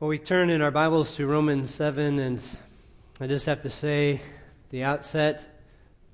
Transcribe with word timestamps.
Well, 0.00 0.08
we 0.08 0.18
turn 0.18 0.48
in 0.48 0.62
our 0.62 0.70
Bibles 0.70 1.16
to 1.16 1.26
Romans 1.26 1.74
7, 1.74 2.20
and 2.20 2.42
I 3.20 3.26
just 3.26 3.44
have 3.44 3.60
to 3.60 3.68
say, 3.68 4.22
the 4.70 4.82
outset, 4.82 5.60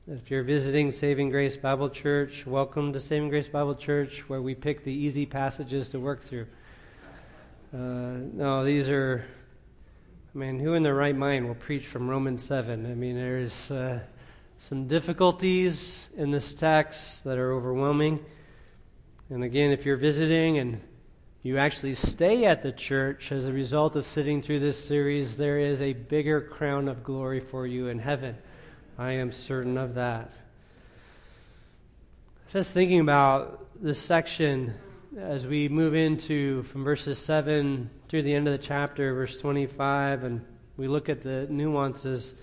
that 0.09 0.15
if 0.15 0.29
you're 0.29 0.43
visiting 0.43 0.91
Saving 0.91 1.30
Grace 1.30 1.56
Bible 1.56 1.88
Church, 1.88 2.45
welcome 2.49 2.93
to 2.95 2.99
Saving 2.99 3.29
Grace 3.29 3.46
Bible 3.46 3.77
Church, 3.77 4.29
where 4.29 4.43
we 4.43 4.57
pick 4.57 4.83
the 4.83 4.93
easy 4.93 5.25
passages 5.25 5.88
to 5.91 6.01
work 6.01 6.25
through. 6.25 6.49
Uh, 7.72 8.27
no, 8.33 8.64
these 8.64 8.91
are, 8.91 9.24
I 10.34 10.38
mean, 10.38 10.58
who 10.58 10.74
in 10.74 10.82
their 10.82 10.96
right 10.96 11.14
mind 11.14 11.46
will 11.46 11.54
preach 11.54 11.87
from 11.87 12.10
Romans 12.10 12.42
7? 12.42 12.90
I 12.90 12.94
mean, 12.96 13.14
there's 13.14 13.71
uh, 13.71 14.00
some 14.58 14.88
difficulties 14.88 16.09
in 16.16 16.32
this 16.32 16.55
text 16.55 17.23
that 17.23 17.38
are 17.38 17.52
overwhelming. 17.52 18.18
And 19.30 19.45
again, 19.45 19.70
if 19.70 19.87
you're 19.87 19.96
visiting 19.96 20.59
and 20.59 20.80
you 21.42 21.59
actually 21.59 21.95
stay 21.95 22.45
at 22.45 22.62
the 22.62 22.73
church 22.73 23.30
as 23.30 23.46
a 23.46 23.52
result 23.52 23.96
of 23.96 24.05
sitting 24.05 24.42
through 24.42 24.60
this 24.60 24.82
series, 24.82 25.36
there 25.36 25.58
is 25.58 25.80
a 25.80 25.92
bigger 25.92 26.40
crown 26.40 26.88
of 26.88 27.04
glory 27.04 27.40
for 27.40 27.66
you 27.66 27.88
in 27.88 27.98
heaven. 27.98 28.36
I 28.98 29.12
am 29.12 29.30
certain 29.30 29.78
of 29.78 29.94
that. 29.94 30.32
Just 32.50 32.72
thinking 32.72 33.00
about 33.00 33.66
this 33.80 34.00
section 34.00 34.74
as 35.18 35.46
we 35.46 35.68
move 35.68 35.94
into 35.94 36.62
from 36.64 36.84
verses 36.84 37.18
7 37.18 37.91
through 38.08 38.22
the 38.22 38.34
end 38.34 38.48
of 38.48 38.52
the 38.52 38.58
chapter, 38.58 39.14
verse 39.14 39.36
25, 39.38 40.24
and 40.24 40.44
we 40.77 40.88
look 40.88 41.08
at 41.08 41.22
the 41.22 41.46
nuances, 41.48 42.34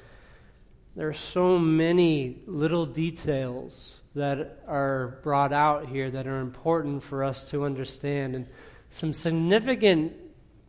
there 0.95 1.07
are 1.07 1.13
so 1.13 1.57
many 1.57 2.41
little 2.45 2.85
details 2.85 4.01
that 4.15 4.59
are 4.67 5.19
brought 5.23 5.53
out 5.53 5.87
here 5.87 6.11
that 6.11 6.27
are 6.27 6.39
important 6.39 7.01
for 7.01 7.23
us 7.23 7.43
to 7.49 7.63
understand. 7.63 8.35
And 8.35 8.47
some 8.93 9.11
significant 9.11 10.13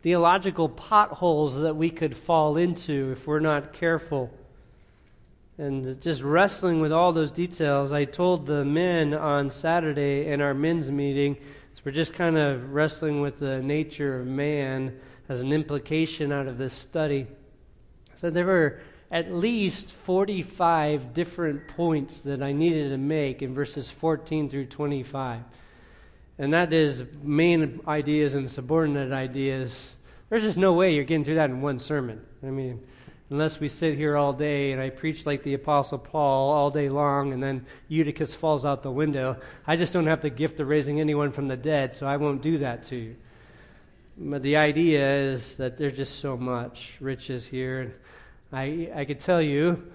theological 0.01 0.67
potholes 0.67 1.59
that 1.59 1.77
we 1.77 1.91
could 1.91 2.17
fall 2.17 2.57
into 2.57 3.13
if 3.13 3.27
we're 3.27 3.39
not 3.39 3.75
careful. 3.75 4.33
And 5.59 6.01
just 6.01 6.23
wrestling 6.23 6.81
with 6.81 6.91
all 6.91 7.13
those 7.13 7.31
details, 7.31 7.93
I 7.93 8.07
told 8.07 8.47
the 8.47 8.65
men 8.65 9.13
on 9.13 9.51
Saturday 9.51 10.27
in 10.29 10.41
our 10.41 10.55
men's 10.55 10.91
meeting, 10.91 11.37
so 11.75 11.83
we're 11.85 11.93
just 11.93 12.15
kind 12.15 12.39
of 12.39 12.73
wrestling 12.73 13.21
with 13.21 13.41
the 13.41 13.61
nature 13.61 14.19
of 14.19 14.27
man 14.27 14.99
as 15.29 15.43
an 15.43 15.53
implication 15.53 16.33
out 16.33 16.47
of 16.47 16.57
this 16.57 16.73
study. 16.73 17.27
So 18.15 18.31
there 18.31 18.47
were 18.47 18.81
at 19.11 19.35
least 19.35 19.91
45 19.91 21.13
different 21.13 21.69
points 21.69 22.21
that 22.21 22.43
I 22.43 22.53
needed 22.53 22.89
to 22.89 22.97
make 22.97 23.43
in 23.43 23.53
verses 23.53 23.91
14 23.91 24.49
through 24.49 24.67
25 24.67 25.43
and 26.39 26.53
that 26.53 26.73
is 26.73 27.05
main 27.23 27.81
ideas 27.87 28.35
and 28.35 28.51
subordinate 28.51 29.13
ideas. 29.13 29.93
There's 30.29 30.43
just 30.43 30.59
no 30.59 30.73
way 30.73 30.95
you're 30.95 31.05
getting 31.05 31.25
through 31.25 31.37
that 31.37 31.51
in 31.51 31.61
one 31.61 31.79
sermon. 31.79 32.25
I 32.43 32.47
mean, 32.47 32.85
unless 33.31 33.61
we 33.61 33.69
sit 33.69 33.97
here 33.97 34.17
all 34.17 34.33
day 34.33 34.73
and 34.73 34.81
I 34.81 34.91
preach 34.91 35.27
like 35.27 35.43
the 35.43 35.55
Apostle 35.55 35.99
Paul 35.99 36.51
all 36.51 36.71
day 36.71 36.89
long 36.89 37.33
and 37.33 37.43
then 37.43 37.67
Eutychus 37.89 38.35
falls 38.35 38.65
out 38.65 38.83
the 38.83 38.91
window. 38.91 39.37
I 39.67 39.77
just 39.77 39.93
don't 39.93 40.07
have 40.07 40.23
the 40.23 40.31
gift 40.31 40.61
of 40.61 40.69
raising 40.69 41.01
anyone 41.01 41.33
from 41.33 41.49
the 41.49 41.57
dead, 41.57 41.95
so 41.95 42.07
I 42.07 42.17
won't 42.17 42.43
do 42.43 42.59
that 42.59 42.85
to 42.85 42.97
you. 42.97 43.17
But 44.17 44.43
the 44.43 44.57
idea 44.57 45.33
is 45.33 45.57
that 45.57 45.77
there's 45.77 45.97
just 45.97 46.21
so 46.21 46.37
much 46.37 46.97
riches 47.01 47.47
here. 47.47 47.81
And 47.81 47.95
I, 48.53 48.91
I 48.95 49.05
could 49.05 49.21
tell 49.21 49.43
you 49.43 49.93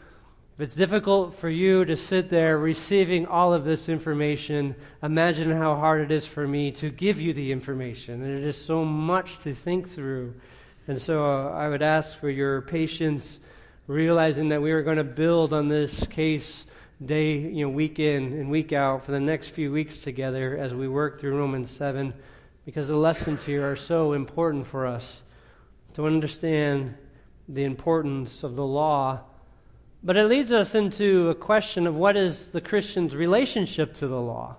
if 0.60 0.64
it's 0.64 0.76
difficult 0.76 1.34
for 1.36 1.48
you 1.48 1.86
to 1.86 1.96
sit 1.96 2.28
there 2.28 2.58
receiving 2.58 3.26
all 3.26 3.54
of 3.54 3.64
this 3.64 3.88
information, 3.88 4.76
imagine 5.02 5.50
how 5.50 5.78
hard 5.78 6.02
it 6.02 6.12
is 6.12 6.26
for 6.26 6.46
me 6.46 6.70
to 6.70 6.90
give 6.90 7.22
you 7.22 7.32
the 7.32 7.54
information. 7.54 8.22
And 8.22 8.38
it 8.38 8.44
is 8.44 8.62
so 8.62 8.84
much 8.84 9.40
to 9.44 9.54
think 9.54 9.88
through. 9.88 10.34
And 10.90 11.02
so 11.02 11.24
uh, 11.24 11.52
I 11.52 11.70
would 11.70 11.82
ask 11.82 12.20
for 12.20 12.30
your 12.30 12.60
patience, 12.64 13.40
realizing 13.88 14.50
that 14.50 14.62
we 14.62 14.74
are 14.74 14.84
going 14.84 14.98
to 14.98 15.06
build 15.06 15.54
on 15.54 15.70
this 15.70 16.06
case 16.08 16.66
day, 17.06 17.38
you 17.38 17.66
know, 17.66 17.70
week 17.70 17.98
in 17.98 18.34
and 18.34 18.50
week 18.50 18.74
out 18.74 19.06
for 19.06 19.14
the 19.14 19.20
next 19.22 19.52
few 19.52 19.72
weeks 19.72 20.02
together 20.02 20.58
as 20.58 20.76
we 20.76 20.90
work 20.90 21.22
through 21.22 21.38
Romans 21.38 21.72
7, 21.72 22.14
because 22.66 22.90
the 22.90 22.98
lessons 22.98 23.46
here 23.46 23.66
are 23.66 23.78
so 23.78 24.12
important 24.12 24.68
for 24.68 24.86
us 24.86 25.22
to 25.94 26.06
understand 26.06 26.96
the 27.48 27.64
importance 27.64 28.44
of 28.44 28.58
the 28.58 28.66
law 28.66 29.22
but 30.04 30.18
it 30.18 30.26
leads 30.26 30.52
us 30.52 30.76
into 30.76 31.30
a 31.30 31.36
question 31.36 31.86
of 31.86 31.96
what 31.96 32.16
is 32.16 32.50
the 32.50 32.62
Christian's 32.62 33.16
relationship 33.16 33.94
to 33.96 34.08
the 34.08 34.22
law. 34.22 34.56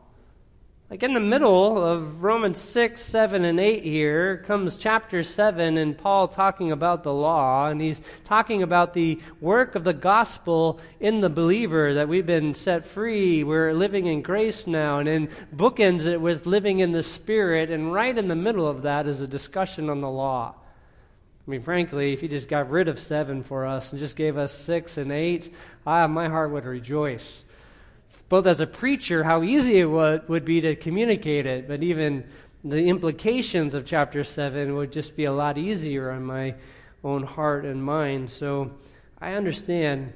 Like 0.91 1.05
in 1.05 1.15
the 1.15 1.21
middle 1.21 1.81
of 1.81 2.25
Romans 2.25 2.59
6, 2.59 3.01
7, 3.01 3.45
and 3.45 3.61
8 3.61 3.85
here 3.85 4.39
comes 4.39 4.75
chapter 4.75 5.23
7 5.23 5.79
and 5.79 5.97
Paul 5.97 6.27
talking 6.27 6.73
about 6.73 7.05
the 7.05 7.13
law, 7.13 7.69
and 7.69 7.81
he's 7.81 8.01
talking 8.25 8.65
about 8.65 8.93
the 8.93 9.21
work 9.41 9.77
of 9.77 9.85
the 9.85 9.93
gospel 9.93 10.81
in 10.99 11.21
the 11.21 11.29
believer 11.29 11.95
that 11.95 12.09
we've 12.09 12.27
been 12.27 12.55
set 12.55 12.85
free. 12.85 13.45
We're 13.45 13.73
living 13.73 14.07
in 14.07 14.21
grace 14.21 14.67
now, 14.67 14.99
and 14.99 15.07
then 15.07 15.29
bookends 15.55 16.07
it 16.07 16.21
with 16.21 16.45
living 16.45 16.81
in 16.81 16.91
the 16.91 17.05
Spirit, 17.05 17.71
and 17.71 17.93
right 17.93 18.19
in 18.19 18.27
the 18.27 18.35
middle 18.35 18.67
of 18.67 18.83
that 18.83 19.07
is 19.07 19.21
a 19.21 19.29
discussion 19.29 19.89
on 19.89 20.01
the 20.01 20.11
law. 20.11 20.57
I 21.47 21.51
mean, 21.51 21.63
frankly, 21.63 22.13
if 22.13 22.21
he 22.21 22.29
just 22.29 22.49
got 22.49 22.71
rid 22.71 22.89
of 22.89 22.99
seven 22.99 23.43
for 23.43 23.67
us 23.67 23.93
and 23.93 23.99
just 23.99 24.17
gave 24.17 24.37
us 24.37 24.53
six 24.53 24.97
and 24.97 25.11
eight, 25.11 25.53
ah, 25.87 26.07
my 26.07 26.29
heart 26.29 26.51
would 26.51 26.65
rejoice. 26.65 27.43
Both 28.29 28.47
as 28.47 28.61
a 28.61 28.67
preacher, 28.67 29.25
how 29.25 29.43
easy 29.43 29.81
it 29.81 29.87
would, 29.87 30.29
would 30.29 30.45
be 30.45 30.61
to 30.61 30.77
communicate 30.77 31.47
it, 31.47 31.67
but 31.67 31.83
even 31.83 32.25
the 32.63 32.89
implications 32.89 33.75
of 33.75 33.87
chapter 33.87 34.23
7 34.23 34.77
would 34.77 34.93
just 34.93 35.17
be 35.17 35.25
a 35.25 35.33
lot 35.33 35.57
easier 35.57 36.11
on 36.11 36.25
my 36.25 36.55
own 37.03 37.23
heart 37.23 37.65
and 37.65 37.83
mind. 37.83 38.31
So 38.31 38.73
I 39.19 39.33
understand 39.33 40.13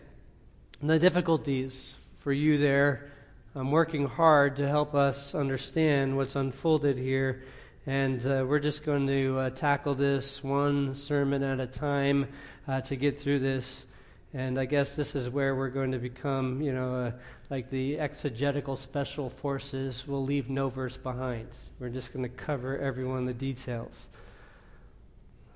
the 0.82 0.98
difficulties 0.98 1.96
for 2.18 2.32
you 2.32 2.58
there. 2.58 3.10
I'm 3.54 3.70
working 3.70 4.06
hard 4.06 4.56
to 4.56 4.68
help 4.68 4.94
us 4.94 5.34
understand 5.34 6.16
what's 6.16 6.36
unfolded 6.36 6.98
here. 6.98 7.44
And 7.86 8.26
uh, 8.26 8.46
we're 8.48 8.60
just 8.60 8.82
going 8.82 9.06
to 9.08 9.38
uh, 9.38 9.50
tackle 9.50 9.94
this 9.94 10.42
one 10.42 10.94
sermon 10.94 11.42
at 11.42 11.60
a 11.60 11.66
time 11.66 12.28
uh, 12.66 12.80
to 12.80 12.96
get 12.96 13.20
through 13.20 13.40
this. 13.40 13.84
And 14.32 14.58
I 14.58 14.64
guess 14.64 14.96
this 14.96 15.14
is 15.14 15.28
where 15.28 15.54
we're 15.54 15.68
going 15.68 15.92
to 15.92 15.98
become, 15.98 16.62
you 16.62 16.72
know, 16.72 16.94
uh, 16.94 17.12
like 17.50 17.68
the 17.68 18.00
exegetical 18.00 18.76
special 18.76 19.28
forces. 19.28 20.04
We'll 20.06 20.24
leave 20.24 20.48
no 20.48 20.70
verse 20.70 20.96
behind. 20.96 21.48
We're 21.78 21.90
just 21.90 22.14
going 22.14 22.22
to 22.22 22.34
cover 22.34 22.78
every 22.78 23.04
one 23.04 23.18
of 23.18 23.26
the 23.26 23.34
details. 23.34 24.08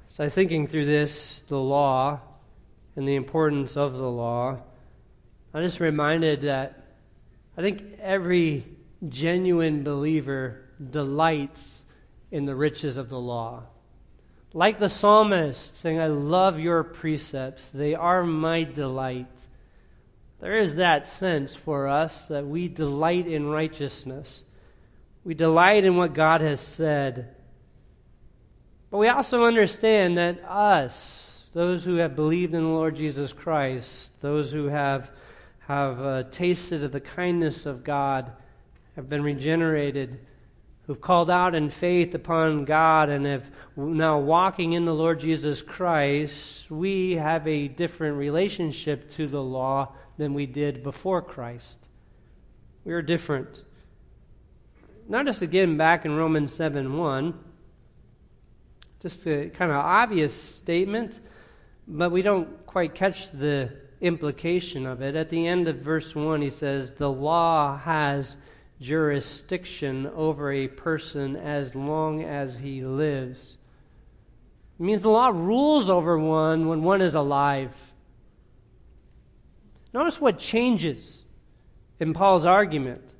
So, 0.09 0.29
thinking 0.29 0.67
through 0.67 0.85
this, 0.85 1.43
the 1.49 1.59
law 1.59 2.21
and 2.95 3.09
the 3.09 3.17
importance 3.17 3.75
of 3.75 3.95
the 3.95 4.11
law, 4.11 4.59
I'm 5.55 5.63
just 5.63 5.81
reminded 5.81 6.43
that 6.43 6.85
I 7.57 7.63
think 7.63 7.85
every 8.01 8.65
genuine 9.09 9.83
believer 9.83 10.61
delights 10.91 11.81
in 12.31 12.47
the 12.47 12.55
riches 12.55 12.97
of 12.97 13.09
the 13.09 13.19
law. 13.19 13.65
Like 14.55 14.79
the 14.79 14.89
psalmist 14.89 15.77
saying, 15.77 16.01
I 16.01 16.07
love 16.07 16.59
your 16.59 16.83
precepts, 16.83 17.71
they 17.71 17.95
are 17.95 18.25
my 18.25 18.65
delight. 18.65 19.27
There 20.41 20.59
is 20.59 20.77
that 20.77 21.07
sense 21.07 21.55
for 21.55 21.89
us 21.89 22.29
that 22.29 22.47
we 22.47 22.69
delight 22.69 23.27
in 23.27 23.49
righteousness. 23.49 24.43
We 25.25 25.35
delight 25.35 25.85
in 25.85 25.97
what 25.97 26.15
God 26.15 26.41
has 26.41 26.61
said. 26.61 27.35
But 28.91 28.99
we 28.99 29.09
also 29.09 29.45
understand 29.45 30.17
that 30.17 30.43
us, 30.45 31.45
those 31.53 31.85
who 31.85 31.97
have 31.97 32.17
believed 32.17 32.55
in 32.55 32.63
the 32.63 32.69
Lord 32.69 32.97
Jesus 32.97 33.33
Christ, 33.33 34.13
those 34.21 34.53
who 34.53 34.67
have, 34.67 35.11
have 35.67 36.01
uh, 36.01 36.23
tasted 36.31 36.85
of 36.85 36.93
the 36.93 37.01
kindness 37.01 37.67
of 37.67 37.85
God, 37.85 38.33
have 38.97 39.09
been 39.09 39.23
regenerated, 39.23 40.21
who've 40.89 41.01
called 41.03 41.29
out 41.29 41.55
in 41.55 41.69
faith 41.69 42.15
upon 42.15 42.65
God 42.65 43.11
and 43.11 43.27
have 43.27 43.51
now 43.77 44.19
walking 44.19 44.73
in 44.73 44.87
the 44.87 44.95
Lord 44.95 45.21
Jesus 45.21 45.61
Christ, 45.61 46.71
we 46.71 47.17
have 47.17 47.47
a 47.47 47.69
different 47.69 48.17
relationship 48.17 49.11
to 49.11 49.27
the 49.27 49.43
law 49.43 49.93
than 50.17 50.33
we 50.33 50.47
did 50.47 50.83
before 50.83 51.21
Christ. 51.21 51.77
We 52.85 52.95
are 52.95 53.03
different. 53.03 53.65
Notice 55.07 55.43
again 55.43 55.77
back 55.77 56.07
in 56.07 56.17
Romans 56.17 56.55
7 56.55 56.97
1, 56.97 57.39
just 59.01 59.27
a 59.27 59.51
kind 59.51 59.71
of 59.71 59.77
obvious 59.77 60.33
statement, 60.33 61.21
but 61.87 62.11
we 62.11 62.23
don't 62.23 62.65
quite 62.65 62.95
catch 62.95 63.31
the 63.31 63.77
implication 64.01 64.87
of 64.87 65.03
it. 65.03 65.17
At 65.17 65.29
the 65.29 65.47
end 65.47 65.69
of 65.69 65.77
verse 65.77 66.15
1, 66.15 66.41
he 66.41 66.49
says, 66.49 66.95
The 66.95 67.11
law 67.11 67.77
has 67.77 68.39
jurisdiction 68.81 70.07
over 70.15 70.53
a 70.53 70.69
person 70.69 71.37
as 71.37 71.75
long 71.75 72.23
as 72.23 72.59
he 72.59 72.83
lives. 72.83 73.57
It 74.79 74.83
means 74.83 75.03
the 75.03 75.11
law 75.11 75.29
rules 75.29 75.91
over 75.91 76.19
one 76.19 76.69
when 76.69 76.83
one 76.83 77.03
is 77.03 77.15
alive. 77.15 77.75
Notice 79.93 80.21
what 80.21 80.39
changes 80.39 81.19
in 81.99 82.13
Paul's 82.13 82.45
argument. 82.45 83.15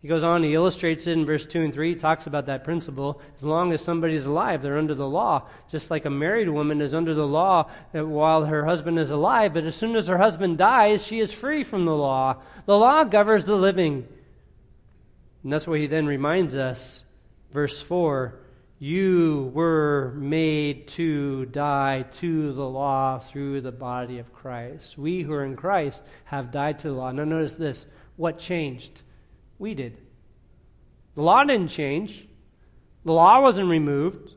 He 0.00 0.06
goes 0.06 0.22
on, 0.22 0.44
he 0.44 0.54
illustrates 0.54 1.08
it 1.08 1.12
in 1.12 1.26
verse 1.26 1.44
2 1.44 1.60
and 1.60 1.74
3. 1.74 1.90
He 1.90 1.94
talks 1.96 2.28
about 2.28 2.46
that 2.46 2.62
principle. 2.62 3.20
As 3.36 3.42
long 3.42 3.72
as 3.72 3.82
somebody's 3.82 4.26
alive, 4.26 4.62
they're 4.62 4.78
under 4.78 4.94
the 4.94 5.08
law. 5.08 5.48
Just 5.70 5.90
like 5.90 6.04
a 6.04 6.10
married 6.10 6.48
woman 6.48 6.80
is 6.80 6.94
under 6.94 7.14
the 7.14 7.26
law 7.26 7.68
uh, 7.92 8.06
while 8.06 8.44
her 8.44 8.64
husband 8.64 8.98
is 9.00 9.10
alive, 9.10 9.52
but 9.52 9.64
as 9.64 9.74
soon 9.74 9.96
as 9.96 10.06
her 10.06 10.18
husband 10.18 10.56
dies, 10.56 11.04
she 11.04 11.18
is 11.18 11.32
free 11.32 11.64
from 11.64 11.84
the 11.84 11.96
law. 11.96 12.36
The 12.66 12.78
law 12.78 13.02
governs 13.02 13.44
the 13.44 13.56
living. 13.56 14.06
And 15.42 15.52
that's 15.52 15.66
why 15.66 15.78
he 15.78 15.86
then 15.86 16.06
reminds 16.06 16.56
us. 16.56 17.04
Verse 17.52 17.80
4 17.80 18.38
You 18.78 19.50
were 19.54 20.14
made 20.16 20.88
to 20.88 21.46
die 21.46 22.02
to 22.02 22.52
the 22.52 22.68
law 22.68 23.18
through 23.18 23.60
the 23.60 23.72
body 23.72 24.18
of 24.18 24.32
Christ. 24.32 24.98
We 24.98 25.22
who 25.22 25.32
are 25.32 25.44
in 25.44 25.56
Christ 25.56 26.02
have 26.24 26.50
died 26.50 26.80
to 26.80 26.88
the 26.88 26.94
law. 26.94 27.10
Now, 27.12 27.24
notice 27.24 27.54
this. 27.54 27.86
What 28.16 28.38
changed? 28.38 29.02
We 29.58 29.74
did. 29.74 29.98
The 31.14 31.22
law 31.22 31.42
didn't 31.42 31.68
change, 31.68 32.28
the 33.04 33.12
law 33.12 33.40
wasn't 33.40 33.68
removed, 33.68 34.34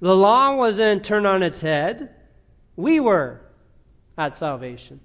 the 0.00 0.14
law 0.14 0.54
wasn't 0.56 1.04
turned 1.04 1.26
on 1.26 1.42
its 1.42 1.62
head. 1.62 2.14
We 2.76 3.00
were 3.00 3.40
at 4.18 4.34
salvation. 4.34 5.00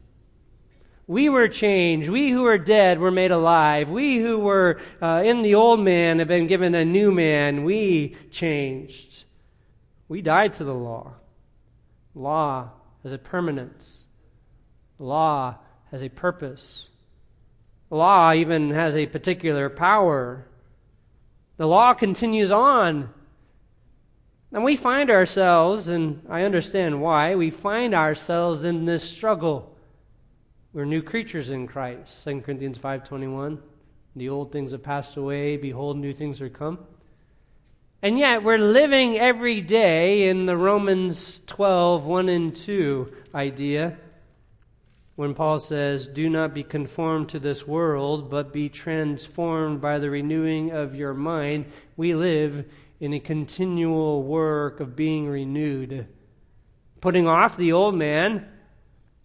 We 1.07 1.29
were 1.29 1.47
changed. 1.47 2.09
We 2.09 2.31
who 2.31 2.43
were 2.43 2.57
dead 2.57 2.99
were 2.99 3.11
made 3.11 3.31
alive. 3.31 3.89
We 3.89 4.17
who 4.17 4.39
were 4.39 4.81
uh, 5.01 5.23
in 5.25 5.41
the 5.41 5.55
old 5.55 5.79
man 5.79 6.19
have 6.19 6.27
been 6.27 6.47
given 6.47 6.75
a 6.75 6.83
new 6.83 7.11
man. 7.11 7.63
We 7.63 8.17
changed. 8.29 9.23
We 10.09 10.21
died 10.21 10.53
to 10.55 10.65
the 10.65 10.73
law. 10.73 11.13
Law 12.13 12.71
has 13.03 13.13
a 13.13 13.17
permanence. 13.17 14.05
Law 14.99 15.55
has 15.91 16.03
a 16.03 16.09
purpose. 16.09 16.89
Law 17.89 18.33
even 18.33 18.71
has 18.71 18.97
a 18.97 19.05
particular 19.05 19.69
power. 19.69 20.45
The 21.55 21.67
law 21.67 21.93
continues 21.93 22.51
on. 22.51 23.13
And 24.51 24.63
we 24.63 24.75
find 24.75 25.09
ourselves, 25.09 25.87
and 25.87 26.25
I 26.29 26.43
understand 26.43 27.01
why, 27.01 27.35
we 27.35 27.49
find 27.49 27.93
ourselves 27.93 28.63
in 28.63 28.85
this 28.85 29.03
struggle. 29.03 29.76
We're 30.77 30.85
new 30.85 31.01
creatures 31.01 31.49
in 31.49 31.65
Christ. 31.65 32.23
2 32.23 32.41
Corinthians 32.41 32.77
5.21 32.77 33.57
The 34.15 34.29
old 34.29 34.51
things 34.51 34.73
have 34.73 34.83
passed 34.83 35.17
away, 35.17 35.57
behold, 35.57 35.97
new 35.97 36.13
things 36.13 36.39
are 36.39 36.49
come. 36.49 36.77
And 38.03 38.19
yet, 38.19 38.43
we're 38.43 38.59
living 38.59 39.17
every 39.17 39.59
day 39.59 40.29
in 40.29 40.45
the 40.45 40.55
Romans 40.55 41.41
12, 41.47 42.05
1 42.05 42.29
and 42.29 42.55
2 42.55 43.11
idea 43.33 43.97
when 45.15 45.33
Paul 45.33 45.57
says, 45.57 46.05
Do 46.05 46.29
not 46.29 46.53
be 46.53 46.61
conformed 46.61 47.29
to 47.29 47.39
this 47.39 47.65
world, 47.65 48.29
but 48.29 48.53
be 48.53 48.69
transformed 48.69 49.81
by 49.81 49.97
the 49.97 50.11
renewing 50.11 50.69
of 50.69 50.93
your 50.93 51.15
mind. 51.15 51.65
We 51.95 52.13
live 52.13 52.65
in 52.99 53.13
a 53.13 53.19
continual 53.19 54.21
work 54.21 54.79
of 54.79 54.95
being 54.95 55.27
renewed. 55.27 56.05
Putting 57.01 57.27
off 57.27 57.57
the 57.57 57.71
old 57.71 57.95
man. 57.95 58.47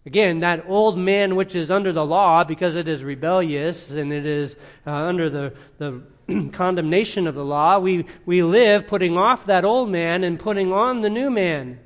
Again, 0.05 0.39
that 0.39 0.65
old 0.67 0.97
man 0.97 1.35
which 1.35 1.55
is 1.55 1.71
under 1.71 1.93
the 1.93 2.05
law 2.05 2.43
because 2.43 2.75
it 2.75 2.87
is 2.87 3.03
rebellious 3.03 3.89
and 3.89 4.11
it 4.11 4.25
is 4.25 4.57
uh, 4.85 4.91
under 4.91 5.29
the, 5.29 5.53
the 5.77 6.49
condemnation 6.51 7.25
of 7.25 7.35
the 7.35 7.45
law. 7.45 7.79
We, 7.79 8.05
we 8.25 8.43
live 8.43 8.85
putting 8.85 9.17
off 9.17 9.45
that 9.45 9.63
old 9.63 9.89
man 9.89 10.23
and 10.23 10.37
putting 10.37 10.73
on 10.73 11.01
the 11.01 11.09
new 11.09 11.29
man. 11.29 11.79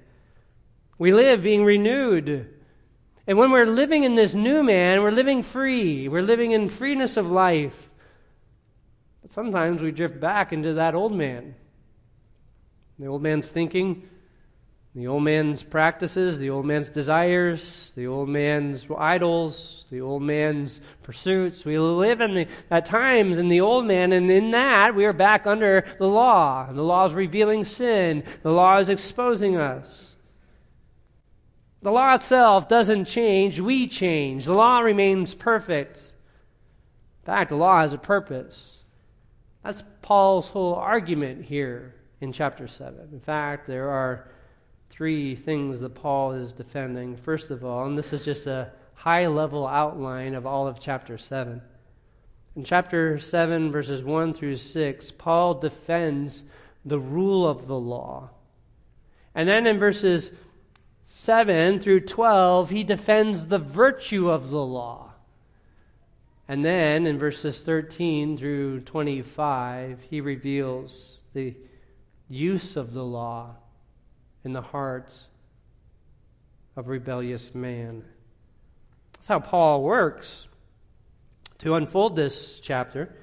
We 0.97 1.13
live 1.13 1.43
being 1.43 1.63
renewed. 1.63 2.55
And 3.27 3.37
when 3.37 3.51
we're 3.51 3.67
living 3.67 4.03
in 4.03 4.15
this 4.15 4.33
new 4.33 4.63
man, 4.63 5.03
we're 5.03 5.11
living 5.11 5.43
free. 5.43 6.07
We're 6.07 6.23
living 6.23 6.51
in 6.51 6.69
freeness 6.69 7.17
of 7.17 7.29
life. 7.29 7.89
But 9.21 9.31
sometimes 9.31 9.81
we 9.81 9.91
drift 9.91 10.19
back 10.19 10.51
into 10.51 10.73
that 10.73 10.95
old 10.95 11.13
man. 11.13 11.53
The 12.97 13.05
old 13.05 13.21
man's 13.21 13.47
thinking, 13.49 14.09
the 14.97 15.05
old 15.05 15.21
man's 15.21 15.61
practices, 15.61 16.39
the 16.39 16.49
old 16.49 16.65
man's 16.65 16.89
desires, 16.89 17.91
the 17.95 18.07
old 18.07 18.27
man's 18.27 18.87
idols, 18.97 19.85
the 19.91 20.01
old 20.01 20.23
man's 20.23 20.81
pursuits. 21.03 21.63
We 21.63 21.77
live 21.77 22.19
in 22.19 22.33
the, 22.33 22.47
at 22.71 22.87
times 22.87 23.37
in 23.37 23.47
the 23.47 23.61
old 23.61 23.85
man, 23.85 24.11
and 24.11 24.31
in 24.31 24.49
that 24.51 24.95
we 24.95 25.05
are 25.05 25.13
back 25.13 25.45
under 25.45 25.85
the 25.99 26.07
law. 26.07 26.71
The 26.71 26.81
law 26.81 27.05
is 27.05 27.13
revealing 27.13 27.63
sin. 27.63 28.23
The 28.41 28.49
law 28.49 28.79
is 28.79 28.89
exposing 28.89 29.55
us. 29.55 30.15
The 31.83 31.91
law 31.91 32.15
itself 32.15 32.67
doesn't 32.67 33.05
change, 33.05 33.59
we 33.59 33.85
change. 33.85 34.45
The 34.45 34.55
law 34.55 34.79
remains 34.79 35.35
perfect. 35.35 35.97
In 37.21 37.25
fact, 37.27 37.49
the 37.49 37.55
law 37.55 37.81
has 37.81 37.93
a 37.93 37.99
purpose. 37.99 38.77
That's 39.63 39.83
Paul's 40.01 40.47
whole 40.47 40.73
argument 40.73 41.45
here 41.45 41.93
in 42.19 42.33
chapter 42.33 42.67
7. 42.67 43.09
In 43.11 43.19
fact, 43.19 43.67
there 43.67 43.91
are 43.91 44.31
three 44.89 45.35
things 45.35 45.79
that 45.79 45.95
Paul 45.95 46.33
is 46.33 46.53
defending. 46.53 47.15
First 47.15 47.49
of 47.49 47.63
all, 47.63 47.85
and 47.85 47.97
this 47.97 48.13
is 48.13 48.25
just 48.25 48.47
a 48.47 48.71
high 48.95 49.27
level 49.27 49.67
outline 49.67 50.33
of 50.33 50.45
all 50.45 50.67
of 50.67 50.79
chapter 50.79 51.17
7. 51.17 51.61
In 52.55 52.63
chapter 52.63 53.19
7, 53.19 53.71
verses 53.71 54.03
1 54.03 54.33
through 54.33 54.55
6, 54.55 55.11
Paul 55.11 55.55
defends 55.55 56.43
the 56.83 56.99
rule 56.99 57.47
of 57.47 57.67
the 57.67 57.79
law. 57.79 58.31
And 59.35 59.47
then 59.47 59.67
in 59.67 59.77
verses 59.77 60.31
7 61.03 61.79
through 61.79 62.01
12, 62.01 62.71
he 62.71 62.83
defends 62.83 63.45
the 63.45 63.59
virtue 63.59 64.31
of 64.31 64.49
the 64.49 64.63
law. 64.63 65.11
And 66.47 66.65
then 66.65 67.05
in 67.05 67.19
verses 67.19 67.59
13 67.59 68.37
through 68.37 68.81
25, 68.81 69.99
he 70.09 70.21
reveals 70.21 71.17
the 71.33 71.53
use 72.29 72.75
of 72.75 72.93
the 72.93 73.03
law 73.03 73.55
in 74.47 74.53
the 74.53 74.61
heart 74.61 75.13
of 76.77 76.87
rebellious 76.87 77.53
man. 77.53 78.01
That's 79.11 79.27
how 79.27 79.41
Paul 79.41 79.83
works 79.83 80.47
to 81.57 81.75
unfold 81.75 82.15
this 82.15 82.61
chapter. 82.61 83.13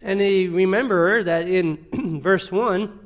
And 0.00 0.22
he 0.22 0.48
remember 0.48 1.22
that 1.24 1.46
in 1.46 2.20
verse 2.22 2.50
1, 2.50 3.00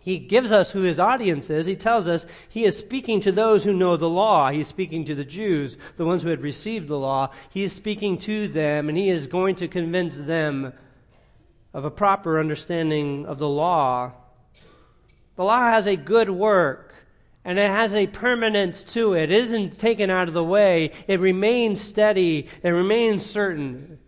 he 0.00 0.20
gives 0.20 0.52
us 0.52 0.70
who 0.70 0.82
his 0.82 1.00
audience 1.00 1.50
is. 1.50 1.66
He 1.66 1.74
tells 1.74 2.06
us 2.06 2.24
he 2.48 2.64
is 2.64 2.78
speaking 2.78 3.20
to 3.22 3.32
those 3.32 3.64
who 3.64 3.72
know 3.72 3.96
the 3.96 4.08
law. 4.08 4.52
He's 4.52 4.68
speaking 4.68 5.04
to 5.06 5.16
the 5.16 5.24
Jews, 5.24 5.76
the 5.96 6.04
ones 6.04 6.22
who 6.22 6.28
had 6.28 6.42
received 6.42 6.86
the 6.86 7.00
law. 7.00 7.32
He 7.50 7.64
is 7.64 7.72
speaking 7.72 8.16
to 8.18 8.46
them, 8.46 8.88
and 8.88 8.96
he 8.96 9.10
is 9.10 9.26
going 9.26 9.56
to 9.56 9.66
convince 9.66 10.18
them 10.18 10.72
of 11.74 11.84
a 11.84 11.90
proper 11.90 12.38
understanding 12.38 13.26
of 13.26 13.40
the 13.40 13.48
law. 13.48 14.12
The 15.38 15.44
law 15.44 15.70
has 15.70 15.86
a 15.86 15.94
good 15.94 16.30
work, 16.30 16.92
and 17.44 17.60
it 17.60 17.70
has 17.70 17.94
a 17.94 18.08
permanence 18.08 18.82
to 18.82 19.14
it. 19.14 19.30
It 19.30 19.44
isn't 19.44 19.78
taken 19.78 20.10
out 20.10 20.26
of 20.26 20.34
the 20.34 20.42
way, 20.42 20.90
it 21.06 21.20
remains 21.20 21.80
steady, 21.80 22.48
it 22.60 22.70
remains 22.70 23.24
certain. 23.24 24.00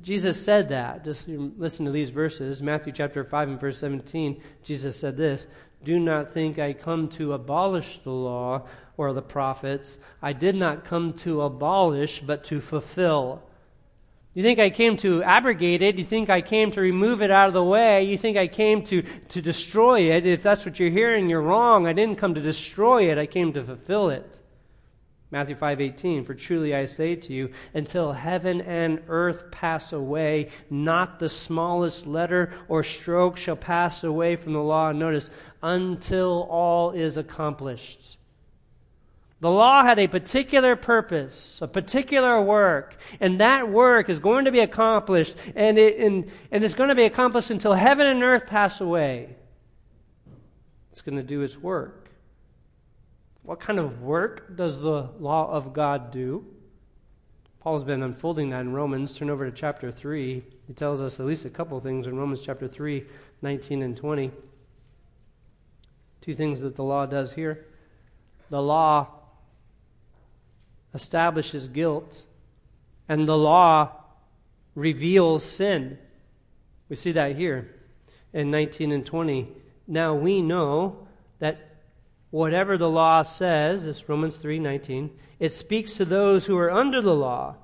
Jesus 0.00 0.42
said 0.42 0.70
that. 0.70 1.04
Just 1.04 1.28
listen 1.28 1.84
to 1.84 1.90
these 1.90 2.08
verses. 2.08 2.62
Matthew 2.62 2.94
chapter 2.94 3.22
5 3.22 3.48
and 3.50 3.60
verse 3.60 3.76
17, 3.76 4.40
Jesus 4.62 4.98
said 4.98 5.18
this 5.18 5.46
Do 5.84 6.00
not 6.00 6.32
think 6.32 6.58
I 6.58 6.72
come 6.72 7.08
to 7.10 7.34
abolish 7.34 8.00
the 8.02 8.12
law 8.12 8.66
or 8.96 9.12
the 9.12 9.20
prophets. 9.20 9.98
I 10.22 10.32
did 10.32 10.54
not 10.54 10.86
come 10.86 11.12
to 11.18 11.42
abolish, 11.42 12.20
but 12.20 12.44
to 12.44 12.62
fulfill. 12.62 13.42
You 14.36 14.42
think 14.42 14.58
I 14.58 14.68
came 14.68 14.98
to 14.98 15.22
abrogate 15.22 15.80
it? 15.80 15.96
You 15.96 16.04
think 16.04 16.28
I 16.28 16.42
came 16.42 16.70
to 16.72 16.80
remove 16.82 17.22
it 17.22 17.30
out 17.30 17.48
of 17.48 17.54
the 17.54 17.64
way? 17.64 18.04
You 18.04 18.18
think 18.18 18.36
I 18.36 18.46
came 18.46 18.84
to, 18.84 19.00
to 19.30 19.40
destroy 19.40 20.12
it? 20.14 20.26
If 20.26 20.42
that's 20.42 20.66
what 20.66 20.78
you're 20.78 20.90
hearing, 20.90 21.30
you're 21.30 21.40
wrong. 21.40 21.86
I 21.86 21.94
didn't 21.94 22.18
come 22.18 22.34
to 22.34 22.42
destroy 22.42 23.10
it, 23.10 23.16
I 23.16 23.24
came 23.24 23.54
to 23.54 23.64
fulfill 23.64 24.10
it. 24.10 24.40
Matthew 25.30 25.56
5:18 25.56 26.26
For 26.26 26.34
truly 26.34 26.74
I 26.74 26.84
say 26.84 27.16
to 27.16 27.32
you 27.32 27.48
until 27.72 28.12
heaven 28.12 28.60
and 28.60 29.00
earth 29.08 29.50
pass 29.50 29.94
away 29.94 30.50
not 30.68 31.18
the 31.18 31.30
smallest 31.30 32.06
letter 32.06 32.52
or 32.68 32.82
stroke 32.82 33.38
shall 33.38 33.56
pass 33.56 34.04
away 34.04 34.36
from 34.36 34.52
the 34.52 34.62
law 34.62 34.92
notice 34.92 35.30
until 35.62 36.46
all 36.50 36.90
is 36.90 37.16
accomplished 37.16 38.18
the 39.40 39.50
law 39.50 39.84
had 39.84 39.98
a 39.98 40.06
particular 40.06 40.76
purpose, 40.76 41.58
a 41.60 41.68
particular 41.68 42.40
work, 42.40 42.96
and 43.20 43.40
that 43.40 43.68
work 43.68 44.08
is 44.08 44.18
going 44.18 44.46
to 44.46 44.52
be 44.52 44.60
accomplished, 44.60 45.36
and, 45.54 45.78
it, 45.78 45.98
and, 45.98 46.30
and 46.50 46.64
it's 46.64 46.74
going 46.74 46.88
to 46.88 46.94
be 46.94 47.04
accomplished 47.04 47.50
until 47.50 47.74
heaven 47.74 48.06
and 48.06 48.22
earth 48.22 48.46
pass 48.46 48.80
away. 48.80 49.36
It's 50.90 51.02
going 51.02 51.16
to 51.16 51.22
do 51.22 51.42
its 51.42 51.58
work. 51.58 52.08
What 53.42 53.60
kind 53.60 53.78
of 53.78 54.00
work 54.00 54.56
does 54.56 54.80
the 54.80 55.10
law 55.20 55.50
of 55.50 55.74
God 55.74 56.10
do? 56.10 56.46
Paul's 57.60 57.84
been 57.84 58.02
unfolding 58.02 58.50
that 58.50 58.60
in 58.60 58.72
Romans. 58.72 59.12
Turn 59.12 59.28
over 59.28 59.44
to 59.44 59.54
chapter 59.54 59.90
3. 59.92 60.42
He 60.66 60.72
tells 60.72 61.02
us 61.02 61.20
at 61.20 61.26
least 61.26 61.44
a 61.44 61.50
couple 61.50 61.78
things 61.80 62.06
in 62.06 62.16
Romans 62.16 62.40
chapter 62.40 62.66
3, 62.66 63.04
19 63.42 63.82
and 63.82 63.96
20. 63.96 64.30
Two 66.22 66.34
things 66.34 66.60
that 66.62 66.76
the 66.76 66.82
law 66.82 67.04
does 67.04 67.34
here. 67.34 67.66
The 68.50 68.62
law 68.62 69.15
establishes 70.96 71.68
guilt, 71.68 72.22
and 73.06 73.28
the 73.28 73.36
law 73.36 73.92
reveals 74.74 75.44
sin. 75.44 75.98
We 76.88 76.96
see 76.96 77.12
that 77.12 77.36
here 77.36 77.70
in 78.32 78.50
19 78.50 78.90
and 78.92 79.04
20. 79.04 79.48
Now 79.86 80.14
we 80.14 80.40
know 80.40 81.06
that 81.38 81.76
whatever 82.30 82.78
the 82.78 82.88
law 82.88 83.22
says, 83.22 83.84
this 83.84 84.08
Romans 84.08 84.38
3:19, 84.38 85.10
it 85.38 85.52
speaks 85.52 85.96
to 85.96 86.04
those 86.06 86.46
who 86.46 86.56
are 86.56 86.72
under 86.72 87.02
the 87.02 87.14
law, 87.14 87.56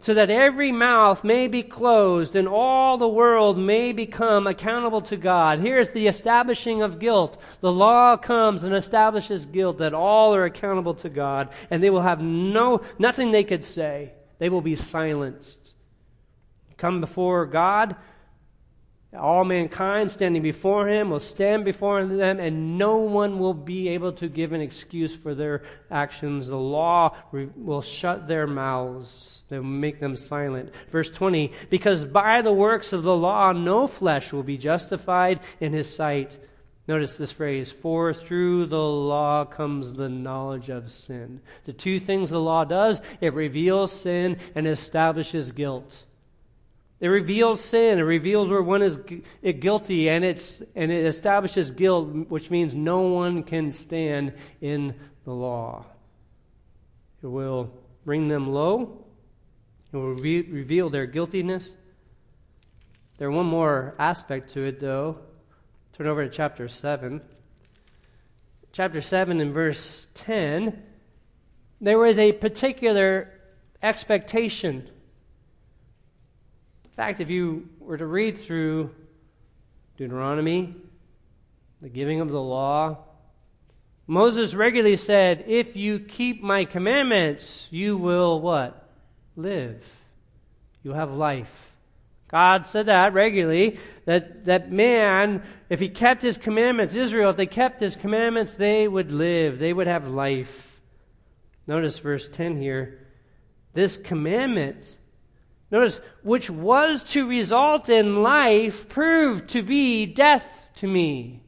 so 0.00 0.14
that 0.14 0.30
every 0.30 0.72
mouth 0.72 1.22
may 1.22 1.46
be 1.46 1.62
closed 1.62 2.34
and 2.34 2.48
all 2.48 2.96
the 2.96 3.08
world 3.08 3.58
may 3.58 3.92
become 3.92 4.46
accountable 4.46 5.02
to 5.02 5.16
God. 5.16 5.60
Here 5.60 5.78
is 5.78 5.90
the 5.90 6.06
establishing 6.06 6.80
of 6.82 6.98
guilt. 6.98 7.40
The 7.60 7.72
law 7.72 8.16
comes 8.16 8.64
and 8.64 8.74
establishes 8.74 9.44
guilt 9.46 9.78
that 9.78 9.94
all 9.94 10.34
are 10.34 10.44
accountable 10.44 10.94
to 10.94 11.08
God 11.10 11.50
and 11.70 11.82
they 11.82 11.90
will 11.90 12.02
have 12.02 12.22
no 12.22 12.82
nothing 12.98 13.30
they 13.30 13.44
could 13.44 13.64
say. 13.64 14.12
They 14.38 14.48
will 14.48 14.62
be 14.62 14.76
silenced. 14.76 15.74
Come 16.78 17.02
before 17.02 17.44
God, 17.44 17.94
all 19.18 19.44
mankind 19.44 20.12
standing 20.12 20.42
before 20.42 20.88
him 20.88 21.10
will 21.10 21.18
stand 21.20 21.64
before 21.64 22.04
them, 22.04 22.38
and 22.38 22.78
no 22.78 22.98
one 22.98 23.38
will 23.38 23.54
be 23.54 23.88
able 23.88 24.12
to 24.12 24.28
give 24.28 24.52
an 24.52 24.60
excuse 24.60 25.16
for 25.16 25.34
their 25.34 25.64
actions. 25.90 26.46
The 26.46 26.56
law 26.56 27.16
will 27.32 27.82
shut 27.82 28.28
their 28.28 28.46
mouths, 28.46 29.42
they 29.48 29.58
will 29.58 29.64
make 29.64 29.98
them 29.98 30.14
silent. 30.14 30.72
Verse 30.92 31.10
20 31.10 31.52
Because 31.70 32.04
by 32.04 32.40
the 32.40 32.52
works 32.52 32.92
of 32.92 33.02
the 33.02 33.16
law, 33.16 33.52
no 33.52 33.88
flesh 33.88 34.32
will 34.32 34.44
be 34.44 34.56
justified 34.56 35.40
in 35.58 35.72
his 35.72 35.92
sight. 35.92 36.38
Notice 36.86 37.16
this 37.16 37.32
phrase, 37.32 37.70
for 37.70 38.14
through 38.14 38.66
the 38.66 38.78
law 38.78 39.44
comes 39.44 39.94
the 39.94 40.08
knowledge 40.08 40.70
of 40.70 40.90
sin. 40.90 41.40
The 41.64 41.72
two 41.72 42.00
things 42.00 42.30
the 42.30 42.40
law 42.40 42.64
does, 42.64 43.00
it 43.20 43.34
reveals 43.34 43.92
sin 43.92 44.38
and 44.54 44.66
establishes 44.66 45.52
guilt. 45.52 46.04
It 47.00 47.08
reveals 47.08 47.62
sin. 47.62 47.98
It 47.98 48.02
reveals 48.02 48.50
where 48.50 48.62
one 48.62 48.82
is 48.82 48.98
guilty, 49.58 50.10
and, 50.10 50.22
it's, 50.22 50.62
and 50.74 50.92
it 50.92 51.06
establishes 51.06 51.70
guilt, 51.70 52.08
which 52.28 52.50
means 52.50 52.74
no 52.74 53.00
one 53.00 53.42
can 53.42 53.72
stand 53.72 54.34
in 54.60 54.94
the 55.24 55.32
law. 55.32 55.86
It 57.22 57.26
will 57.26 57.72
bring 58.04 58.28
them 58.28 58.52
low. 58.52 59.06
It 59.92 59.96
will 59.96 60.14
re- 60.14 60.42
reveal 60.42 60.90
their 60.90 61.06
guiltiness. 61.06 61.70
There's 63.16 63.34
one 63.34 63.46
more 63.46 63.94
aspect 63.98 64.50
to 64.50 64.64
it, 64.64 64.78
though. 64.78 65.18
Turn 65.94 66.06
over 66.06 66.24
to 66.24 66.30
chapter 66.30 66.68
7. 66.68 67.22
Chapter 68.72 69.00
7 69.00 69.40
and 69.40 69.54
verse 69.54 70.06
10. 70.14 70.82
There 71.80 71.98
was 71.98 72.18
a 72.18 72.32
particular 72.32 73.32
expectation 73.82 74.88
fact, 77.00 77.20
if 77.20 77.30
you 77.30 77.66
were 77.78 77.96
to 77.96 78.04
read 78.04 78.36
through 78.36 78.90
Deuteronomy, 79.96 80.74
the 81.80 81.88
giving 81.88 82.20
of 82.20 82.28
the 82.28 82.42
law, 82.42 82.98
Moses 84.06 84.54
regularly 84.54 84.98
said, 84.98 85.44
If 85.46 85.76
you 85.76 85.98
keep 85.98 86.42
my 86.42 86.66
commandments, 86.66 87.68
you 87.70 87.96
will 87.96 88.38
what? 88.42 88.86
Live. 89.34 89.82
You 90.82 90.92
have 90.92 91.12
life. 91.12 91.72
God 92.28 92.66
said 92.66 92.84
that 92.84 93.14
regularly, 93.14 93.78
that, 94.04 94.44
that 94.44 94.70
man, 94.70 95.42
if 95.70 95.80
he 95.80 95.88
kept 95.88 96.20
his 96.20 96.36
commandments, 96.36 96.94
Israel, 96.94 97.30
if 97.30 97.38
they 97.38 97.46
kept 97.46 97.80
his 97.80 97.96
commandments, 97.96 98.52
they 98.52 98.86
would 98.86 99.10
live. 99.10 99.58
They 99.58 99.72
would 99.72 99.86
have 99.86 100.06
life. 100.06 100.82
Notice 101.66 101.98
verse 101.98 102.28
10 102.28 102.60
here. 102.60 103.06
This 103.72 103.96
commandment 103.96 104.96
Notice, 105.70 106.00
which 106.22 106.50
was 106.50 107.04
to 107.04 107.28
result 107.28 107.88
in 107.88 108.22
life 108.22 108.88
proved 108.88 109.48
to 109.50 109.62
be 109.62 110.04
death 110.04 110.66
to 110.76 110.88
me. 110.88 111.42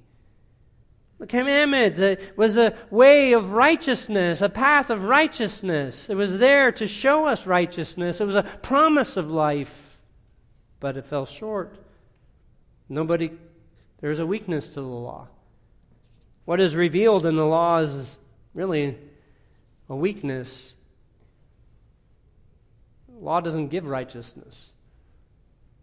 The 1.19 1.27
commandment 1.27 2.21
was 2.37 2.57
a 2.57 2.75
way 2.91 3.33
of 3.33 3.53
righteousness, 3.53 4.43
a 4.43 4.49
path 4.49 4.91
of 4.91 5.05
righteousness. 5.05 6.09
It 6.09 6.17
was 6.17 6.39
there 6.39 6.73
to 6.73 6.89
show 6.89 7.27
us 7.27 7.47
righteousness. 7.47 8.21
It 8.21 8.27
was 8.27 8.35
a 8.35 8.43
promise 8.43 9.17
of 9.17 9.31
life, 9.31 9.99
but 10.81 10.97
it 10.97 11.07
fell 11.07 11.27
short. 11.27 11.77
Nobody, 12.89 13.31
there's 14.01 14.21
a 14.21 14.27
weakness 14.27 14.67
to 14.69 14.75
the 14.75 14.83
law. 14.83 15.29
What 16.45 16.61
is 16.61 16.75
revealed 16.75 17.25
in 17.25 17.37
the 17.37 17.47
law 17.47 17.79
is 17.79 18.19
really 18.53 18.99
a 19.89 19.95
weakness 19.95 20.75
law 23.23 23.41
doesn't 23.41 23.69
give 23.69 23.87
righteousness. 23.87 24.71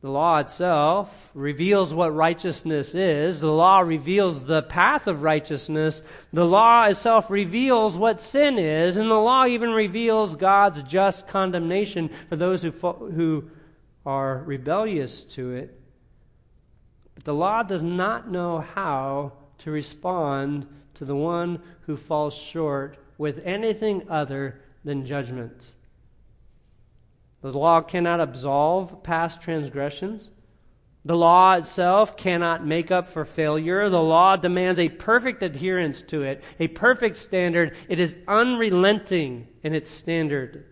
The 0.02 0.10
law 0.10 0.38
itself 0.38 1.30
reveals 1.34 1.94
what 1.94 2.16
righteousness 2.16 2.96
is. 2.96 3.42
The 3.42 3.52
law 3.52 3.80
reveals 3.80 4.46
the 4.46 4.62
path 4.62 5.08
of 5.08 5.24
righteousness. 5.24 6.02
The 6.32 6.46
law 6.46 6.86
itself 6.86 7.30
reveals 7.30 7.98
what 7.98 8.22
sin 8.22 8.58
is. 8.58 8.96
And 8.96 9.12
the 9.12 9.16
law 9.16 9.46
even 9.46 9.72
reveals 9.72 10.38
God's 10.38 10.84
just 10.84 11.28
condemnation 11.28 12.10
for 12.30 12.38
those 12.38 12.62
who, 12.62 12.72
who 12.72 13.50
are 14.06 14.38
rebellious 14.46 15.24
to 15.24 15.52
it. 15.52 15.78
But 17.16 17.26
the 17.26 17.34
law 17.34 17.64
does 17.64 17.84
not 17.84 18.32
know 18.32 18.60
how 18.60 19.34
to 19.60 19.72
respond 19.72 20.66
to 20.96 21.04
the 21.04 21.16
one 21.16 21.62
who 21.82 21.98
falls 21.98 22.36
short 22.38 22.98
with 23.18 23.46
anything 23.46 24.10
other 24.10 24.62
than 24.86 25.06
judgment. 25.06 25.74
The 27.42 27.54
law 27.54 27.82
cannot 27.82 28.20
absolve 28.20 29.02
past 29.04 29.42
transgressions. 29.42 30.32
The 31.06 31.16
law 31.16 31.54
itself 31.54 32.18
cannot 32.18 32.66
make 32.66 32.92
up 32.92 33.08
for 33.08 33.24
failure. 33.24 33.90
The 33.90 34.02
law 34.02 34.36
demands 34.36 34.80
a 34.80 34.90
perfect 34.90 35.42
adherence 35.42 36.02
to 36.04 36.24
it, 36.24 36.44
a 36.60 36.68
perfect 36.68 37.16
standard. 37.18 37.76
It 37.88 38.00
is 38.00 38.18
unrelenting 38.28 39.48
in 39.64 39.74
its 39.74 39.90
standard. 39.90 40.66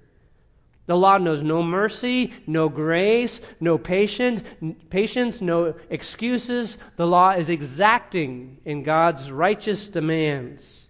The 0.85 0.97
law 0.97 1.17
knows 1.17 1.43
no 1.43 1.63
mercy, 1.63 2.33
no 2.45 2.69
grace, 2.69 3.41
no 3.59 3.77
patience, 3.77 4.41
patience, 4.89 5.41
no 5.41 5.75
excuses. 5.89 6.77
The 6.97 7.07
law 7.07 7.31
is 7.31 7.49
exacting 7.49 8.59
in 8.63 8.83
God's 8.83 9.31
righteous 9.31 9.87
demands. 9.87 10.87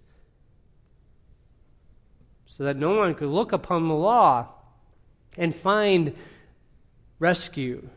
So 2.48 2.64
that 2.64 2.78
no 2.78 2.98
one 2.98 3.14
could 3.14 3.30
look 3.30 3.52
upon 3.52 3.88
the 3.88 3.96
law 3.96 4.50
and 5.38 5.56
find 5.56 6.16
rescue. 7.20 7.88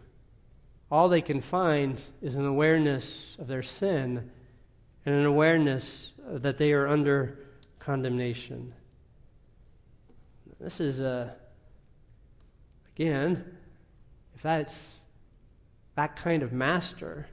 All 0.90 1.08
they 1.08 1.22
can 1.22 1.40
find 1.40 2.00
is 2.20 2.34
an 2.34 2.46
awareness 2.46 3.36
of 3.38 3.46
their 3.46 3.62
sin 3.62 4.30
and 5.06 5.14
an 5.14 5.24
awareness 5.24 6.12
that 6.26 6.58
they 6.58 6.72
are 6.72 6.88
under 6.88 7.38
condemnation. 7.78 8.72
This 10.60 10.78
is 10.80 11.00
a, 11.00 11.34
again, 12.94 13.56
if 14.34 14.42
that's 14.42 14.96
that 15.96 16.16
kind 16.16 16.42
of 16.42 16.52
master, 16.52 17.26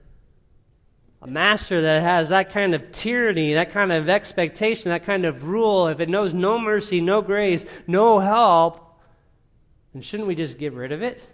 a 1.21 1.27
master 1.27 1.81
that 1.81 2.03
has 2.03 2.29
that 2.29 2.51
kind 2.51 2.73
of 2.73 2.91
tyranny, 2.91 3.53
that 3.55 3.71
kind 3.71 3.91
of 3.91 4.07
expectation, 4.07 4.91
that 4.91 5.03
kind 5.03 5.25
of 5.25 5.45
rule, 5.45 5.87
if 5.87 5.99
it 5.99 6.09
knows 6.09 6.33
no 6.33 6.57
mercy, 6.57 7.01
no 7.01 7.21
grace, 7.21 7.65
no 7.85 8.19
help, 8.19 8.86
and 9.97 10.05
shouldn't 10.05 10.27
we 10.27 10.35
just 10.35 10.59
get 10.59 10.73
rid 10.73 10.91
of 10.91 11.01
it? 11.01 11.27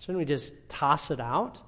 Shouldn't 0.00 0.18
we 0.18 0.26
just 0.26 0.52
toss 0.68 1.10
it 1.10 1.20
out? 1.20 1.58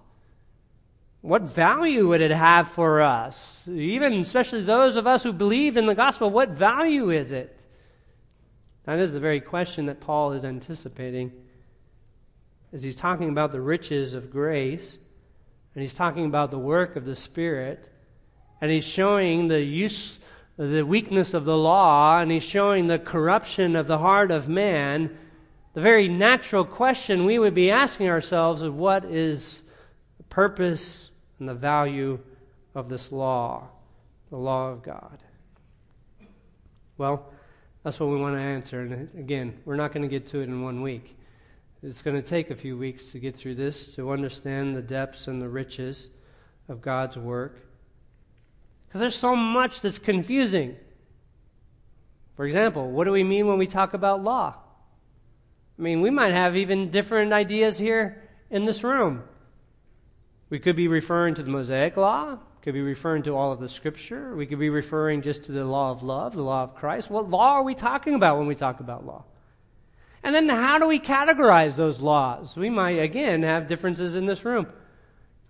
What 1.23 1.40
value 1.40 2.09
would 2.09 2.21
it 2.21 2.30
have 2.30 2.68
for 2.68 3.00
us? 3.00 3.66
Even, 3.66 4.21
especially 4.21 4.64
those 4.64 4.97
of 4.97 5.07
us 5.07 5.23
who 5.23 5.33
believe 5.33 5.78
in 5.78 5.87
the 5.87 5.95
gospel, 5.95 6.28
what 6.28 6.50
value 6.50 7.09
is 7.09 7.33
it? 7.33 7.59
That 8.85 8.99
is 8.99 9.12
the 9.12 9.18
very 9.18 9.40
question 9.40 9.87
that 9.87 9.99
Paul 9.99 10.33
is 10.33 10.45
anticipating 10.45 11.33
as 12.71 12.83
he's 12.83 12.95
talking 12.95 13.30
about 13.30 13.50
the 13.50 13.62
riches 13.62 14.12
of 14.12 14.30
grace, 14.30 14.99
and 15.75 15.80
he's 15.80 15.95
talking 15.95 16.26
about 16.26 16.50
the 16.50 16.59
work 16.59 16.97
of 16.97 17.07
the 17.07 17.16
Spirit, 17.16 17.88
and 18.61 18.71
he's 18.71 18.85
showing 18.85 19.49
the 19.49 19.62
use, 19.62 20.18
the 20.59 20.83
weakness 20.83 21.33
of 21.33 21.47
the 21.47 21.57
law, 21.57 22.21
and 22.21 22.30
he's 22.30 22.45
showing 22.45 22.88
the 22.88 22.99
corruption 22.99 23.75
of 23.75 23.87
the 23.87 23.97
heart 23.97 24.30
of 24.30 24.50
man 24.50 25.16
the 25.75 25.81
very 25.81 26.09
natural 26.09 26.65
question 26.65 27.25
we 27.25 27.39
would 27.39 27.55
be 27.55 27.71
asking 27.71 28.09
ourselves 28.09 28.63
is 28.63 28.71
what 28.71 29.05
is 29.05 29.63
the 30.17 30.25
purpose 30.25 31.11
and 31.39 31.49
the 31.49 31.55
value 31.55 32.19
of 32.75 32.89
this 32.89 33.13
law, 33.13 33.69
the 34.31 34.37
law 34.37 34.71
of 34.71 34.83
God? 34.83 35.23
Well, 36.97 37.33
that's 37.85 38.01
what 38.01 38.09
we 38.09 38.17
want 38.17 38.37
to 38.37 38.41
answer. 38.41 38.81
And 38.81 39.09
again, 39.19 39.59
we're 39.65 39.77
not 39.77 39.93
going 39.93 40.03
to 40.03 40.09
get 40.09 40.27
to 40.29 40.41
it 40.41 40.45
in 40.45 40.63
one 40.63 40.83
week. 40.83 41.17
It's 41.83 42.03
going 42.03 42.21
to 42.21 42.29
take 42.29 42.51
a 42.51 42.57
few 42.57 42.77
weeks 42.77 43.13
to 43.13 43.21
get 43.21 43.37
through 43.37 43.55
this, 43.55 43.95
to 43.95 44.11
understand 44.11 44.77
the 44.77 44.83
depths 44.83 45.29
and 45.29 45.41
the 45.41 45.49
riches 45.49 46.09
of 46.69 46.81
God's 46.81 47.17
work. 47.17 47.61
Because 48.87 49.01
there's 49.01 49.15
so 49.15 49.37
much 49.37 49.81
that's 49.81 49.99
confusing. 49.99 50.77
For 52.35 52.47
example, 52.47 52.91
what 52.91 53.05
do 53.05 53.13
we 53.13 53.23
mean 53.23 53.47
when 53.47 53.59
we 53.59 53.67
talk 53.67 53.95
about 53.95 54.25
law? 54.25 54.55
I 55.78 55.82
mean, 55.82 56.00
we 56.00 56.11
might 56.11 56.32
have 56.32 56.56
even 56.56 56.90
different 56.90 57.32
ideas 57.32 57.78
here 57.78 58.23
in 58.50 58.64
this 58.64 58.82
room. 58.82 59.23
We 60.50 60.58
could 60.58 60.76
be 60.76 60.88
referring 60.88 61.37
to 61.37 61.42
the 61.42 61.50
Mosaic 61.50 61.97
Law, 61.97 62.38
could 62.62 62.75
be 62.75 62.80
referring 62.80 63.23
to 63.25 63.37
all 63.37 63.52
of 63.52 63.61
the 63.61 63.68
Scripture, 63.68 64.35
we 64.35 64.47
could 64.47 64.58
be 64.58 64.70
referring 64.70 65.23
just 65.23 65.44
to 65.44 65.52
the 65.52 65.64
law 65.64 65.90
of 65.92 66.02
love, 66.02 66.35
the 66.35 66.42
law 66.42 66.64
of 66.64 66.75
Christ. 66.75 67.11
What 67.11 67.30
law 67.30 67.54
are 67.54 67.62
we 67.62 67.75
talking 67.75 68.14
about 68.14 68.38
when 68.38 68.47
we 68.47 68.56
talk 68.56 68.80
about 68.80 69.06
law? 69.06 69.25
And 70.25 70.35
then 70.35 70.49
how 70.49 70.78
do 70.78 70.88
we 70.88 70.99
categorize 70.99 71.76
those 71.76 72.00
laws? 72.00 72.56
We 72.56 72.70
might, 72.70 72.99
again, 72.99 73.44
have 73.44 73.68
differences 73.68 74.16
in 74.16 74.26
this 74.26 74.44
room. 74.44 74.66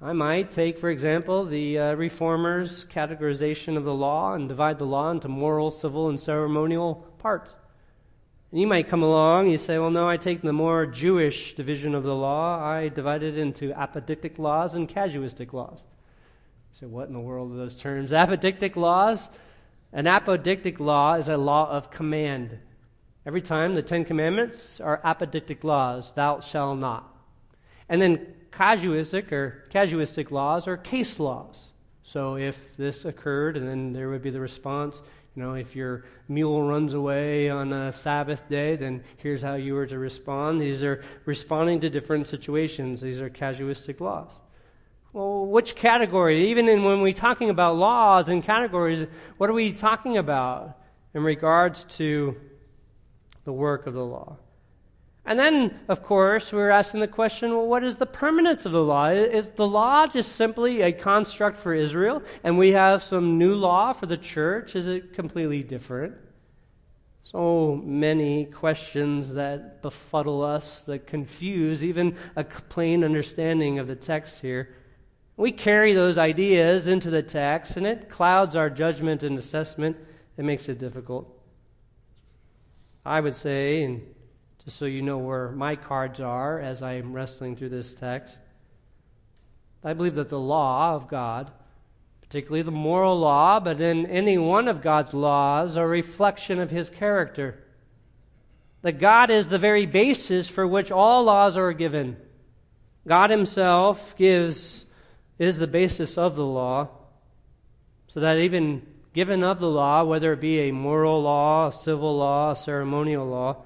I 0.01 0.13
might 0.13 0.53
take, 0.53 0.79
for 0.79 0.91
example, 0.91 1.47
the 1.47 1.79
uh, 1.79 1.95
Reformers' 1.95 2.85
categorization 2.85 3.77
of 3.77 3.85
the 3.85 3.95
law 3.95 4.35
and 4.35 4.47
divide 4.49 4.79
the 4.79 4.85
law 4.85 5.11
into 5.11 5.29
moral, 5.29 5.71
civil, 5.71 6.09
and 6.09 6.21
ceremonial 6.21 7.07
parts. 7.19 7.57
And 8.51 8.61
you 8.61 8.67
might 8.67 8.89
come 8.89 9.03
along, 9.03 9.51
you 9.51 9.59
say, 9.59 9.79
well, 9.79 9.91
no, 9.91 10.09
I 10.09 10.17
take 10.17 10.41
the 10.41 10.55
more 10.55 10.87
Jewish 10.87 11.55
division 11.55 11.95
of 11.95 12.03
the 12.03 12.15
law. 12.15 12.59
I 12.59 12.89
divide 12.89 13.23
it 13.23 13.37
into 13.37 13.75
apodictic 13.75 14.39
laws 14.39 14.75
and 14.75 14.89
casuistic 14.89 15.53
laws. 15.53 15.83
You 16.73 16.81
say, 16.81 16.87
what 16.87 17.09
in 17.09 17.13
the 17.13 17.21
world 17.21 17.53
are 17.53 17.57
those 17.57 17.75
terms? 17.75 18.11
Apodictic 18.11 18.75
laws? 18.75 19.29
An 19.93 20.07
apodictic 20.07 20.81
law 20.81 21.15
is 21.15 21.29
a 21.29 21.37
law 21.37 21.71
of 21.71 21.91
command. 21.91 22.59
Every 23.27 23.43
time 23.43 23.75
the 23.75 23.83
Ten 23.83 24.07
Commandments 24.07 24.81
are 24.81 25.03
apodictic 25.05 25.63
laws, 25.63 26.13
thou 26.13 26.41
shalt 26.41 26.79
not. 26.79 27.15
And 27.91 28.01
then 28.01 28.27
casuistic 28.51 29.31
or 29.31 29.65
casuistic 29.71 30.31
laws 30.31 30.67
are 30.67 30.79
case 30.79 31.21
laws. 31.21 31.65
So 32.03 32.37
if 32.37 32.75
this 32.79 33.05
occurred, 33.05 33.59
and 33.59 33.69
then 33.69 33.93
there 33.93 34.09
would 34.09 34.23
be 34.23 34.31
the 34.31 34.41
response, 34.41 35.03
you 35.39 35.45
know, 35.45 35.55
if 35.55 35.77
your 35.77 36.05
mule 36.27 36.65
runs 36.65 36.95
away 36.95 37.49
on 37.49 37.73
a 37.73 37.93
Sabbath 37.93 38.49
day, 38.49 38.75
then 38.75 39.05
here's 39.19 39.41
how 39.41 39.55
you 39.55 39.77
are 39.77 39.87
to 39.87 39.97
respond. 39.97 40.61
These 40.61 40.83
are 40.83 41.05
responding 41.27 41.79
to 41.79 41.89
different 41.89 42.27
situations. 42.27 43.01
These 43.01 43.21
are 43.21 43.31
casuistic 43.31 44.01
laws. 44.01 44.33
Well, 45.13 45.47
which 45.47 45.77
category? 45.77 46.49
Even 46.49 46.69
in, 46.69 46.83
when 46.83 47.03
we're 47.03 47.13
talking 47.13 47.51
about 47.51 47.77
laws 47.77 48.29
and 48.29 48.43
categories, 48.43 49.07
what 49.37 49.49
are 49.49 49.53
we 49.53 49.71
talking 49.71 50.17
about 50.17 50.77
in 51.15 51.23
regards 51.23 51.85
to 51.99 52.35
the 53.45 53.53
work 53.53 53.87
of 53.87 53.95
the 53.95 54.05
law? 54.05 54.39
And 55.29 55.39
then, 55.39 55.79
of 55.89 56.03
course, 56.03 56.55
we're 56.55 56.71
asking 56.71 57.01
the 57.01 57.07
question 57.07 57.51
well, 57.51 57.67
what 57.67 57.85
is 57.85 57.97
the 57.97 58.07
permanence 58.07 58.65
of 58.65 58.73
the 58.73 58.83
law? 58.83 59.11
Is 59.11 59.51
the 59.51 59.67
law 59.67 60.07
just 60.07 60.37
simply 60.37 60.81
a 60.81 60.91
construct 60.91 61.59
for 61.59 61.75
Israel, 61.75 62.23
and 62.43 62.57
we 62.57 62.71
have 62.71 63.03
some 63.03 63.37
new 63.37 63.55
law 63.55 63.93
for 63.93 64.07
the 64.07 64.17
church? 64.17 64.75
Is 64.75 64.89
it 64.89 65.13
completely 65.13 65.63
different? 65.63 66.15
So 67.25 67.79
many 67.85 68.47
questions 68.47 69.35
that 69.35 69.83
befuddle 69.83 70.43
us, 70.43 70.81
that 70.87 71.07
confuse 71.07 71.85
even 71.85 72.17
a 72.35 72.43
plain 72.43 73.05
understanding 73.05 73.79
of 73.79 73.87
the 73.87 73.97
text 73.97 74.41
here. 74.41 74.75
We 75.37 75.53
carry 75.53 75.93
those 75.93 76.17
ideas 76.17 76.87
into 76.87 77.11
the 77.11 77.23
text, 77.23 77.77
and 77.77 77.87
it 77.87 78.09
clouds 78.09 78.57
our 78.57 78.71
judgment 78.71 79.23
and 79.23 79.39
assessment. 79.39 79.99
It 80.39 80.47
makes 80.47 80.71
it 80.71 80.79
difficult. 80.79 81.31
I 83.05 83.21
would 83.21 83.37
say, 83.37 83.83
and 83.83 84.15
just 84.65 84.77
so 84.77 84.85
you 84.85 85.03
know 85.03 85.19
where 85.19 85.51
my 85.51 85.77
cards 85.77 86.21
are 86.21 86.61
as 86.61 86.83
I 86.83 86.95
am 86.95 87.13
wrestling 87.13 87.57
through 87.57 87.71
this 87.71 87.93
text. 87.93 88.39
I 89.85 89.93
believe 89.93 90.17
that 90.17 90.29
the 90.29 90.39
law 90.39 90.95
of 90.95 91.09
God, 91.09 91.51
particularly 92.21 92.63
the 92.63 92.71
moral 92.71 93.19
law, 93.19 93.61
but 93.61 93.81
in 93.81 94.07
any 94.07 94.37
one 94.37 94.69
of 94.69 94.83
God's 94.83 95.15
laws, 95.15 95.77
are 95.77 95.85
a 95.85 95.89
reflection 95.89 96.59
of 96.59 96.71
his 96.71 96.91
character. 96.91 97.63
That 98.83 98.99
God 98.99 99.31
is 99.31 99.49
the 99.49 99.59
very 99.59 99.87
basis 99.87 100.49
for 100.49 100.67
which 100.67 100.91
all 100.91 101.25
laws 101.25 101.57
are 101.57 101.73
given. 101.73 102.17
God 103.07 103.31
himself 103.31 104.15
gives 104.17 104.85
is 105.39 105.59
the 105.59 105.67
basis 105.67 106.19
of 106.19 106.37
the 106.37 106.45
law, 106.45 106.89
so 108.09 108.21
that 108.21 108.39
even 108.39 108.83
given 109.15 109.43
of 109.43 109.61
the 109.61 109.71
law, 109.71 110.05
whether 110.05 110.33
it 110.33 110.41
be 110.41 110.61
a 110.61 110.73
moral 110.73 111.23
law, 111.23 111.69
a 111.69 111.73
civil 111.73 112.17
law, 112.19 112.51
a 112.51 112.57
ceremonial 112.57 113.27
law, 113.27 113.63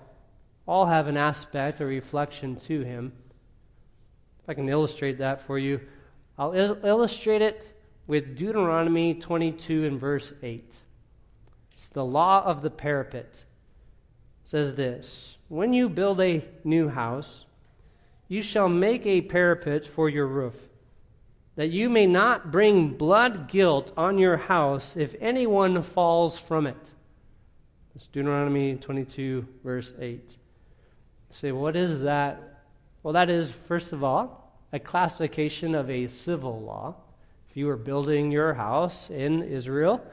all 0.67 0.87
have 0.87 1.09
an 1.09 1.17
aspect 1.17 1.81
or 1.81 1.87
reflection 1.87 2.57
to 2.57 2.83
him. 2.83 3.13
If 4.43 4.49
I 4.49 4.55
can 4.55 4.69
illustrate 4.69 5.19
that 5.19 5.43
for 5.43 5.59
you, 5.59 5.81
I'll 6.39 6.53
il- 6.53 6.85
illustrate 6.85 7.43
it 7.43 7.73
with 8.07 8.37
Deuteronomy 8.37 9.15
22 9.15 9.87
and 9.87 10.01
verse 10.01 10.33
8. 10.43 10.75
It's 11.73 11.89
the 11.89 12.05
law 12.05 12.43
of 12.45 12.63
the 12.63 12.71
parapet. 12.71 13.45
It 14.45 14.49
says 14.49 14.75
this 14.75 15.37
When 15.49 15.73
you 15.73 15.89
build 15.89 16.21
a 16.21 16.45
new 16.65 16.89
house, 16.89 17.45
you 18.29 18.43
shall 18.43 18.69
make 18.69 19.05
a 19.07 19.21
parapet 19.21 19.87
for 19.87 20.09
your 20.09 20.27
roof, 20.27 20.57
that 21.57 21.71
you 21.71 21.91
may 21.91 22.07
not 22.07 22.51
bring 22.51 22.89
blood 22.91 23.49
guilt 23.49 23.93
on 23.97 24.19
your 24.19 24.37
house 24.37 24.97
if 24.97 25.15
anyone 25.21 25.83
falls 25.83 26.39
from 26.39 26.67
it. 26.67 26.77
It's 27.95 28.07
Deuteronomy 28.07 28.77
22, 28.77 29.47
verse 29.63 29.93
8 30.01 30.39
say, 31.33 31.51
what 31.53 31.77
is 31.77 32.01
that? 32.03 32.65
Well, 33.03 33.15
that 33.15 33.31
is, 33.31 33.51
first 33.51 33.93
of 33.93 34.05
all, 34.05 34.61
a 34.73 34.79
classification 34.79 35.75
of 35.75 35.91
a 35.91 36.09
civil 36.09 36.61
law. 36.61 36.95
If 37.51 37.57
you 37.57 37.67
were 37.67 37.77
building 37.77 38.31
your 38.31 38.55
house 38.55 39.11
in 39.11 39.43
Israel 39.43 40.05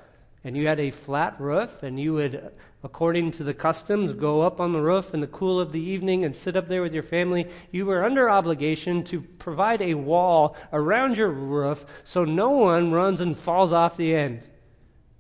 and 0.44 0.56
you 0.56 0.68
had 0.68 0.80
a 0.80 0.90
flat 0.90 1.40
roof, 1.40 1.84
and 1.84 2.00
you 2.00 2.14
would, 2.14 2.52
according 2.82 3.32
to 3.32 3.44
the 3.44 3.54
customs, 3.54 4.14
go 4.14 4.42
up 4.42 4.62
on 4.62 4.72
the 4.72 4.82
roof 4.82 5.14
in 5.14 5.20
the 5.20 5.28
cool 5.28 5.60
of 5.60 5.74
the 5.74 5.82
evening 5.82 6.24
and 6.24 6.34
sit 6.34 6.56
up 6.56 6.70
there 6.70 6.82
with 6.82 6.94
your 6.94 7.04
family, 7.04 7.46
you 7.72 7.86
were 7.86 8.06
under 8.06 8.30
obligation 8.30 9.04
to 9.04 9.20
provide 9.20 9.82
a 9.82 9.96
wall 9.96 10.56
around 10.72 11.18
your 11.18 11.30
roof 11.30 11.86
so 12.06 12.24
no 12.24 12.50
one 12.50 12.92
runs 12.92 13.20
and 13.20 13.38
falls 13.38 13.74
off 13.74 13.98
the 13.98 14.16
end. 14.16 14.48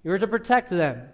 You 0.03 0.11
were 0.11 0.19
to 0.19 0.27
protect 0.27 0.69
them. 0.69 1.09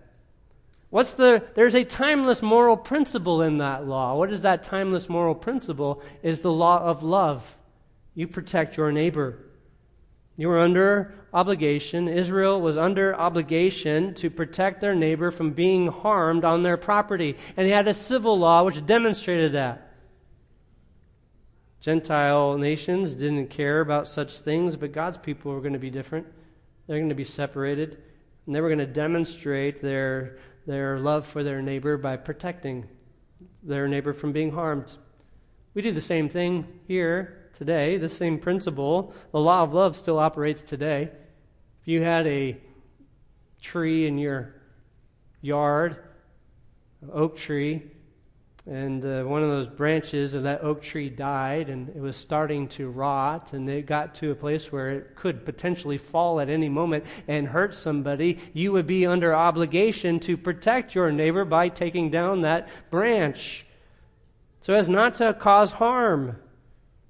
What's 0.89 1.13
the 1.13 1.43
there's 1.55 1.75
a 1.75 1.83
timeless 1.83 2.41
moral 2.41 2.77
principle 2.77 3.41
in 3.41 3.57
that 3.57 3.85
law. 3.87 4.15
What 4.15 4.31
is 4.31 4.43
that 4.43 4.63
timeless 4.63 5.09
moral 5.09 5.35
principle? 5.35 6.01
Is 6.23 6.41
the 6.41 6.51
law 6.51 6.79
of 6.79 7.03
love. 7.03 7.57
You 8.13 8.27
protect 8.27 8.77
your 8.77 8.91
neighbor. 8.91 9.37
You 10.37 10.49
are 10.51 10.59
under 10.59 11.13
obligation. 11.33 12.07
Israel 12.07 12.59
was 12.61 12.77
under 12.77 13.15
obligation 13.15 14.13
to 14.15 14.29
protect 14.29 14.81
their 14.81 14.95
neighbor 14.95 15.31
from 15.31 15.51
being 15.51 15.87
harmed 15.87 16.43
on 16.43 16.63
their 16.63 16.77
property. 16.77 17.37
And 17.55 17.67
they 17.67 17.71
had 17.71 17.87
a 17.87 17.93
civil 17.93 18.37
law 18.37 18.63
which 18.63 18.85
demonstrated 18.85 19.53
that. 19.53 19.93
Gentile 21.79 22.57
nations 22.57 23.15
didn't 23.15 23.49
care 23.49 23.79
about 23.79 24.07
such 24.07 24.39
things, 24.39 24.75
but 24.75 24.91
God's 24.91 25.17
people 25.17 25.53
were 25.53 25.61
going 25.61 25.73
to 25.73 25.79
be 25.79 25.91
different. 25.91 26.25
They're 26.87 26.97
going 26.97 27.09
to 27.09 27.15
be 27.15 27.23
separated. 27.23 28.01
And 28.45 28.55
they 28.55 28.61
were 28.61 28.69
going 28.69 28.79
to 28.79 28.85
demonstrate 28.85 29.81
their 29.81 30.37
their 30.65 30.99
love 30.99 31.27
for 31.27 31.43
their 31.43 31.61
neighbor 31.61 31.97
by 31.97 32.17
protecting 32.17 32.87
their 33.63 33.87
neighbor 33.87 34.13
from 34.13 34.31
being 34.31 34.51
harmed. 34.51 34.91
We 35.73 35.81
do 35.81 35.91
the 35.91 36.01
same 36.01 36.29
thing 36.29 36.65
here 36.87 37.49
today, 37.57 37.97
the 37.97 38.09
same 38.09 38.39
principle. 38.39 39.13
The 39.31 39.39
law 39.39 39.63
of 39.63 39.73
love 39.73 39.95
still 39.95 40.19
operates 40.19 40.61
today. 40.61 41.09
If 41.81 41.87
you 41.87 42.01
had 42.01 42.27
a 42.27 42.57
tree 43.61 44.07
in 44.07 44.17
your 44.17 44.55
yard, 45.41 45.97
an 47.01 47.09
oak 47.13 47.37
tree, 47.37 47.83
and 48.67 49.05
uh, 49.05 49.23
one 49.23 49.43
of 49.43 49.49
those 49.49 49.67
branches 49.67 50.33
of 50.33 50.43
that 50.43 50.63
oak 50.63 50.81
tree 50.81 51.09
died 51.09 51.69
and 51.69 51.89
it 51.89 51.99
was 51.99 52.17
starting 52.17 52.67
to 52.67 52.89
rot 52.89 53.53
and 53.53 53.69
it 53.69 53.85
got 53.85 54.15
to 54.15 54.31
a 54.31 54.35
place 54.35 54.71
where 54.71 54.89
it 54.89 55.15
could 55.15 55.45
potentially 55.45 55.99
fall 55.99 56.39
at 56.39 56.49
any 56.49 56.67
moment 56.67 57.05
and 57.27 57.47
hurt 57.47 57.75
somebody 57.75 58.39
you 58.53 58.71
would 58.71 58.87
be 58.87 59.05
under 59.05 59.35
obligation 59.35 60.19
to 60.19 60.35
protect 60.35 60.95
your 60.95 61.11
neighbor 61.11 61.45
by 61.45 61.69
taking 61.69 62.09
down 62.09 62.41
that 62.41 62.67
branch 62.89 63.65
so 64.61 64.73
as 64.73 64.89
not 64.89 65.13
to 65.13 65.31
cause 65.35 65.73
harm 65.73 66.37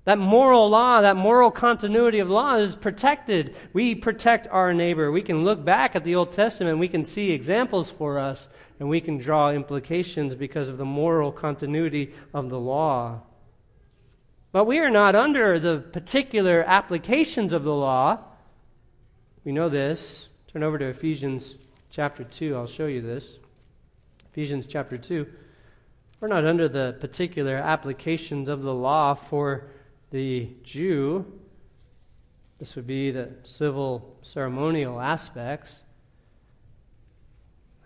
that 0.06 0.20
moral 0.20 0.70
law, 0.70 1.02
that 1.02 1.16
moral 1.16 1.50
continuity 1.50 2.20
of 2.20 2.30
law 2.30 2.58
is 2.58 2.76
protected. 2.76 3.56
We 3.74 3.96
protect 3.96 4.48
our 4.50 4.72
neighbor. 4.72 5.12
We 5.12 5.24
can 5.24 5.44
look 5.44 5.66
back 5.66 5.96
at 5.96 6.04
the 6.04 6.14
Old 6.14 6.32
Testament, 6.32 6.78
we 6.78 6.88
can 6.88 7.04
see 7.04 7.32
examples 7.32 7.90
for 7.90 8.20
us, 8.20 8.48
and 8.80 8.90
we 8.90 9.02
can 9.02 9.18
draw 9.18 9.52
implications 9.52 10.36
because 10.36 10.68
of 10.68 10.78
the 10.78 10.86
moral 10.86 11.32
continuity 11.32 12.14
of 12.34 12.50
the 12.50 12.60
law. 12.60 13.22
But 14.52 14.66
we 14.66 14.80
are 14.80 14.90
not 14.90 15.16
under 15.16 15.60
the 15.60 15.80
particular 15.80 16.64
applications 16.66 17.54
of 17.54 17.64
the 17.64 17.76
law. 17.76 18.20
We 19.44 19.52
know 19.52 19.70
this. 19.70 20.28
Turn 20.48 20.64
over 20.64 20.78
to 20.78 20.86
Ephesians 20.86 21.56
chapter 21.90 22.24
2. 22.24 22.56
I'll 22.56 22.68
show 22.68 22.88
you 22.88 23.02
this. 23.02 23.40
Ephesians 24.32 24.66
chapter 24.66 24.98
2. 24.98 25.28
We're 26.20 26.28
not 26.30 26.46
under 26.46 26.68
the 26.70 26.96
particular 27.00 27.56
applications 27.56 28.50
of 28.50 28.62
the 28.62 28.74
law 28.74 29.14
for 29.14 29.70
the 30.12 30.50
Jew, 30.64 31.26
this 32.58 32.76
would 32.76 32.88
be 32.88 33.12
the 33.12 33.32
civil 33.44 34.18
ceremonial 34.22 35.02
aspects. 35.02 35.82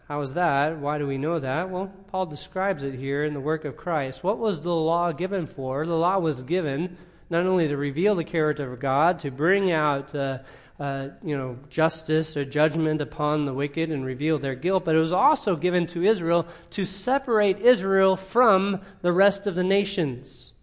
How 0.10 0.22
is 0.22 0.34
that? 0.34 0.80
Why 0.80 0.98
do 0.98 1.06
we 1.06 1.19
know 1.19 1.38
that? 1.38 1.69
Well, 1.69 1.93
Paul 2.08 2.26
describes 2.26 2.84
it 2.84 2.95
here 2.95 3.24
in 3.24 3.36
the 3.36 3.39
work 3.39 3.63
of 3.63 3.78
Christ. 3.78 4.24
What 4.24 4.39
was 4.39 4.62
the 4.62 4.74
law 4.74 5.12
given 5.12 5.45
for? 5.45 5.86
The 5.86 5.93
law 5.93 6.17
was 6.17 6.41
given 6.41 6.98
not 7.30 7.45
only 7.45 7.67
to 7.67 7.78
reveal 7.78 8.15
the 8.15 8.24
character 8.24 8.74
of 8.74 8.80
God, 8.80 9.19
to 9.19 9.30
bring 9.30 9.72
out 9.72 10.15
uh, 10.15 10.39
uh, 10.80 11.10
you 11.24 11.38
know, 11.38 11.60
justice 11.69 12.36
or 12.36 12.43
judgment 12.43 13.02
upon 13.02 13.45
the 13.45 13.54
wicked 13.54 13.91
and 13.91 14.04
reveal 14.04 14.39
their 14.39 14.56
guilt, 14.56 14.84
but 14.84 14.95
it 14.95 15.00
was 15.00 15.12
also 15.12 15.56
given 15.56 15.86
to 15.86 16.04
Israel 16.04 16.48
to 16.72 16.86
separate 16.86 17.60
Israel 17.60 18.15
from 18.15 18.82
the 19.04 19.12
rest 19.12 19.45
of 19.45 19.54
the 19.54 19.63
nations. 19.63 20.54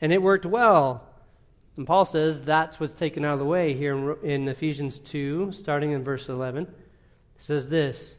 And 0.00 0.12
it 0.12 0.22
worked 0.22 0.46
well. 0.46 1.04
And 1.76 1.84
Paul 1.84 2.04
says 2.04 2.42
that's 2.42 2.78
what's 2.78 2.94
taken 2.94 3.24
out 3.24 3.32
of 3.32 3.38
the 3.40 3.44
way 3.44 3.74
here 3.74 4.12
in, 4.22 4.46
Ephesians 4.46 5.00
2, 5.00 5.50
starting 5.50 5.90
in 5.90 6.04
verse 6.04 6.28
11. 6.28 6.66
He 6.66 7.42
says 7.42 7.68
this 7.68 8.14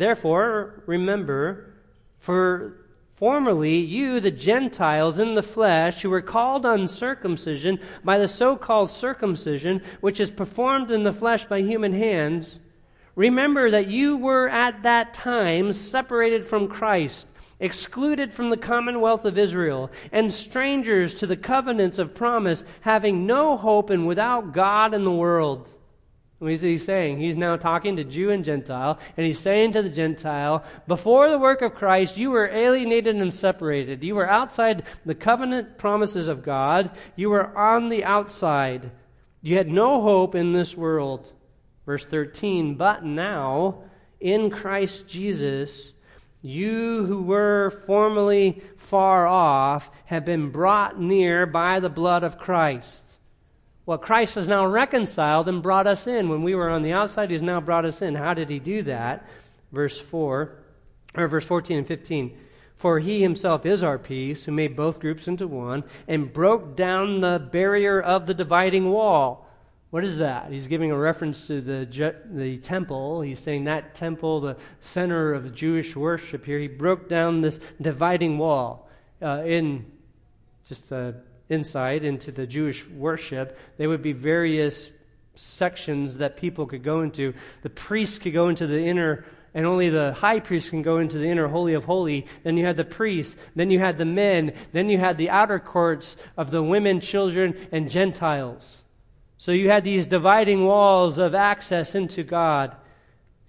Therefore, 0.00 0.82
remember, 0.86 1.74
for 2.20 2.80
Formerly, 3.16 3.76
you, 3.76 4.18
the 4.18 4.30
Gentiles 4.30 5.18
in 5.18 5.34
the 5.34 5.42
flesh, 5.42 6.00
who 6.00 6.08
were 6.08 6.22
called 6.22 6.64
uncircumcision 6.64 7.78
by 8.02 8.16
the 8.16 8.26
so 8.26 8.56
called 8.56 8.88
circumcision, 8.88 9.82
which 10.00 10.18
is 10.18 10.30
performed 10.30 10.90
in 10.90 11.02
the 11.02 11.12
flesh 11.12 11.44
by 11.44 11.60
human 11.60 11.92
hands, 11.92 12.58
remember 13.14 13.70
that 13.70 13.88
you 13.88 14.16
were 14.16 14.48
at 14.48 14.84
that 14.84 15.12
time 15.12 15.74
separated 15.74 16.46
from 16.46 16.66
Christ, 16.66 17.26
excluded 17.58 18.32
from 18.32 18.48
the 18.48 18.56
commonwealth 18.56 19.26
of 19.26 19.36
Israel, 19.36 19.90
and 20.12 20.32
strangers 20.32 21.14
to 21.16 21.26
the 21.26 21.36
covenants 21.36 21.98
of 21.98 22.14
promise, 22.14 22.64
having 22.80 23.26
no 23.26 23.58
hope 23.58 23.90
and 23.90 24.06
without 24.06 24.54
God 24.54 24.94
in 24.94 25.04
the 25.04 25.12
world. 25.12 25.68
What 26.40 26.52
is 26.52 26.62
he 26.62 26.78
saying? 26.78 27.20
He's 27.20 27.36
now 27.36 27.56
talking 27.56 27.96
to 27.96 28.04
Jew 28.04 28.30
and 28.30 28.42
Gentile, 28.42 28.98
and 29.14 29.26
he's 29.26 29.38
saying 29.38 29.72
to 29.72 29.82
the 29.82 29.90
Gentile, 29.90 30.64
before 30.88 31.28
the 31.28 31.38
work 31.38 31.60
of 31.60 31.74
Christ, 31.74 32.16
you 32.16 32.30
were 32.30 32.48
alienated 32.48 33.14
and 33.16 33.32
separated. 33.32 34.02
You 34.02 34.14
were 34.14 34.28
outside 34.28 34.84
the 35.04 35.14
covenant 35.14 35.76
promises 35.76 36.28
of 36.28 36.42
God. 36.42 36.92
You 37.14 37.28
were 37.28 37.54
on 37.54 37.90
the 37.90 38.04
outside. 38.04 38.90
You 39.42 39.58
had 39.58 39.68
no 39.68 40.00
hope 40.00 40.34
in 40.34 40.54
this 40.54 40.74
world. 40.74 41.30
Verse 41.84 42.06
13, 42.06 42.74
but 42.74 43.04
now, 43.04 43.82
in 44.18 44.48
Christ 44.48 45.06
Jesus, 45.06 45.92
you 46.40 47.04
who 47.04 47.20
were 47.20 47.82
formerly 47.84 48.62
far 48.78 49.26
off 49.26 49.90
have 50.06 50.24
been 50.24 50.48
brought 50.48 50.98
near 50.98 51.44
by 51.44 51.80
the 51.80 51.90
blood 51.90 52.24
of 52.24 52.38
Christ. 52.38 53.09
Well, 53.90 53.98
Christ 53.98 54.36
has 54.36 54.46
now 54.46 54.66
reconciled 54.66 55.48
and 55.48 55.60
brought 55.60 55.88
us 55.88 56.06
in. 56.06 56.28
When 56.28 56.44
we 56.44 56.54
were 56.54 56.70
on 56.70 56.82
the 56.82 56.92
outside, 56.92 57.28
He's 57.28 57.42
now 57.42 57.60
brought 57.60 57.84
us 57.84 58.02
in. 58.02 58.14
How 58.14 58.34
did 58.34 58.48
He 58.48 58.60
do 58.60 58.82
that? 58.82 59.28
Verse 59.72 60.00
4, 60.00 60.52
or 61.16 61.26
verse 61.26 61.44
14 61.44 61.78
and 61.78 61.86
15. 61.88 62.38
For 62.76 63.00
He 63.00 63.20
Himself 63.20 63.66
is 63.66 63.82
our 63.82 63.98
peace, 63.98 64.44
who 64.44 64.52
made 64.52 64.76
both 64.76 65.00
groups 65.00 65.26
into 65.26 65.48
one, 65.48 65.82
and 66.06 66.32
broke 66.32 66.76
down 66.76 67.20
the 67.20 67.44
barrier 67.50 68.00
of 68.00 68.28
the 68.28 68.32
dividing 68.32 68.90
wall. 68.90 69.48
What 69.90 70.04
is 70.04 70.18
that? 70.18 70.52
He's 70.52 70.68
giving 70.68 70.92
a 70.92 70.96
reference 70.96 71.48
to 71.48 71.60
the, 71.60 72.14
the 72.30 72.58
temple. 72.58 73.22
He's 73.22 73.40
saying 73.40 73.64
that 73.64 73.96
temple, 73.96 74.40
the 74.40 74.56
center 74.80 75.34
of 75.34 75.52
Jewish 75.52 75.96
worship 75.96 76.44
here, 76.44 76.60
he 76.60 76.68
broke 76.68 77.08
down 77.08 77.40
this 77.40 77.58
dividing 77.82 78.38
wall. 78.38 78.88
Uh, 79.20 79.42
in 79.44 79.84
just 80.68 80.92
a 80.92 81.16
insight 81.50 82.04
into 82.04 82.32
the 82.32 82.46
Jewish 82.46 82.86
worship, 82.86 83.58
there 83.76 83.88
would 83.88 84.02
be 84.02 84.12
various 84.12 84.90
sections 85.34 86.18
that 86.18 86.36
people 86.36 86.66
could 86.66 86.82
go 86.82 87.02
into. 87.02 87.34
The 87.62 87.70
priests 87.70 88.18
could 88.18 88.32
go 88.32 88.48
into 88.48 88.66
the 88.66 88.82
inner, 88.82 89.24
and 89.52 89.66
only 89.66 89.88
the 89.88 90.12
high 90.12 90.40
priest 90.40 90.70
can 90.70 90.82
go 90.82 90.98
into 90.98 91.18
the 91.18 91.28
inner 91.28 91.48
holy 91.48 91.74
of 91.74 91.84
holy. 91.84 92.26
Then 92.44 92.56
you 92.56 92.64
had 92.64 92.76
the 92.76 92.84
priests. 92.84 93.36
Then 93.54 93.70
you 93.70 93.78
had 93.78 93.98
the 93.98 94.04
men. 94.04 94.54
Then 94.72 94.88
you 94.88 94.98
had 94.98 95.18
the 95.18 95.30
outer 95.30 95.58
courts 95.58 96.16
of 96.36 96.50
the 96.50 96.62
women, 96.62 97.00
children, 97.00 97.56
and 97.72 97.90
Gentiles. 97.90 98.84
So 99.38 99.52
you 99.52 99.70
had 99.70 99.84
these 99.84 100.06
dividing 100.06 100.66
walls 100.66 101.18
of 101.18 101.34
access 101.34 101.94
into 101.94 102.22
God. 102.22 102.76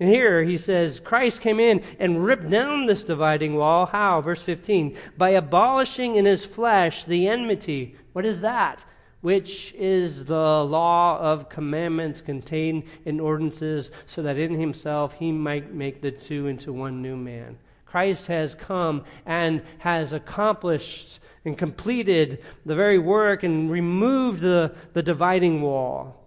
And 0.02 0.10
here 0.10 0.44
he 0.44 0.58
says, 0.58 1.00
Christ 1.00 1.42
came 1.42 1.60
in 1.60 1.84
and 2.00 2.26
ripped 2.26 2.50
down 2.50 2.88
this 2.88 3.04
dividing 3.04 3.54
wall. 3.54 3.86
How? 3.86 4.20
Verse 4.20 4.42
15. 4.42 4.98
By 5.16 5.30
abolishing 5.30 6.16
in 6.16 6.26
his 6.26 6.44
flesh 6.44 7.04
the 7.04 7.28
enmity. 7.28 7.96
What 8.14 8.26
is 8.26 8.42
that? 8.42 8.84
Which 9.22 9.76
is 9.78 10.26
the 10.26 10.64
law 10.64 11.20
of 11.20 11.50
commandments 11.50 12.20
contained 12.20 12.82
in 13.06 13.20
ordinances, 13.20 13.92
so 14.08 14.24
that 14.24 14.40
in 14.40 14.60
himself 14.60 15.14
he 15.14 15.32
might 15.32 15.72
make 15.72 16.02
the 16.02 16.10
two 16.10 16.48
into 16.48 16.74
one 16.74 17.04
new 17.04 17.16
man. 17.16 17.60
Christ 17.86 18.26
has 18.26 18.56
come 18.56 19.04
and 19.28 19.62
has 19.78 20.14
accomplished 20.14 21.20
and 21.46 21.56
completed 21.56 22.44
the 22.66 22.74
very 22.74 22.98
work 22.98 23.44
and 23.44 23.70
removed 23.70 24.40
the, 24.40 24.74
the 24.94 25.04
dividing 25.04 25.62
wall. 25.62 26.21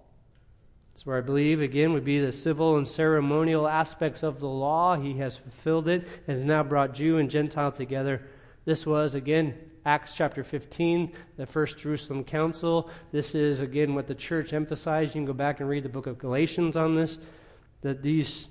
Where 1.04 1.18
I 1.18 1.20
believe, 1.20 1.60
again, 1.60 1.92
would 1.92 2.04
be 2.04 2.18
the 2.18 2.32
civil 2.32 2.78
and 2.78 2.88
ceremonial 2.88 3.68
aspects 3.68 4.22
of 4.22 4.40
the 4.40 4.48
law. 4.48 4.96
He 4.96 5.18
has 5.18 5.36
fulfilled 5.36 5.86
it 5.86 6.08
and 6.26 6.36
has 6.36 6.46
now 6.46 6.62
brought 6.62 6.94
Jew 6.94 7.18
and 7.18 7.30
Gentile 7.30 7.72
together. 7.72 8.22
This 8.64 8.86
was, 8.86 9.14
again, 9.14 9.54
Acts 9.84 10.16
chapter 10.16 10.42
15, 10.42 11.12
the 11.36 11.44
first 11.44 11.76
Jerusalem 11.76 12.24
council. 12.24 12.88
This 13.12 13.34
is, 13.34 13.60
again, 13.60 13.94
what 13.94 14.06
the 14.06 14.14
church 14.14 14.54
emphasized. 14.54 15.14
You 15.14 15.20
can 15.20 15.26
go 15.26 15.34
back 15.34 15.60
and 15.60 15.68
read 15.68 15.82
the 15.82 15.90
book 15.90 16.06
of 16.06 16.18
Galatians 16.18 16.74
on 16.74 16.94
this. 16.94 17.18
That 17.82 18.02
these, 18.02 18.48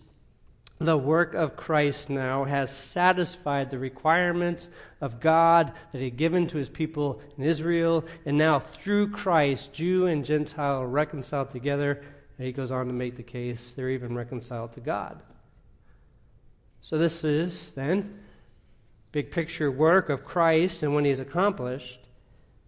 the 0.77 0.95
work 0.95 1.33
of 1.33 1.55
Christ 1.55 2.11
now 2.11 2.43
has 2.43 2.69
satisfied 2.69 3.71
the 3.71 3.79
requirements 3.79 4.69
of 5.01 5.19
God 5.19 5.73
that 5.91 5.97
He 5.97 6.05
had 6.05 6.17
given 6.17 6.45
to 6.47 6.59
His 6.59 6.69
people 6.69 7.19
in 7.35 7.45
Israel. 7.45 8.05
And 8.27 8.37
now, 8.37 8.59
through 8.59 9.09
Christ, 9.09 9.73
Jew 9.73 10.05
and 10.05 10.23
Gentile 10.23 10.85
reconciled 10.85 11.49
together 11.49 12.03
and 12.43 12.49
he 12.49 12.51
goes 12.51 12.71
on 12.71 12.87
to 12.87 12.91
make 12.91 13.15
the 13.15 13.23
case 13.23 13.71
they're 13.73 13.89
even 13.89 14.13
reconciled 14.17 14.73
to 14.73 14.81
God. 14.81 15.21
So, 16.81 16.97
this 16.97 17.23
is 17.23 17.71
then 17.71 18.19
big 19.13 19.31
picture 19.31 19.71
work 19.71 20.09
of 20.09 20.25
Christ 20.25 20.83
and 20.83 20.93
when 20.93 21.05
he's 21.05 21.21
accomplished. 21.21 22.01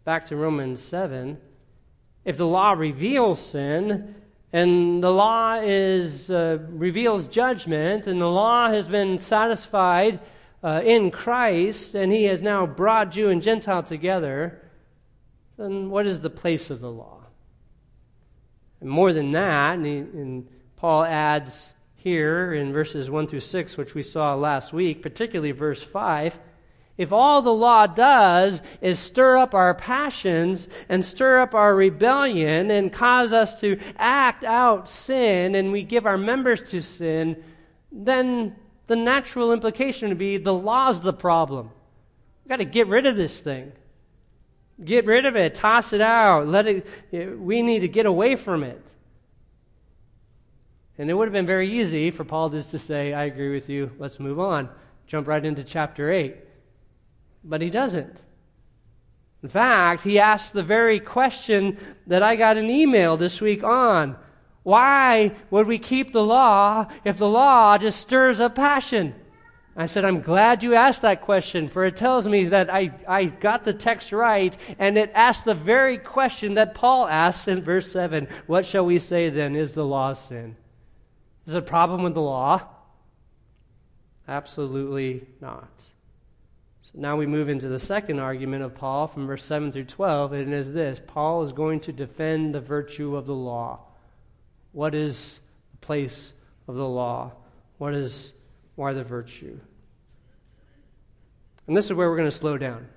Back 0.05 0.27
to 0.27 0.37
Romans 0.37 0.81
7. 0.81 1.37
If 2.23 2.37
the 2.37 2.47
law 2.47 2.71
reveals 2.71 3.45
sin, 3.45 4.15
and 4.53 5.03
the 5.03 5.11
law 5.11 5.59
is, 5.61 6.31
uh, 6.31 6.59
reveals 6.69 7.27
judgment, 7.27 8.07
and 8.07 8.21
the 8.21 8.29
law 8.29 8.69
has 8.69 8.87
been 8.87 9.17
satisfied 9.17 10.21
uh, 10.63 10.83
in 10.85 11.11
Christ, 11.11 11.95
and 11.95 12.13
he 12.13 12.23
has 12.23 12.41
now 12.41 12.65
brought 12.65 13.11
Jew 13.11 13.27
and 13.27 13.41
Gentile 13.41 13.83
together, 13.83 14.61
then 15.57 15.89
what 15.89 16.05
is 16.05 16.21
the 16.21 16.29
place 16.29 16.69
of 16.69 16.79
the 16.79 16.89
law? 16.91 17.14
And 18.81 18.89
more 18.89 19.13
than 19.13 19.31
that, 19.31 19.75
and, 19.75 19.85
he, 19.85 19.97
and 19.97 20.47
Paul 20.75 21.03
adds 21.03 21.73
here 21.95 22.53
in 22.53 22.71
verses 22.71 23.09
1 23.09 23.27
through 23.27 23.39
6, 23.39 23.77
which 23.77 23.95
we 23.95 24.03
saw 24.03 24.35
last 24.35 24.73
week, 24.73 25.01
particularly 25.01 25.51
verse 25.51 25.81
5, 25.81 26.39
if 26.97 27.11
all 27.11 27.41
the 27.41 27.51
law 27.51 27.87
does 27.87 28.61
is 28.79 28.99
stir 28.99 29.37
up 29.37 29.53
our 29.53 29.73
passions 29.73 30.67
and 30.87 31.03
stir 31.03 31.41
up 31.41 31.53
our 31.53 31.75
rebellion 31.75 32.71
and 32.71 32.93
cause 32.93 33.33
us 33.33 33.59
to 33.59 33.79
act 33.97 34.43
out 34.45 34.87
sin 34.87 35.55
and 35.55 35.71
we 35.71 35.83
give 35.83 36.05
our 36.05 36.17
members 36.17 36.61
to 36.71 36.81
sin, 36.81 37.43
then 37.91 38.55
the 38.87 38.95
natural 38.95 39.51
implication 39.51 40.09
would 40.09 40.17
be 40.17 40.37
the 40.37 40.53
law's 40.53 41.01
the 41.01 41.11
problem. 41.11 41.71
We've 42.43 42.49
got 42.49 42.57
to 42.57 42.65
get 42.65 42.87
rid 42.87 43.05
of 43.05 43.17
this 43.17 43.39
thing. 43.39 43.73
Get 44.83 45.05
rid 45.05 45.25
of 45.25 45.35
it, 45.35 45.55
toss 45.55 45.93
it 45.93 46.01
out, 46.01 46.47
let 46.47 46.67
it 46.67 46.87
eh, 47.13 47.27
we 47.27 47.61
need 47.61 47.79
to 47.79 47.87
get 47.87 48.05
away 48.05 48.35
from 48.35 48.63
it. 48.63 48.81
And 50.97 51.09
it 51.09 51.13
would 51.13 51.27
have 51.27 51.33
been 51.33 51.45
very 51.45 51.71
easy 51.71 52.11
for 52.11 52.23
Paul 52.23 52.49
just 52.49 52.71
to 52.71 52.79
say, 52.79 53.13
I 53.13 53.25
agree 53.25 53.53
with 53.53 53.69
you, 53.69 53.91
let's 53.99 54.19
move 54.19 54.39
on. 54.39 54.69
Jump 55.07 55.27
right 55.27 55.43
into 55.43 55.63
chapter 55.63 56.11
8. 56.11 56.35
But 57.43 57.61
he 57.61 57.69
doesn't. 57.69 58.19
In 59.43 59.49
fact, 59.49 60.03
he 60.03 60.19
asks 60.19 60.49
the 60.49 60.63
very 60.63 60.99
question 60.99 61.77
that 62.07 62.23
I 62.23 62.35
got 62.35 62.57
an 62.57 62.69
email 62.69 63.15
this 63.15 63.39
week 63.39 63.63
on. 63.63 64.17
Why 64.63 65.35
would 65.51 65.67
we 65.67 65.77
keep 65.77 66.11
the 66.11 66.23
law 66.23 66.87
if 67.03 67.19
the 67.19 67.29
law 67.29 67.77
just 67.77 67.99
stirs 67.99 68.39
up 68.39 68.55
passion? 68.55 69.13
I 69.77 69.87
said, 69.87 70.05
I'm 70.05 70.21
glad 70.21 70.63
you 70.63 70.73
asked 70.73 71.01
that 71.01 71.21
question, 71.21 71.67
for 71.67 71.83
it 71.83 71.97
tells 71.97 72.25
me 72.25 72.45
that 72.45 72.73
I, 72.73 72.91
I 73.07 73.25
got 73.25 73.65
the 73.65 73.73
text 73.73 74.13
right, 74.13 74.55
and 74.79 74.97
it 74.97 75.11
asks 75.13 75.43
the 75.43 75.53
very 75.53 75.97
question 75.97 76.53
that 76.53 76.75
Paul 76.75 77.07
asks 77.07 77.49
in 77.49 77.61
verse 77.61 77.91
7 77.91 78.29
What 78.47 78.65
shall 78.65 78.85
we 78.85 78.99
say 78.99 79.29
then? 79.29 79.55
Is 79.55 79.73
the 79.73 79.85
law 79.85 80.13
sin? 80.13 80.55
Is 81.45 81.53
there 81.53 81.61
a 81.61 81.65
problem 81.65 82.03
with 82.03 82.13
the 82.13 82.21
law? 82.21 82.61
Absolutely 84.29 85.27
not. 85.41 85.69
So 86.83 86.91
now 86.95 87.17
we 87.17 87.25
move 87.25 87.49
into 87.49 87.67
the 87.67 87.79
second 87.79 88.19
argument 88.19 88.63
of 88.63 88.75
Paul 88.75 89.07
from 89.07 89.27
verse 89.27 89.43
7 89.43 89.73
through 89.73 89.85
12, 89.85 90.33
and 90.33 90.53
it 90.53 90.57
is 90.57 90.71
this 90.71 91.01
Paul 91.05 91.43
is 91.43 91.51
going 91.51 91.81
to 91.81 91.91
defend 91.91 92.55
the 92.55 92.61
virtue 92.61 93.17
of 93.17 93.25
the 93.25 93.35
law. 93.35 93.79
What 94.71 94.95
is 94.95 95.39
the 95.71 95.85
place 95.85 96.31
of 96.69 96.75
the 96.75 96.87
law? 96.87 97.33
What 97.77 97.93
is 97.93 98.31
Why 98.75 98.93
the 98.93 99.03
virtue? 99.03 99.59
And 101.67 101.75
this 101.75 101.85
is 101.85 101.93
where 101.93 102.09
we're 102.09 102.17
going 102.17 102.29
to 102.29 102.35
slow 102.35 102.57
down 102.57 102.87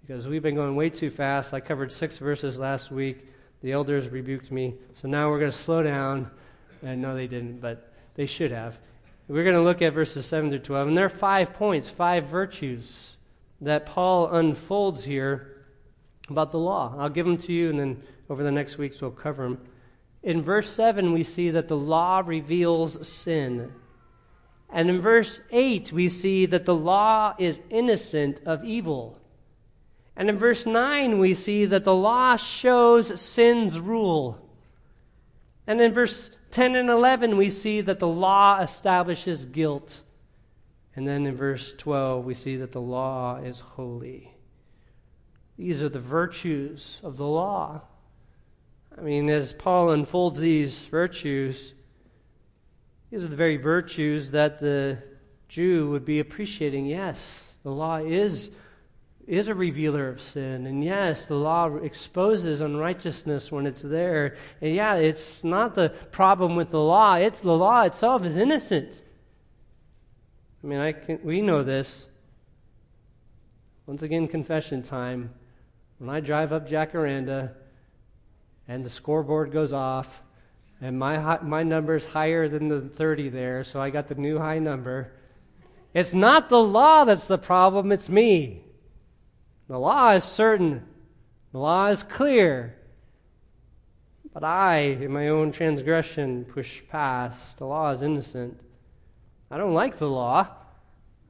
because 0.00 0.26
we've 0.26 0.42
been 0.42 0.54
going 0.54 0.76
way 0.76 0.90
too 0.90 1.10
fast. 1.10 1.54
I 1.54 1.60
covered 1.60 1.92
six 1.92 2.18
verses 2.18 2.58
last 2.58 2.90
week. 2.90 3.26
The 3.62 3.72
elders 3.72 4.08
rebuked 4.08 4.50
me. 4.50 4.74
So 4.92 5.08
now 5.08 5.30
we're 5.30 5.38
going 5.38 5.52
to 5.52 5.56
slow 5.56 5.82
down. 5.82 6.30
And 6.82 7.00
no, 7.00 7.14
they 7.14 7.26
didn't, 7.26 7.60
but 7.60 7.92
they 8.14 8.26
should 8.26 8.50
have. 8.50 8.78
We're 9.28 9.44
going 9.44 9.56
to 9.56 9.62
look 9.62 9.80
at 9.80 9.94
verses 9.94 10.26
7 10.26 10.50
through 10.50 10.58
12. 10.58 10.88
And 10.88 10.96
there 10.96 11.06
are 11.06 11.10
five 11.10 11.54
points, 11.54 11.88
five 11.88 12.26
virtues 12.26 13.16
that 13.62 13.86
Paul 13.86 14.28
unfolds 14.28 15.04
here 15.04 15.64
about 16.28 16.52
the 16.52 16.58
law. 16.58 16.94
I'll 16.98 17.08
give 17.08 17.24
them 17.24 17.38
to 17.38 17.52
you, 17.52 17.70
and 17.70 17.78
then 17.78 18.02
over 18.28 18.42
the 18.42 18.52
next 18.52 18.76
weeks 18.76 19.00
we'll 19.00 19.12
cover 19.12 19.44
them. 19.44 19.58
In 20.22 20.42
verse 20.42 20.68
7, 20.70 21.12
we 21.12 21.22
see 21.22 21.50
that 21.50 21.68
the 21.68 21.76
law 21.76 22.22
reveals 22.24 23.08
sin. 23.08 23.72
And 24.70 24.90
in 24.90 25.00
verse 25.00 25.40
8, 25.50 25.92
we 25.92 26.08
see 26.08 26.46
that 26.46 26.66
the 26.66 26.74
law 26.74 27.34
is 27.38 27.60
innocent 27.70 28.40
of 28.44 28.64
evil. 28.64 29.20
And 30.16 30.28
in 30.28 30.38
verse 30.38 30.66
9, 30.66 31.18
we 31.18 31.34
see 31.34 31.64
that 31.66 31.84
the 31.84 31.94
law 31.94 32.36
shows 32.36 33.20
sin's 33.20 33.78
rule. 33.78 34.40
And 35.66 35.80
in 35.80 35.92
verse 35.92 36.30
10 36.50 36.76
and 36.76 36.88
11, 36.88 37.36
we 37.36 37.50
see 37.50 37.80
that 37.80 37.98
the 37.98 38.08
law 38.08 38.60
establishes 38.60 39.44
guilt. 39.44 40.02
And 40.96 41.06
then 41.06 41.26
in 41.26 41.36
verse 41.36 41.72
12, 41.76 42.24
we 42.24 42.34
see 42.34 42.56
that 42.56 42.72
the 42.72 42.80
law 42.80 43.36
is 43.36 43.60
holy. 43.60 44.30
These 45.56 45.82
are 45.82 45.88
the 45.88 46.00
virtues 46.00 47.00
of 47.02 47.16
the 47.16 47.26
law. 47.26 47.82
I 48.96 49.00
mean, 49.00 49.28
as 49.28 49.52
Paul 49.52 49.90
unfolds 49.90 50.38
these 50.38 50.80
virtues, 50.82 51.73
these 53.14 53.22
are 53.22 53.28
the 53.28 53.36
very 53.36 53.58
virtues 53.58 54.32
that 54.32 54.58
the 54.58 54.98
Jew 55.46 55.88
would 55.90 56.04
be 56.04 56.18
appreciating. 56.18 56.86
Yes, 56.86 57.46
the 57.62 57.70
law 57.70 57.98
is, 57.98 58.50
is 59.28 59.46
a 59.46 59.54
revealer 59.54 60.08
of 60.08 60.20
sin. 60.20 60.66
And 60.66 60.82
yes, 60.82 61.26
the 61.26 61.36
law 61.36 61.76
exposes 61.76 62.60
unrighteousness 62.60 63.52
when 63.52 63.68
it's 63.68 63.82
there. 63.82 64.36
And 64.60 64.74
yeah, 64.74 64.96
it's 64.96 65.44
not 65.44 65.76
the 65.76 65.90
problem 66.10 66.56
with 66.56 66.72
the 66.72 66.80
law, 66.80 67.14
it's 67.14 67.38
the 67.38 67.52
law 67.52 67.82
itself 67.82 68.24
is 68.24 68.36
innocent. 68.36 69.00
I 70.64 70.66
mean, 70.66 70.80
I 70.80 70.90
can, 70.90 71.20
we 71.22 71.40
know 71.40 71.62
this. 71.62 72.08
Once 73.86 74.02
again, 74.02 74.26
confession 74.26 74.82
time. 74.82 75.32
When 75.98 76.10
I 76.10 76.18
drive 76.18 76.52
up 76.52 76.68
Jacaranda 76.68 77.52
and 78.66 78.84
the 78.84 78.90
scoreboard 78.90 79.52
goes 79.52 79.72
off, 79.72 80.24
and 80.80 80.98
my, 80.98 81.38
my 81.42 81.62
number 81.62 81.94
is 81.94 82.04
higher 82.04 82.48
than 82.48 82.68
the 82.68 82.80
30 82.80 83.28
there, 83.30 83.64
so 83.64 83.80
I 83.80 83.90
got 83.90 84.08
the 84.08 84.14
new 84.14 84.38
high 84.38 84.58
number. 84.58 85.12
It's 85.92 86.12
not 86.12 86.48
the 86.48 86.62
law 86.62 87.04
that's 87.04 87.26
the 87.26 87.38
problem, 87.38 87.92
it's 87.92 88.08
me. 88.08 88.64
The 89.68 89.78
law 89.78 90.12
is 90.12 90.24
certain, 90.24 90.84
the 91.52 91.58
law 91.58 91.86
is 91.86 92.02
clear. 92.02 92.76
But 94.34 94.42
I, 94.42 94.78
in 94.78 95.12
my 95.12 95.28
own 95.28 95.52
transgression, 95.52 96.44
push 96.44 96.82
past. 96.90 97.58
The 97.58 97.66
law 97.66 97.92
is 97.92 98.02
innocent. 98.02 98.60
I 99.48 99.56
don't 99.56 99.74
like 99.74 99.98
the 99.98 100.08
law. 100.08 100.48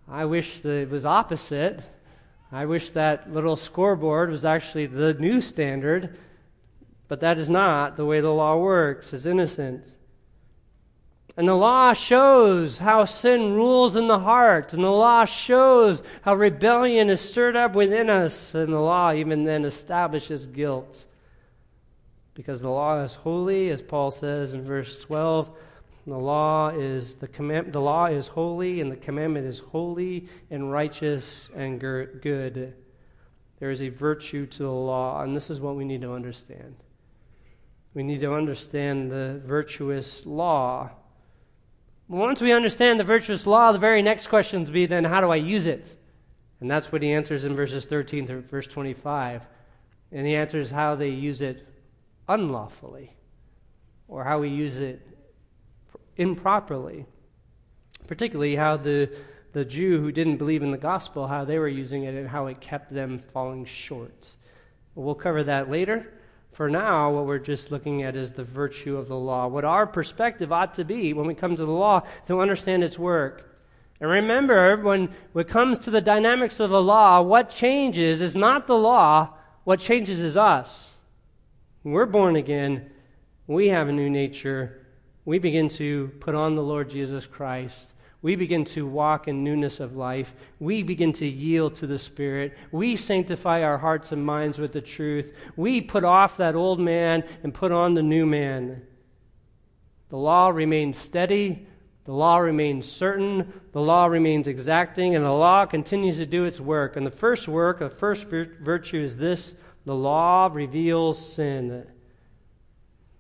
I 0.09 0.25
wish 0.25 0.61
that 0.61 0.75
it 0.75 0.91
was 0.91 1.05
opposite. 1.05 1.81
I 2.51 2.65
wish 2.65 2.91
that 2.91 3.31
little 3.31 3.57
scoreboard 3.57 4.31
was 4.31 4.47
actually 4.47 4.87
the 4.87 5.13
new 5.13 5.43
standard 5.43 6.17
but 7.15 7.21
that 7.21 7.39
is 7.39 7.49
not 7.49 7.95
the 7.97 8.05
way 8.05 8.21
the 8.21 8.33
law 8.33 8.57
works. 8.57 9.13
It's 9.13 9.25
innocent. 9.25 9.85
And 11.37 11.47
the 11.47 11.55
law 11.55 11.93
shows 11.93 12.81
how 12.81 13.05
sin 13.05 13.55
rules 13.55 13.95
in 13.95 14.09
the 14.09 14.19
heart. 14.19 14.73
And 14.73 14.83
the 14.83 14.91
law 14.91 15.25
shows 15.25 16.03
how 16.23 16.35
rebellion 16.35 17.09
is 17.11 17.21
stirred 17.21 17.55
up 17.55 17.77
within 17.77 18.11
us. 18.11 18.53
And 18.53 18.73
the 18.73 18.81
law 18.81 19.13
even 19.13 19.45
then 19.45 19.65
establishes 19.65 20.49
guilt. 20.49 21.05
Because 22.35 22.61
the 22.61 22.69
law 22.69 23.01
is 23.01 23.15
holy, 23.15 23.71
as 23.71 23.81
Paul 23.81 24.11
says 24.11 24.53
in 24.53 24.65
verse 24.65 25.01
12. 25.01 25.57
The 26.09 26.19
law 26.19 26.71
is 26.71 27.15
the 27.15 27.29
command, 27.29 27.73
the 27.73 27.81
law 27.81 28.07
is 28.07 28.27
holy, 28.27 28.81
and 28.81 28.91
the 28.91 28.97
commandment 28.97 29.47
is 29.47 29.61
holy 29.61 30.27
and 30.51 30.73
righteous 30.73 31.49
and 31.55 31.79
good. 31.79 32.75
There 33.61 33.71
is 33.71 33.83
a 33.83 33.89
virtue 33.89 34.47
to 34.47 34.63
the 34.65 34.69
law, 34.69 35.23
and 35.23 35.37
this 35.37 35.49
is 35.49 35.61
what 35.61 35.77
we 35.77 35.85
need 35.85 36.01
to 36.01 36.13
understand. 36.13 36.75
We 37.95 38.03
need 38.03 38.21
to 38.23 38.35
understand 38.35 39.11
the 39.11 39.41
virtuous 39.47 40.27
law. 40.27 40.91
Once 42.09 42.41
we 42.41 42.53
understand 42.53 42.99
the 42.99 43.05
virtuous 43.05 43.47
law, 43.47 43.71
the 43.71 43.79
very 43.79 44.03
next 44.03 44.27
question 44.27 44.65
will 44.65 44.73
be 44.73 44.87
then, 44.87 45.05
how 45.05 45.21
do 45.21 45.31
I 45.31 45.37
use 45.37 45.67
it? 45.67 45.97
And 46.61 46.69
that's 46.69 46.91
what 46.91 47.03
he 47.03 47.13
answers 47.13 47.45
in 47.45 47.55
verses 47.55 47.87
13 47.87 48.27
to 48.27 48.41
verse 48.41 48.67
25. 48.67 49.43
And 50.11 50.27
he 50.27 50.35
answers 50.35 50.73
how 50.73 50.97
they 50.97 51.09
use 51.09 51.41
it 51.41 51.67
unlawfully, 52.29 53.15
or 54.09 54.25
how 54.25 54.41
we 54.41 54.49
use 54.49 54.79
it 54.79 55.07
improperly. 56.17 57.07
Particularly 58.09 58.57
how 58.57 58.77
the, 58.77 59.09
the 59.53 59.65
Jew 59.65 60.01
who 60.01 60.11
didn't 60.11 60.37
believe 60.37 60.63
in 60.63 60.73
the 60.73 60.79
gospel, 60.79 61.29
how 61.29 61.45
they 61.45 61.59
were 61.59 61.69
using 61.69 62.05
it 62.05 62.15
and 62.15 62.29
how 62.29 62.47
it 62.47 62.61
kept 62.61 62.93
them 62.93 63.21
falling 63.33 63.65
short. 63.65 64.29
We'll 64.97 65.15
cover 65.15 65.45
that 65.45 65.71
later. 65.71 66.13
For 66.55 66.71
now, 66.71 67.11
what 67.11 67.27
we're 67.27 67.41
just 67.41 67.73
looking 67.73 68.05
at 68.05 68.15
is 68.15 68.31
the 68.31 68.45
virtue 68.45 68.97
of 68.97 69.09
the 69.09 69.17
law. 69.17 69.49
What 69.49 69.65
our 69.65 69.89
perspective 69.89 70.53
ought 70.53 70.75
to 70.75 70.85
be 70.85 71.13
when 71.13 71.27
we 71.27 71.35
come 71.35 71.57
to 71.57 71.65
the 71.65 71.73
law 71.73 72.05
to 72.29 72.41
understand 72.41 72.85
its 72.85 72.97
work. 72.97 73.61
And 74.01 74.09
remember, 74.09 74.77
when 74.77 75.13
it 75.35 75.49
comes 75.49 75.81
to 75.81 75.91
the 75.91 76.01
dynamics 76.01 76.61
of 76.61 76.71
the 76.71 76.81
law, 76.81 77.21
what 77.23 77.51
changes 77.51 78.23
is 78.23 78.37
not 78.37 78.69
the 78.69 78.79
law, 78.79 79.35
what 79.65 79.81
changes 79.81 80.21
is 80.21 80.37
us. 80.37 80.91
We're 81.83 82.07
born 82.07 82.37
again, 82.37 82.89
we 83.49 83.71
have 83.71 83.89
a 83.89 83.93
new 83.93 84.09
nature. 84.09 84.87
We 85.25 85.41
begin 85.41 85.69
to 85.71 86.13
put 86.21 86.37
on 86.37 86.55
the 86.55 86.63
Lord 86.63 86.89
Jesus 86.89 87.27
Christ 87.27 87.94
we 88.25 88.37
begin 88.37 88.65
to 88.65 88.87
walk 88.87 89.29
in 89.29 89.45
newness 89.45 89.81
of 89.81 89.97
life. 89.97 90.35
We 90.59 90.83
begin 90.83 91.13
to 91.13 91.27
yield 91.27 91.75
to 91.75 91.87
the 91.87 91.99
Spirit. 91.99 92.57
We 92.73 92.97
sanctify 92.97 93.63
our 93.63 93.77
hearts 93.77 94.13
and 94.13 94.25
minds 94.25 94.59
with 94.59 94.73
the 94.73 94.81
truth. 94.81 95.35
We 95.57 95.83
put 95.83 96.05
off 96.05 96.39
that 96.39 96.55
old 96.55 96.81
man 96.81 97.25
and 97.43 97.53
put 97.53 97.71
on 97.71 97.93
the 97.93 98.03
new 98.03 98.25
man. 98.25 98.81
The 100.09 100.17
law 100.17 100.49
remains 100.49 100.97
steady. 100.97 101.67
The 102.07 102.15
law 102.15 102.39
remains 102.39 102.91
certain. 102.91 103.61
The 103.73 103.83
law 103.83 104.07
remains 104.07 104.49
exacting. 104.49 105.15
And 105.15 105.23
the 105.23 105.31
law 105.31 105.67
continues 105.67 106.17
to 106.17 106.25
do 106.25 106.47
its 106.47 106.59
work. 106.59 106.97
And 106.97 107.07
the 107.07 107.11
first 107.11 107.47
work, 107.47 107.81
the 107.81 107.91
first 107.91 108.25
virtue 108.25 109.03
is 109.03 109.19
this 109.19 109.55
the 109.85 109.95
law 109.95 110.49
reveals 110.51 111.35
sin. 111.35 111.87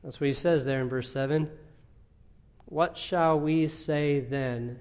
That's 0.02 0.18
what 0.18 0.28
he 0.28 0.32
says 0.32 0.64
there 0.64 0.80
in 0.80 0.88
verse 0.88 1.12
7. 1.12 1.50
What 2.64 2.96
shall 2.96 3.38
we 3.38 3.68
say 3.68 4.20
then? 4.20 4.80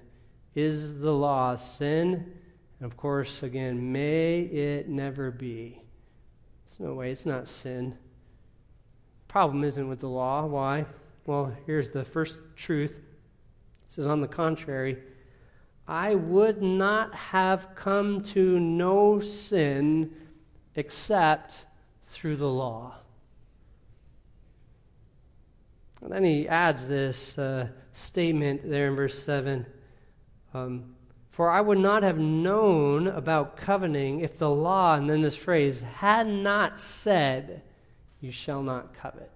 Is 0.54 1.00
the 1.00 1.12
law 1.12 1.56
sin? 1.56 2.32
And 2.78 2.86
of 2.86 2.96
course, 2.96 3.42
again, 3.42 3.92
may 3.92 4.40
it 4.40 4.88
never 4.88 5.30
be. 5.30 5.80
There's 6.66 6.80
no 6.80 6.94
way 6.94 7.10
it's 7.10 7.26
not 7.26 7.48
sin. 7.48 7.96
Problem 9.28 9.64
isn't 9.64 9.88
with 9.88 10.00
the 10.00 10.08
law. 10.08 10.46
Why? 10.46 10.86
Well, 11.26 11.56
here's 11.66 11.90
the 11.90 12.04
first 12.04 12.40
truth. 12.56 12.98
It 12.98 13.92
says, 13.94 14.06
on 14.06 14.20
the 14.20 14.28
contrary, 14.28 14.98
I 15.86 16.14
would 16.14 16.62
not 16.62 17.14
have 17.14 17.74
come 17.74 18.22
to 18.22 18.58
know 18.60 19.20
sin 19.20 20.14
except 20.76 21.66
through 22.06 22.36
the 22.36 22.48
law. 22.48 22.94
And 26.02 26.12
then 26.12 26.24
he 26.24 26.46
adds 26.48 26.86
this 26.86 27.38
uh, 27.38 27.68
statement 27.92 28.68
there 28.68 28.88
in 28.88 28.96
verse 28.96 29.18
7 29.18 29.66
um, 30.54 30.94
For 31.30 31.50
I 31.50 31.60
would 31.60 31.78
not 31.78 32.02
have 32.02 32.18
known 32.18 33.08
about 33.08 33.56
coveting 33.56 34.20
if 34.20 34.38
the 34.38 34.50
law, 34.50 34.94
and 34.94 35.10
then 35.10 35.22
this 35.22 35.36
phrase, 35.36 35.82
had 35.82 36.26
not 36.26 36.80
said, 36.80 37.62
You 38.20 38.30
shall 38.30 38.62
not 38.62 38.94
covet. 38.94 39.30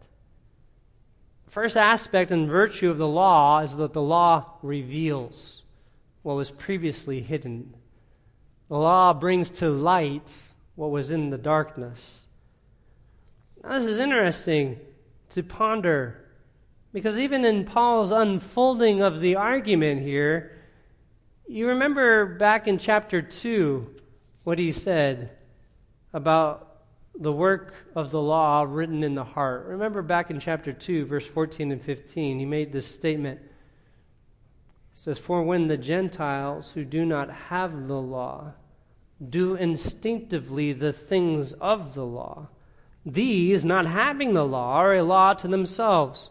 First 1.48 1.76
aspect 1.76 2.30
and 2.30 2.48
virtue 2.48 2.90
of 2.90 2.98
the 2.98 3.08
law 3.08 3.60
is 3.60 3.76
that 3.76 3.94
the 3.94 4.02
law 4.02 4.58
reveals 4.62 5.62
what 6.22 6.36
was 6.36 6.50
previously 6.50 7.22
hidden. 7.22 7.74
The 8.68 8.76
law 8.76 9.14
brings 9.14 9.48
to 9.50 9.70
light 9.70 10.48
what 10.74 10.90
was 10.90 11.10
in 11.10 11.30
the 11.30 11.38
darkness. 11.38 12.26
Now, 13.62 13.70
this 13.70 13.86
is 13.86 13.98
interesting 13.98 14.78
to 15.30 15.42
ponder 15.42 16.24
because 16.92 17.18
even 17.18 17.44
in 17.44 17.64
Paul's 17.64 18.10
unfolding 18.10 19.02
of 19.02 19.20
the 19.20 19.36
argument 19.36 20.02
here, 20.02 20.57
you 21.48 21.68
remember 21.68 22.26
back 22.26 22.68
in 22.68 22.78
chapter 22.78 23.22
2 23.22 23.94
what 24.44 24.58
he 24.58 24.70
said 24.70 25.30
about 26.12 26.82
the 27.18 27.32
work 27.32 27.74
of 27.94 28.10
the 28.10 28.20
law 28.20 28.66
written 28.68 29.02
in 29.02 29.14
the 29.14 29.24
heart. 29.24 29.66
Remember 29.66 30.02
back 30.02 30.30
in 30.30 30.38
chapter 30.38 30.72
2, 30.74 31.06
verse 31.06 31.26
14 31.26 31.72
and 31.72 31.82
15, 31.82 32.38
he 32.38 32.44
made 32.44 32.70
this 32.70 32.86
statement. 32.86 33.40
He 33.40 35.00
says, 35.00 35.18
For 35.18 35.42
when 35.42 35.68
the 35.68 35.78
Gentiles 35.78 36.72
who 36.72 36.84
do 36.84 37.06
not 37.06 37.30
have 37.30 37.88
the 37.88 38.00
law 38.00 38.52
do 39.26 39.54
instinctively 39.54 40.74
the 40.74 40.92
things 40.92 41.54
of 41.54 41.94
the 41.94 42.06
law, 42.06 42.48
these, 43.06 43.64
not 43.64 43.86
having 43.86 44.34
the 44.34 44.46
law, 44.46 44.74
are 44.74 44.94
a 44.94 45.02
law 45.02 45.32
to 45.32 45.48
themselves, 45.48 46.28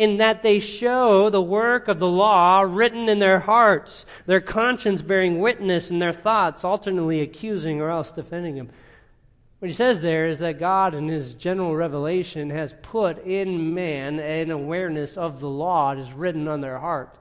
in 0.00 0.16
that 0.16 0.42
they 0.42 0.58
show 0.58 1.28
the 1.28 1.42
work 1.42 1.86
of 1.86 1.98
the 1.98 2.08
law 2.08 2.62
written 2.62 3.06
in 3.06 3.18
their 3.18 3.40
hearts, 3.40 4.06
their 4.24 4.40
conscience 4.40 5.02
bearing 5.02 5.40
witness, 5.40 5.90
and 5.90 6.00
their 6.00 6.10
thoughts 6.10 6.64
alternately 6.64 7.20
accusing 7.20 7.82
or 7.82 7.90
else 7.90 8.10
defending 8.10 8.54
them. 8.54 8.70
What 9.58 9.68
he 9.68 9.74
says 9.74 10.00
there 10.00 10.26
is 10.26 10.38
that 10.38 10.58
God, 10.58 10.94
in 10.94 11.08
his 11.08 11.34
general 11.34 11.76
revelation, 11.76 12.48
has 12.48 12.74
put 12.80 13.22
in 13.26 13.74
man 13.74 14.18
an 14.18 14.50
awareness 14.50 15.18
of 15.18 15.40
the 15.40 15.50
law 15.50 15.94
that 15.94 16.00
is 16.00 16.14
written 16.14 16.48
on 16.48 16.62
their 16.62 16.78
heart. 16.78 17.18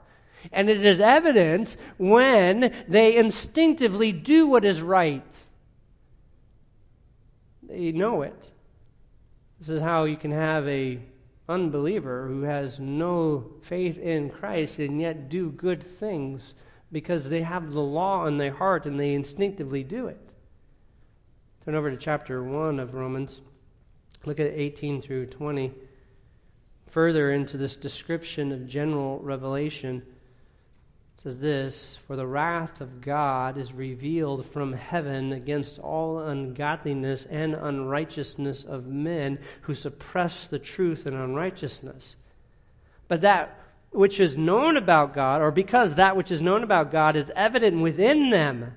And 0.53 0.69
it 0.69 0.85
is 0.85 1.01
evident 1.01 1.75
when 1.97 2.73
they 2.87 3.17
instinctively 3.17 4.13
do 4.13 4.47
what 4.47 4.63
is 4.63 4.81
right. 4.81 5.35
They 7.63 7.91
know 7.91 8.21
it. 8.21 8.51
This 9.59 9.67
is 9.67 9.81
how 9.81 10.05
you 10.05 10.15
can 10.15 10.31
have 10.31 10.65
a 10.65 10.99
unbeliever 11.49 12.27
who 12.27 12.43
has 12.43 12.79
no 12.79 13.51
faith 13.61 13.97
in 13.97 14.29
Christ 14.29 14.79
and 14.79 15.01
yet 15.01 15.27
do 15.27 15.49
good 15.49 15.83
things 15.83 16.53
because 16.91 17.29
they 17.29 17.41
have 17.41 17.71
the 17.71 17.81
law 17.81 18.25
in 18.27 18.37
their 18.37 18.53
heart 18.53 18.85
and 18.85 18.99
they 18.99 19.13
instinctively 19.13 19.83
do 19.83 20.07
it. 20.07 20.31
Turn 21.65 21.75
over 21.75 21.91
to 21.91 21.97
chapter 21.97 22.43
1 22.43 22.79
of 22.79 22.93
Romans. 22.93 23.41
Look 24.25 24.39
at 24.39 24.53
18 24.53 25.01
through 25.01 25.25
20. 25.27 25.73
Further 26.87 27.31
into 27.31 27.57
this 27.57 27.75
description 27.75 28.51
of 28.51 28.67
general 28.67 29.19
revelation 29.19 30.03
says 31.21 31.39
this 31.39 31.97
For 32.07 32.15
the 32.15 32.27
wrath 32.27 32.79
of 32.79 33.01
God 33.01 33.57
is 33.57 33.73
revealed 33.73 34.45
from 34.45 34.71
heaven 34.71 35.33
against 35.33 35.77
all 35.77 36.19
ungodliness 36.19 37.25
and 37.25 37.53
unrighteousness 37.53 38.63
of 38.63 38.87
men 38.87 39.39
who 39.61 39.73
suppress 39.73 40.47
the 40.47 40.59
truth 40.59 41.05
in 41.05 41.13
unrighteousness. 41.13 42.15
But 43.09 43.21
that 43.21 43.59
which 43.91 44.19
is 44.19 44.37
known 44.37 44.77
about 44.77 45.13
God, 45.13 45.41
or 45.41 45.51
because 45.51 45.95
that 45.95 46.15
which 46.15 46.31
is 46.31 46.41
known 46.41 46.63
about 46.63 46.91
God 46.91 47.15
is 47.15 47.31
evident 47.35 47.81
within 47.81 48.29
them, 48.29 48.73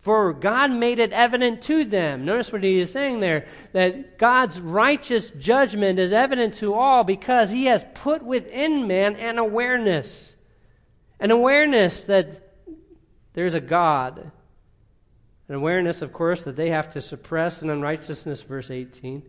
for 0.00 0.32
God 0.32 0.70
made 0.70 1.00
it 1.00 1.12
evident 1.12 1.62
to 1.62 1.84
them. 1.84 2.24
Notice 2.24 2.52
what 2.52 2.62
he 2.62 2.78
is 2.78 2.92
saying 2.92 3.18
there 3.18 3.48
that 3.72 4.16
God's 4.16 4.60
righteous 4.60 5.30
judgment 5.30 5.98
is 5.98 6.12
evident 6.12 6.54
to 6.54 6.74
all 6.74 7.02
because 7.02 7.50
he 7.50 7.64
has 7.64 7.84
put 7.94 8.22
within 8.22 8.86
man 8.86 9.16
an 9.16 9.38
awareness 9.38 10.36
an 11.20 11.30
awareness 11.30 12.04
that 12.04 12.54
there's 13.32 13.54
a 13.54 13.60
God. 13.60 14.30
An 15.48 15.54
awareness, 15.54 16.02
of 16.02 16.12
course, 16.12 16.44
that 16.44 16.56
they 16.56 16.70
have 16.70 16.90
to 16.90 17.00
suppress 17.00 17.62
an 17.62 17.70
unrighteousness, 17.70 18.42
verse 18.42 18.70
18. 18.70 19.22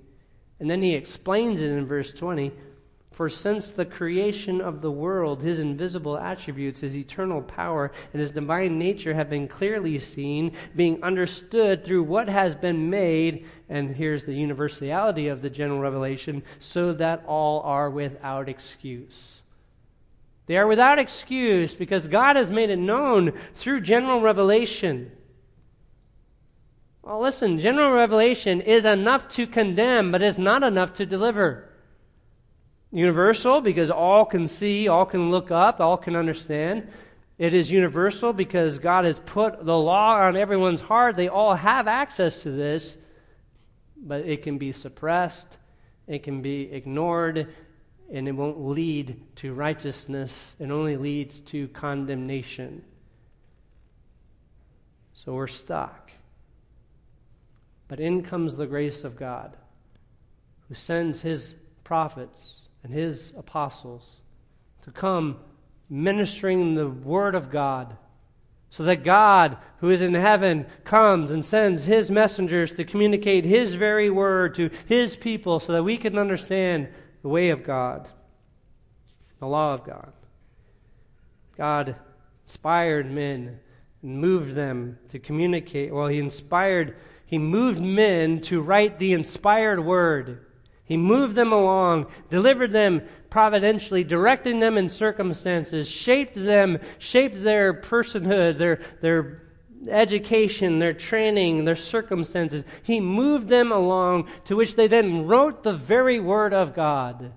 And 0.60 0.70
then 0.70 0.82
he 0.82 0.96
explains 0.96 1.62
it 1.62 1.72
in 1.72 1.86
verse 1.86 2.12
20. 2.12 2.52
For 3.12 3.30
since 3.30 3.72
the 3.72 3.86
creation 3.86 4.62
of 4.62 4.82
the 4.82 4.92
world, 4.92 5.42
his 5.42 5.60
invisible 5.60 6.18
attributes, 6.18 6.80
his 6.80 6.96
eternal 6.96 7.42
power, 7.42 7.92
and 8.14 8.20
his 8.20 8.32
divine 8.32 8.80
nature 8.80 9.14
have 9.14 9.30
been 9.30 9.48
clearly 9.48 10.00
seen, 10.00 10.54
being 10.76 11.04
understood 11.04 11.84
through 11.84 12.04
what 12.04 12.30
has 12.30 12.56
been 12.56 12.90
made, 12.90 13.46
and 13.68 13.96
here's 13.96 14.24
the 14.26 14.36
universality 14.36 15.28
of 15.28 15.42
the 15.42 15.50
general 15.50 15.80
revelation, 15.80 16.44
so 16.60 16.94
that 16.94 17.24
all 17.26 17.62
are 17.62 17.90
without 17.90 18.48
excuse. 18.48 19.42
They 20.50 20.58
are 20.58 20.66
without 20.66 20.98
excuse 20.98 21.76
because 21.76 22.08
God 22.08 22.36
has 22.36 22.50
made 22.50 22.72
it 22.72 22.80
known 22.80 23.34
through 23.54 23.82
general 23.82 24.20
revelation. 24.20 25.12
Well, 27.04 27.22
listen, 27.22 27.60
general 27.60 27.92
revelation 27.92 28.60
is 28.60 28.84
enough 28.84 29.28
to 29.36 29.46
condemn, 29.46 30.12
but 30.12 30.24
it's 30.24 30.40
not 30.40 30.64
enough 30.64 30.94
to 30.94 31.06
deliver. 31.06 31.70
Universal 32.92 33.62
because 33.62 33.92
all 33.92 34.26
can 34.26 34.48
see, 34.48 34.88
all 34.88 35.06
can 35.06 35.30
look 35.30 35.52
up, 35.52 35.80
all 35.80 35.98
can 35.98 36.16
understand. 36.16 36.90
It 37.38 37.54
is 37.54 37.70
universal 37.70 38.34
because 38.34 38.80
God 38.80 39.06
has 39.06 39.20
put 39.20 39.64
the 39.64 39.78
law 39.78 40.16
on 40.16 40.36
everyone's 40.36 40.82
heart. 40.82 41.16
They 41.16 41.28
all 41.28 41.54
have 41.54 41.88
access 41.88 42.42
to 42.42 42.50
this, 42.50 42.98
but 43.96 44.22
it 44.22 44.42
can 44.42 44.58
be 44.58 44.72
suppressed, 44.72 45.58
it 46.08 46.24
can 46.24 46.42
be 46.42 46.72
ignored, 46.72 47.54
and 48.12 48.28
it 48.28 48.32
won't 48.32 48.60
lead 48.60 49.22
to 49.38 49.54
righteousness. 49.54 50.54
It 50.60 50.72
only 50.72 50.98
leads 50.98 51.40
to 51.42 51.68
condemnation. 51.70 52.84
So 55.14 55.34
we're 55.34 55.48
stuck. 55.48 56.12
But 57.88 58.00
in 58.00 58.24
comes 58.24 58.56
the 58.56 58.68
grace 58.68 59.04
of 59.04 59.16
God, 59.16 59.58
who 60.68 60.76
sends 60.76 61.22
his 61.22 61.56
prophets 61.84 62.62
and 62.84 62.94
his 62.94 63.34
apostles 63.38 64.22
to 64.84 64.92
come 64.92 65.38
ministering 65.90 66.76
the 66.76 66.88
word 66.88 67.36
of 67.36 67.50
God. 67.50 67.98
So 68.72 68.84
that 68.84 69.04
God, 69.04 69.58
who 69.80 69.90
is 69.90 70.02
in 70.02 70.14
heaven, 70.14 70.68
comes 70.84 71.32
and 71.32 71.44
sends 71.44 71.86
his 71.86 72.12
messengers 72.12 72.72
to 72.74 72.86
communicate 72.86 73.44
his 73.44 73.74
very 73.74 74.12
word 74.12 74.54
to 74.56 74.70
his 74.86 75.16
people 75.16 75.60
so 75.60 75.74
that 75.74 75.84
we 75.84 75.98
can 75.98 76.20
understand 76.20 76.88
the 77.22 77.30
way 77.30 77.50
of 77.50 77.64
God, 77.64 78.08
the 79.40 79.48
law 79.48 79.74
of 79.74 79.86
God. 79.86 80.14
God 81.58 81.96
inspired 82.44 83.12
men 83.12 83.60
and 84.02 84.22
moved 84.22 84.54
them 84.54 84.98
to 85.10 85.20
communicate. 85.20 85.94
Well, 85.94 86.08
He 86.08 86.20
inspired, 86.20 86.96
He 87.26 87.38
moved 87.38 87.82
men 87.82 88.42
to 88.42 88.62
write 88.62 89.00
the 89.00 89.14
inspired 89.14 89.84
word. 89.84 90.46
He 90.84 90.98
moved 90.98 91.36
them 91.36 91.54
along, 91.54 92.08
delivered 92.30 92.72
them 92.72 93.04
providentially, 93.30 94.04
directing 94.04 94.60
them 94.60 94.78
in 94.78 94.90
circumstances, 94.90 95.88
shaped 95.88 96.34
them, 96.34 96.80
shaped 96.98 97.44
their 97.44 97.74
personhood, 97.74 98.58
their, 98.58 98.82
their 99.02 99.44
education, 99.88 100.80
their 100.80 100.94
training, 100.94 101.66
their 101.66 101.76
circumstances. 101.76 102.64
He 102.84 103.00
moved 103.00 103.48
them 103.48 103.72
along 103.72 104.28
to 104.46 104.56
which 104.56 104.76
they 104.76 104.88
then 104.88 105.26
wrote 105.28 105.64
the 105.64 105.74
very 105.74 106.20
Word 106.20 106.54
of 106.54 106.74
God, 106.76 107.32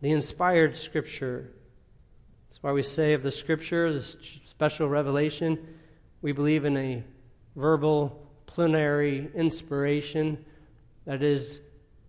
the 0.00 0.10
inspired 0.10 0.76
Scripture. 0.76 1.50
That's 2.48 2.62
why 2.62 2.72
we 2.72 2.82
say 2.82 3.14
of 3.14 3.22
the 3.22 3.32
Scripture, 3.32 3.92
this 3.92 4.16
special 4.46 4.88
revelation, 4.88 5.58
we 6.20 6.32
believe 6.32 6.64
in 6.64 6.76
a 6.76 7.04
verbal, 7.56 8.22
plenary 8.46 9.30
inspiration 9.34 10.44
that 11.06 11.22
is 11.22 11.60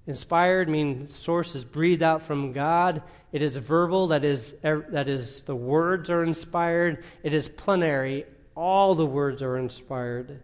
inspired 0.06 0.68
means 0.68 1.16
source 1.16 1.56
is 1.56 1.64
breathed 1.64 2.04
out 2.04 2.22
from 2.22 2.52
god 2.52 3.02
it 3.32 3.42
is 3.42 3.56
verbal 3.56 4.08
that 4.08 4.26
is 4.26 4.54
er, 4.66 4.86
that 4.90 5.08
is 5.08 5.44
the 5.44 5.56
words 5.56 6.10
are 6.10 6.24
inspired 6.24 7.04
it 7.24 7.34
is 7.34 7.48
plenary 7.48 8.26
all 8.56 8.96
the 8.96 9.06
words 9.06 9.42
are 9.42 9.58
inspired. 9.58 10.42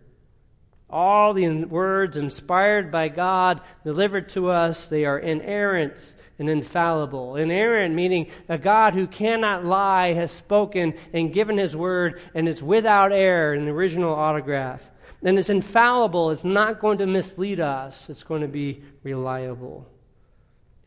All 0.89 1.33
the 1.33 1.65
words 1.65 2.17
inspired 2.17 2.91
by 2.91 3.09
God, 3.09 3.61
delivered 3.83 4.29
to 4.29 4.49
us, 4.49 4.87
they 4.87 5.05
are 5.05 5.19
inerrant 5.19 6.15
and 6.39 6.49
infallible. 6.49 7.35
Inerrant 7.35 7.93
meaning 7.93 8.31
a 8.47 8.57
God 8.57 8.95
who 8.95 9.05
cannot 9.05 9.63
lie 9.63 10.13
has 10.13 10.31
spoken 10.31 10.95
and 11.13 11.33
given 11.33 11.57
his 11.57 11.75
word, 11.75 12.19
and 12.33 12.47
it's 12.47 12.63
without 12.63 13.11
error 13.11 13.53
in 13.53 13.65
the 13.65 13.71
original 13.71 14.15
autograph. 14.15 14.81
And 15.21 15.37
it's 15.37 15.49
infallible. 15.49 16.31
It's 16.31 16.45
not 16.45 16.79
going 16.79 16.99
to 16.99 17.05
mislead 17.05 17.59
us, 17.59 18.09
it's 18.09 18.23
going 18.23 18.41
to 18.41 18.47
be 18.47 18.83
reliable. 19.03 19.85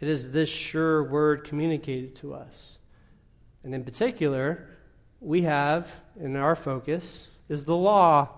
It 0.00 0.08
is 0.08 0.32
this 0.32 0.48
sure 0.48 1.04
word 1.04 1.44
communicated 1.44 2.16
to 2.16 2.34
us. 2.34 2.52
And 3.62 3.72
in 3.72 3.84
particular, 3.84 4.68
we 5.22 5.42
have 5.42 5.88
in 6.20 6.36
our 6.36 6.56
focus 6.56 7.28
is 7.48 7.64
the 7.64 7.76
law. 7.76 8.28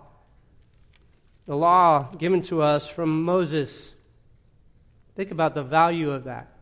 The 1.47 1.57
law 1.57 2.11
given 2.19 2.43
to 2.43 2.63
us 2.63 2.87
from 2.87 3.25
Moses. 3.25 3.91
Think 5.17 5.31
about 5.31 5.55
the 5.55 5.63
value 5.63 6.11
of 6.11 6.25
that. 6.25 6.53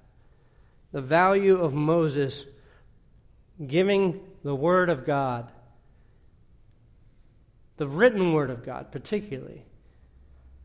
The 0.92 1.02
value 1.02 1.60
of 1.60 1.74
Moses 1.74 2.44
giving 3.66 4.20
the 4.44 4.54
Word 4.54 4.90
of 4.90 5.04
God, 5.06 5.50
the 7.76 7.86
written 7.86 8.32
Word 8.32 8.50
of 8.50 8.64
God, 8.64 8.92
particularly. 8.92 9.64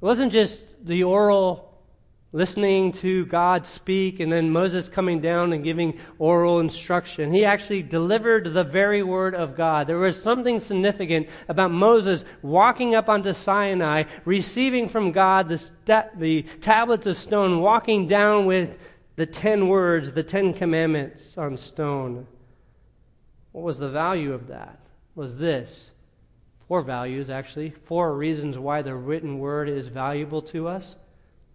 It 0.02 0.06
wasn't 0.06 0.32
just 0.32 0.86
the 0.86 1.04
oral 1.04 1.77
listening 2.34 2.92
to 2.92 3.26
God 3.28 3.66
speak 3.66 4.20
and 4.20 4.32
then 4.32 4.52
Moses 4.52 4.90
coming 4.90 5.22
down 5.22 5.54
and 5.54 5.64
giving 5.64 5.98
oral 6.20 6.60
instruction. 6.60 7.32
He 7.32 7.46
actually 7.46 7.84
delivered 7.84 8.54
the 8.54 8.64
very 8.64 9.02
word 9.02 9.34
of 9.34 9.56
God. 9.56 9.88
There 9.88 9.98
was 9.98 10.22
something 10.22 10.60
significant 10.60 11.28
about 11.48 11.72
Moses 11.72 12.26
walking 12.42 12.96
up 12.96 13.08
onto 13.08 13.32
Sinai, 13.32 14.04
receiving 14.26 14.90
from 14.90 15.12
God 15.12 15.48
the, 15.48 15.58
st- 15.58 16.20
the 16.20 16.44
tablets 16.60 17.08
of 17.08 17.18
stone, 17.18 17.62
walking 17.62 18.08
down 18.08 18.46
with 18.46 18.78
the 19.16 19.26
ten 19.26 19.68
words, 19.68 20.12
the 20.12 20.24
ten 20.24 20.54
commandments 20.54 21.38
on 21.38 21.58
stone. 21.58 22.28
What 23.54 23.64
was 23.64 23.80
the 23.80 23.90
value 23.90 24.34
of 24.34 24.48
that? 24.48 24.80
Was 25.16 25.38
this 25.38 25.92
four 26.68 26.82
values, 26.82 27.30
actually, 27.30 27.70
four 27.72 28.16
reasons 28.16 28.60
why 28.60 28.82
the 28.82 28.94
written 28.94 29.40
word 29.40 29.70
is 29.70 29.88
valuable 29.88 30.42
to 30.42 30.68
us. 30.68 30.98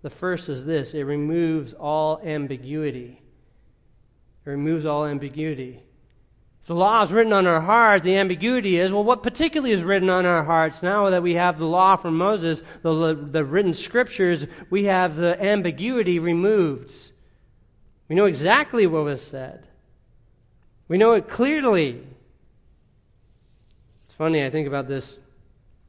The 0.03 0.11
first 0.11 0.49
is 0.49 0.65
this 0.65 0.95
it 0.95 1.05
removes 1.05 1.73
all 1.73 2.21
ambiguity. 2.25 3.23
It 4.45 4.51
removes 4.51 4.85
all 4.85 5.07
ambiguity. 5.07 5.81
If 6.63 6.69
the 6.69 6.75
law 6.75 7.03
is 7.03 7.13
written 7.13 7.33
on 7.33 7.47
our 7.47 7.61
heart, 7.61 8.03
the 8.03 8.17
ambiguity 8.17 8.79
is, 8.79 8.93
well, 8.93 9.03
what 9.03 9.23
particularly 9.23 9.73
is 9.73 9.83
written 9.83 10.09
on 10.09 10.27
our 10.27 10.45
hearts? 10.45 10.83
Now 10.83 11.11
that 11.11 11.23
we 11.23 11.35
have 11.35 11.59
the 11.59 11.67
law 11.67 11.97
from 11.97 12.17
Moses, 12.17 12.63
the, 12.83 13.15
the 13.15 13.45
written 13.45 13.75
scriptures, 13.75 14.47
we 14.71 14.85
have 14.85 15.17
the 15.17 15.41
ambiguity 15.43 16.21
removed. 16.21 16.93
We 18.09 18.15
know 18.15 18.27
exactly 18.27 18.87
what 18.87 19.05
was 19.05 19.23
said. 19.23 19.67
We 20.87 20.99
know 20.99 21.15
it 21.15 21.29
clearly. 21.29 22.05
It's 24.05 24.15
funny, 24.15 24.45
I 24.45 24.51
think 24.51 24.69
about 24.69 24.87
this 24.87 25.19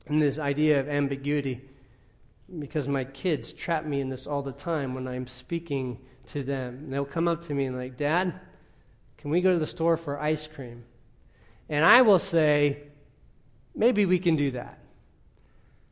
and 0.07 0.22
this 0.22 0.39
idea 0.39 0.80
of 0.80 0.89
ambiguity 0.89 1.61
because 2.60 2.88
my 2.88 3.04
kids 3.04 3.54
trap 3.54 3.86
me 3.86 4.01
in 4.01 4.10
this 4.10 4.28
all 4.28 4.41
the 4.41 4.51
time 4.51 4.93
when 4.93 5.08
I'm 5.08 5.28
speaking 5.28 5.99
to 6.28 6.43
them. 6.43 6.89
They'll 6.89 7.06
come 7.06 7.28
up 7.28 7.41
to 7.43 7.54
me 7.54 7.66
and 7.66 7.78
like, 7.78 7.97
"Dad, 7.97 8.34
can 9.18 9.32
we 9.32 9.41
go 9.41 9.51
to 9.51 9.60
the 9.60 9.68
store 9.68 9.97
for 9.97 10.20
ice 10.20 10.47
cream?" 10.47 10.86
And 11.70 11.84
I 11.86 12.01
will 12.01 12.20
say, 12.20 12.84
"Maybe 13.76 14.06
we 14.06 14.20
can 14.20 14.36
do 14.36 14.51
that." 14.51 14.80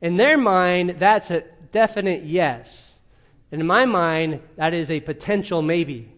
In 0.01 0.17
their 0.17 0.37
mind, 0.37 0.95
that's 0.99 1.31
a 1.31 1.43
definite 1.71 2.23
yes. 2.23 2.93
In 3.51 3.65
my 3.65 3.85
mind, 3.85 4.41
that 4.55 4.73
is 4.73 4.89
a 4.89 4.99
potential 5.01 5.61
maybe. 5.61 6.13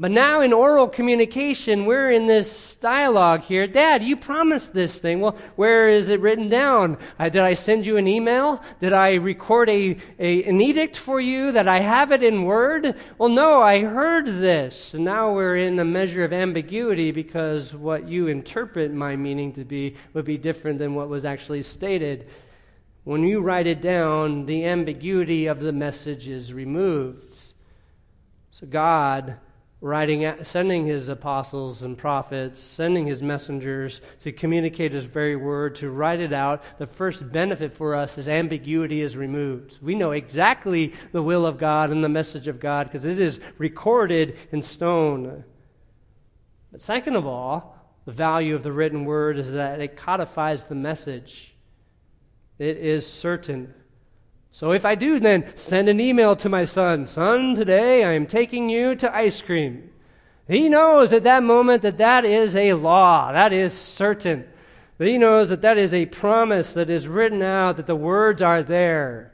But 0.00 0.12
now 0.12 0.42
in 0.42 0.52
oral 0.52 0.86
communication, 0.86 1.84
we're 1.84 2.12
in 2.12 2.26
this 2.26 2.76
dialogue 2.76 3.42
here. 3.42 3.66
Dad, 3.66 4.04
you 4.04 4.16
promised 4.16 4.72
this 4.72 4.96
thing. 4.96 5.18
Well, 5.18 5.36
where 5.56 5.88
is 5.88 6.08
it 6.08 6.20
written 6.20 6.48
down? 6.48 6.98
Uh, 7.18 7.28
did 7.28 7.42
I 7.42 7.54
send 7.54 7.84
you 7.84 7.96
an 7.96 8.06
email? 8.06 8.62
Did 8.78 8.92
I 8.92 9.14
record 9.14 9.68
a, 9.68 9.96
a, 10.20 10.44
an 10.44 10.60
edict 10.60 10.96
for 10.96 11.20
you 11.20 11.50
that 11.50 11.66
I 11.66 11.80
have 11.80 12.12
it 12.12 12.22
in 12.22 12.44
Word? 12.44 12.94
Well, 13.18 13.28
no, 13.28 13.60
I 13.60 13.80
heard 13.80 14.26
this. 14.26 14.94
And 14.94 15.04
now 15.04 15.34
we're 15.34 15.56
in 15.56 15.80
a 15.80 15.84
measure 15.84 16.22
of 16.22 16.32
ambiguity 16.32 17.10
because 17.10 17.74
what 17.74 18.08
you 18.08 18.28
interpret 18.28 18.92
my 18.92 19.16
meaning 19.16 19.52
to 19.54 19.64
be 19.64 19.96
would 20.12 20.24
be 20.24 20.38
different 20.38 20.78
than 20.78 20.94
what 20.94 21.08
was 21.08 21.24
actually 21.24 21.64
stated. 21.64 22.28
When 23.02 23.24
you 23.24 23.40
write 23.40 23.66
it 23.66 23.80
down, 23.80 24.46
the 24.46 24.64
ambiguity 24.64 25.46
of 25.46 25.58
the 25.58 25.72
message 25.72 26.28
is 26.28 26.52
removed. 26.52 27.36
So 28.52 28.64
God 28.64 29.38
writing, 29.80 30.34
sending 30.42 30.86
his 30.86 31.08
apostles 31.08 31.82
and 31.82 31.96
prophets, 31.96 32.58
sending 32.58 33.06
his 33.06 33.22
messengers 33.22 34.00
to 34.20 34.32
communicate 34.32 34.92
his 34.92 35.04
very 35.04 35.36
word, 35.36 35.76
to 35.76 35.90
write 35.90 36.20
it 36.20 36.32
out. 36.32 36.62
The 36.78 36.86
first 36.86 37.30
benefit 37.30 37.72
for 37.72 37.94
us 37.94 38.18
is 38.18 38.26
ambiguity 38.26 39.02
is 39.02 39.16
removed. 39.16 39.78
We 39.80 39.94
know 39.94 40.10
exactly 40.10 40.94
the 41.12 41.22
will 41.22 41.46
of 41.46 41.58
God 41.58 41.90
and 41.90 42.02
the 42.02 42.08
message 42.08 42.48
of 42.48 42.58
God 42.58 42.86
because 42.86 43.06
it 43.06 43.20
is 43.20 43.38
recorded 43.56 44.36
in 44.50 44.62
stone. 44.62 45.44
But 46.72 46.80
second 46.80 47.14
of 47.14 47.26
all, 47.26 47.76
the 48.04 48.12
value 48.12 48.54
of 48.54 48.62
the 48.62 48.72
written 48.72 49.04
word 49.04 49.38
is 49.38 49.52
that 49.52 49.80
it 49.80 49.96
codifies 49.96 50.64
the 50.64 50.74
message. 50.74 51.54
It 52.58 52.78
is 52.78 53.06
certain. 53.06 53.72
So 54.52 54.72
if 54.72 54.84
I 54.84 54.94
do 54.94 55.20
then 55.20 55.44
send 55.56 55.88
an 55.88 56.00
email 56.00 56.34
to 56.36 56.48
my 56.48 56.64
son, 56.64 57.06
son, 57.06 57.54
today 57.54 58.04
I 58.04 58.12
am 58.12 58.26
taking 58.26 58.68
you 58.68 58.94
to 58.96 59.14
ice 59.14 59.40
cream. 59.42 59.90
He 60.48 60.68
knows 60.68 61.12
at 61.12 61.24
that 61.24 61.42
moment 61.42 61.82
that 61.82 61.98
that 61.98 62.24
is 62.24 62.56
a 62.56 62.72
law. 62.72 63.32
That 63.32 63.52
is 63.52 63.72
certain. 63.72 64.46
He 64.98 65.18
knows 65.18 65.50
that 65.50 65.62
that 65.62 65.78
is 65.78 65.94
a 65.94 66.06
promise 66.06 66.72
that 66.72 66.90
is 66.90 67.06
written 67.06 67.42
out, 67.42 67.76
that 67.76 67.86
the 67.86 67.94
words 67.94 68.42
are 68.42 68.62
there. 68.62 69.32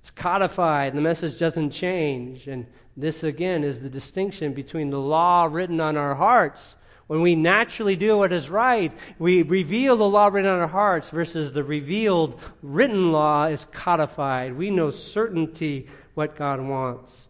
It's 0.00 0.10
codified, 0.10 0.94
the 0.94 1.00
message 1.00 1.38
doesn't 1.38 1.70
change. 1.70 2.46
And 2.46 2.66
this, 2.96 3.22
again, 3.22 3.64
is 3.64 3.80
the 3.80 3.90
distinction 3.90 4.52
between 4.52 4.90
the 4.90 5.00
law 5.00 5.48
written 5.50 5.80
on 5.80 5.96
our 5.96 6.14
hearts 6.14 6.74
when 7.10 7.22
we 7.22 7.34
naturally 7.34 7.96
do 7.96 8.18
what 8.18 8.32
is 8.32 8.48
right, 8.48 8.92
we 9.18 9.42
reveal 9.42 9.96
the 9.96 10.08
law 10.08 10.28
written 10.28 10.48
on 10.48 10.60
our 10.60 10.68
hearts 10.68 11.10
versus 11.10 11.52
the 11.52 11.64
revealed 11.64 12.40
written 12.62 13.10
law 13.10 13.46
is 13.46 13.64
codified. 13.72 14.56
We 14.56 14.70
know 14.70 14.90
certainty 14.92 15.88
what 16.14 16.36
God 16.36 16.60
wants. 16.60 17.26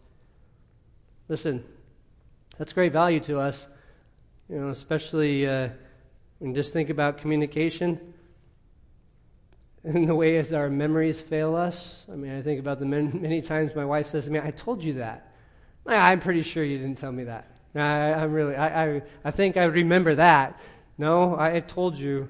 Listen, 1.27 1.63
that's 2.59 2.73
great 2.73 2.93
value 2.93 3.21
to 3.21 3.39
us, 3.39 3.65
you 4.49 4.59
know, 4.59 4.69
especially 4.69 5.47
uh, 5.47 5.69
when 6.37 6.51
you 6.51 6.55
just 6.55 6.73
think 6.73 6.91
about 6.91 7.17
communication 7.17 8.13
in 9.83 10.05
the 10.05 10.13
way 10.13 10.37
as 10.37 10.53
our 10.53 10.69
memories 10.69 11.21
fail 11.21 11.55
us. 11.55 12.05
I 12.07 12.15
mean, 12.15 12.37
I 12.37 12.43
think 12.43 12.59
about 12.59 12.77
the 12.77 12.85
many, 12.85 13.07
many 13.19 13.41
times 13.41 13.73
my 13.73 13.85
wife 13.85 14.05
says 14.05 14.25
to 14.25 14.31
me, 14.31 14.39
I 14.39 14.51
told 14.51 14.83
you 14.83 14.93
that. 14.93 15.33
I'm 15.87 16.19
pretty 16.19 16.43
sure 16.43 16.63
you 16.63 16.77
didn't 16.77 16.99
tell 16.99 17.11
me 17.11 17.23
that. 17.23 17.47
I, 17.75 18.13
I'm 18.13 18.31
really, 18.31 18.55
I, 18.55 18.85
I, 18.85 19.01
I 19.23 19.31
think 19.31 19.57
I 19.57 19.63
remember 19.65 20.15
that. 20.15 20.59
No, 20.97 21.37
I 21.39 21.59
told 21.61 21.97
you. 21.97 22.29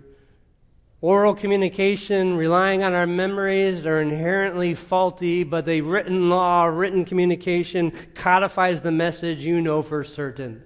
Oral 1.01 1.33
communication, 1.33 2.37
relying 2.37 2.83
on 2.83 2.93
our 2.93 3.07
memories, 3.07 3.87
are 3.87 4.01
inherently 4.01 4.75
faulty, 4.75 5.43
but 5.43 5.65
the 5.65 5.81
written 5.81 6.29
law, 6.29 6.65
written 6.65 7.05
communication 7.05 7.91
codifies 8.13 8.81
the 8.81 8.91
message 8.91 9.43
you 9.43 9.61
know 9.61 9.81
for 9.81 10.03
certain. 10.03 10.61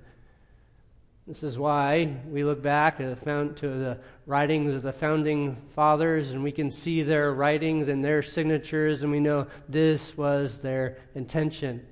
This 1.25 1.41
is 1.41 1.57
why 1.57 2.17
we 2.27 2.43
look 2.43 2.61
back 2.61 2.97
to 2.97 3.15
the 3.15 3.97
writings 4.27 4.75
of 4.75 4.81
the 4.81 4.91
founding 4.91 5.55
fathers 5.73 6.31
and 6.31 6.43
we 6.43 6.51
can 6.51 6.69
see 6.69 7.01
their 7.01 7.33
writings 7.33 7.87
and 7.87 8.03
their 8.03 8.21
signatures, 8.21 9.03
and 9.03 9.11
we 9.11 9.21
know 9.21 9.47
this 9.69 10.17
was 10.17 10.59
their 10.59 10.97
intention. 11.15 11.83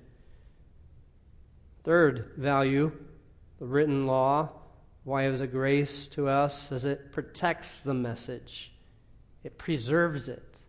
Third 1.83 2.31
value, 2.37 2.91
the 3.59 3.65
written 3.65 4.07
law, 4.07 4.49
why 5.03 5.23
it 5.23 5.29
was 5.29 5.41
a 5.41 5.47
grace 5.47 6.07
to 6.07 6.27
us, 6.29 6.71
is 6.71 6.85
it 6.85 7.11
protects 7.11 7.81
the 7.81 7.93
message, 7.93 8.71
it 9.43 9.57
preserves 9.57 10.29
it. 10.29 10.59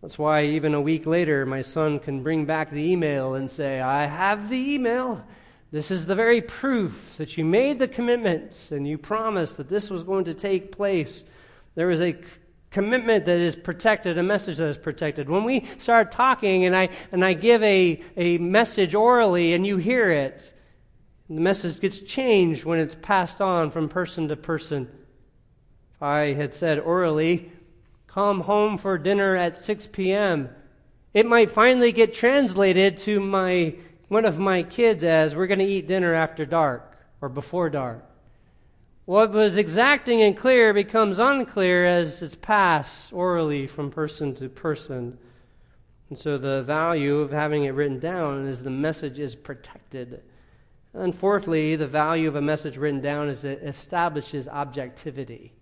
That's 0.00 0.18
why 0.18 0.44
even 0.44 0.74
a 0.74 0.80
week 0.80 1.06
later, 1.06 1.46
my 1.46 1.62
son 1.62 1.98
can 1.98 2.22
bring 2.22 2.44
back 2.44 2.70
the 2.70 2.82
email 2.82 3.34
and 3.34 3.50
say, 3.50 3.80
I 3.80 4.06
have 4.06 4.50
the 4.50 4.74
email. 4.74 5.24
This 5.70 5.90
is 5.90 6.06
the 6.06 6.14
very 6.14 6.42
proof 6.42 7.16
that 7.16 7.38
you 7.38 7.44
made 7.44 7.78
the 7.78 7.88
commitments 7.88 8.70
and 8.70 8.86
you 8.86 8.98
promised 8.98 9.56
that 9.56 9.70
this 9.70 9.88
was 9.90 10.02
going 10.02 10.24
to 10.24 10.34
take 10.34 10.72
place. 10.72 11.24
There 11.74 11.90
is 11.90 12.00
a 12.00 12.16
commitment 12.74 13.24
that 13.26 13.36
is 13.36 13.54
protected, 13.54 14.18
a 14.18 14.22
message 14.22 14.56
that 14.56 14.66
is 14.66 14.76
protected. 14.76 15.30
When 15.30 15.44
we 15.44 15.64
start 15.78 16.10
talking 16.10 16.64
and 16.64 16.74
I, 16.74 16.88
and 17.12 17.24
I 17.24 17.32
give 17.32 17.62
a, 17.62 18.02
a 18.16 18.38
message 18.38 18.96
orally 18.96 19.52
and 19.52 19.64
you 19.64 19.76
hear 19.76 20.10
it, 20.10 20.52
the 21.30 21.40
message 21.40 21.80
gets 21.80 22.00
changed 22.00 22.64
when 22.64 22.80
it's 22.80 22.96
passed 22.96 23.40
on 23.40 23.70
from 23.70 23.88
person 23.88 24.26
to 24.26 24.34
person. 24.34 24.90
If 25.94 26.02
I 26.02 26.32
had 26.34 26.52
said 26.52 26.80
orally, 26.80 27.52
come 28.08 28.40
home 28.40 28.76
for 28.76 28.98
dinner 28.98 29.36
at 29.36 29.56
6 29.56 29.86
p.m., 29.92 30.50
it 31.12 31.26
might 31.26 31.52
finally 31.52 31.92
get 31.92 32.12
translated 32.12 32.98
to 32.98 33.20
my, 33.20 33.76
one 34.08 34.24
of 34.24 34.40
my 34.40 34.64
kids 34.64 35.04
as, 35.04 35.36
we're 35.36 35.46
going 35.46 35.60
to 35.60 35.64
eat 35.64 35.86
dinner 35.86 36.12
after 36.12 36.44
dark 36.44 36.98
or 37.20 37.28
before 37.28 37.70
dark. 37.70 38.04
What 39.06 39.32
was 39.32 39.58
exacting 39.58 40.22
and 40.22 40.34
clear 40.34 40.72
becomes 40.72 41.18
unclear 41.18 41.84
as 41.84 42.22
it's 42.22 42.34
passed 42.34 43.12
orally 43.12 43.66
from 43.66 43.90
person 43.90 44.34
to 44.36 44.48
person. 44.48 45.18
And 46.08 46.18
so 46.18 46.38
the 46.38 46.62
value 46.62 47.18
of 47.18 47.30
having 47.30 47.64
it 47.64 47.74
written 47.74 47.98
down 47.98 48.46
is 48.46 48.62
the 48.62 48.70
message 48.70 49.18
is 49.18 49.34
protected. 49.34 50.22
And 50.94 51.14
fourthly, 51.14 51.76
the 51.76 51.86
value 51.86 52.28
of 52.28 52.36
a 52.36 52.40
message 52.40 52.78
written 52.78 53.02
down 53.02 53.28
is 53.28 53.44
it 53.44 53.62
establishes 53.62 54.48
objectivity. 54.48 55.52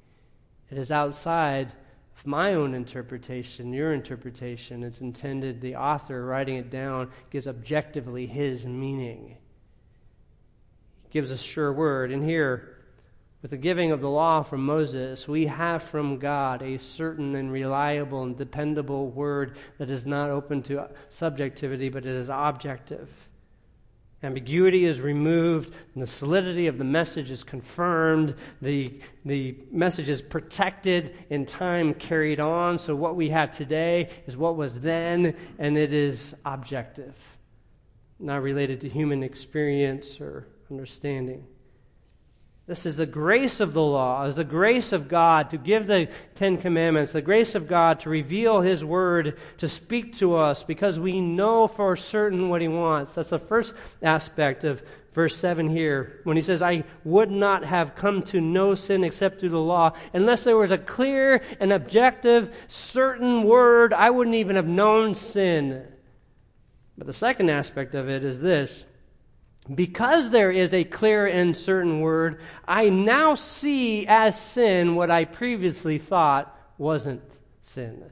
It 0.71 0.79
is 0.79 0.93
outside 0.93 1.73
of 2.17 2.27
my 2.27 2.55
own 2.55 2.75
interpretation, 2.75 3.73
your 3.73 3.93
interpretation. 3.93 4.85
It's 4.85 5.01
intended, 5.01 5.61
the 5.61 5.75
author 5.75 6.25
writing 6.25 6.57
it 6.57 6.71
down 6.71 7.11
gives 7.31 7.49
objectively 7.49 8.27
his 8.27 8.67
meaning. 8.67 9.37
He 11.03 11.11
gives 11.11 11.33
a 11.33 11.39
sure 11.39 11.73
word. 11.73 12.13
And 12.13 12.23
here, 12.23 12.72
with 13.43 13.51
the 13.51 13.57
giving 13.57 13.91
of 13.91 14.01
the 14.01 14.09
law 14.09 14.43
from 14.43 14.65
Moses, 14.65 15.27
we 15.27 15.47
have 15.47 15.83
from 15.83 16.19
God 16.19 16.63
a 16.63 16.79
certain 16.79 17.35
and 17.35 17.51
reliable 17.51 18.23
and 18.23 18.37
dependable 18.37 19.11
word 19.11 19.57
that 19.79 19.91
is 19.91 20.07
not 20.07 20.31
open 20.31 20.63
to 20.63 20.89
subjectivity, 21.09 21.89
but 21.89 22.07
it 22.07 22.15
is 22.15 22.29
objective. 22.31 23.11
Ambiguity 24.23 24.85
is 24.85 25.01
removed, 25.01 25.75
and 25.95 26.03
the 26.05 26.07
solidity 26.07 26.69
of 26.69 26.79
the 26.79 26.85
message 26.85 27.33
is 27.33 27.43
confirmed. 27.43 28.37
The, 28.61 29.01
the 29.25 29.57
message 29.73 30.09
is 30.09 30.23
protected 30.23 31.17
in 31.29 31.45
time 31.45 31.95
carried 31.95 32.39
on. 32.39 32.79
So, 32.79 32.95
what 32.95 33.17
we 33.17 33.31
have 33.31 33.51
today 33.51 34.11
is 34.29 34.37
what 34.37 34.55
was 34.55 34.81
then, 34.81 35.35
and 35.59 35.77
it 35.77 35.93
is 35.93 36.37
objective, 36.45 37.17
not 38.21 38.45
related 38.45 38.83
to 38.83 38.89
human 38.89 39.25
experience 39.25 40.21
or 40.21 40.47
understanding. 40.71 41.45
This 42.73 42.87
is 42.87 42.97
the 42.97 43.05
grace 43.05 43.61
of 43.61 43.75
the 43.75 43.83
law, 43.83 44.25
is 44.25 44.37
the 44.37 44.45
grace 44.45 44.95
of 44.95 45.07
God 45.07 45.51
to 45.51 45.59
give 45.59 45.87
the 45.87 46.09
Ten 46.35 46.57
Commandments, 46.57 47.13
the 47.13 47.21
grace 47.21 47.55
of 47.55 47.69
God 47.69 48.01
to 48.01 48.09
reveal 48.09 48.63
His 48.63 48.83
Word, 48.83 49.37
to 49.59 49.69
speak 49.69 50.17
to 50.17 50.37
us 50.37 50.65
because 50.65 50.99
we 50.99 51.21
know 51.21 51.69
for 51.69 51.95
certain 51.97 52.49
what 52.49 52.63
He 52.63 52.69
wants. 52.69 53.13
That's 53.13 53.29
the 53.29 53.39
first 53.39 53.75
aspect 54.01 54.65
of 54.65 54.83
verse 55.13 55.37
7 55.37 55.69
here 55.69 56.23
when 56.25 56.39
He 56.39 56.43
says, 56.43 56.63
I 56.63 56.85
would 57.05 57.31
not 57.31 57.63
have 57.63 57.95
come 57.95 58.23
to 58.23 58.41
know 58.41 58.75
sin 58.75 59.05
except 59.05 59.41
through 59.41 59.51
the 59.51 59.59
law. 59.59 59.93
Unless 60.15 60.45
there 60.45 60.57
was 60.57 60.71
a 60.71 60.79
clear 60.79 61.43
and 61.61 61.75
objective, 61.75 62.57
certain 62.69 63.43
word, 63.43 63.93
I 63.93 64.09
wouldn't 64.09 64.37
even 64.37 64.57
have 64.57 64.67
known 64.67 65.15
sin. 65.15 65.87
But 66.97 67.07
the 67.07 67.13
second 67.13 67.51
aspect 67.51 67.95
of 67.95 68.09
it 68.09 68.25
is 68.25 68.41
this 68.41 68.87
because 69.73 70.31
there 70.31 70.51
is 70.51 70.75
a 70.75 70.85
clear 70.85 71.27
and 71.27 71.57
certain 71.57 72.01
word, 72.01 72.41
I 72.67 72.89
now 72.89 73.35
see 73.35 74.07
as 74.07 74.41
sin 74.41 74.95
what 74.95 75.11
I 75.11 75.25
previously 75.25 75.99
thought 75.99 76.57
wasn't 76.79 77.23
sin. 77.61 78.05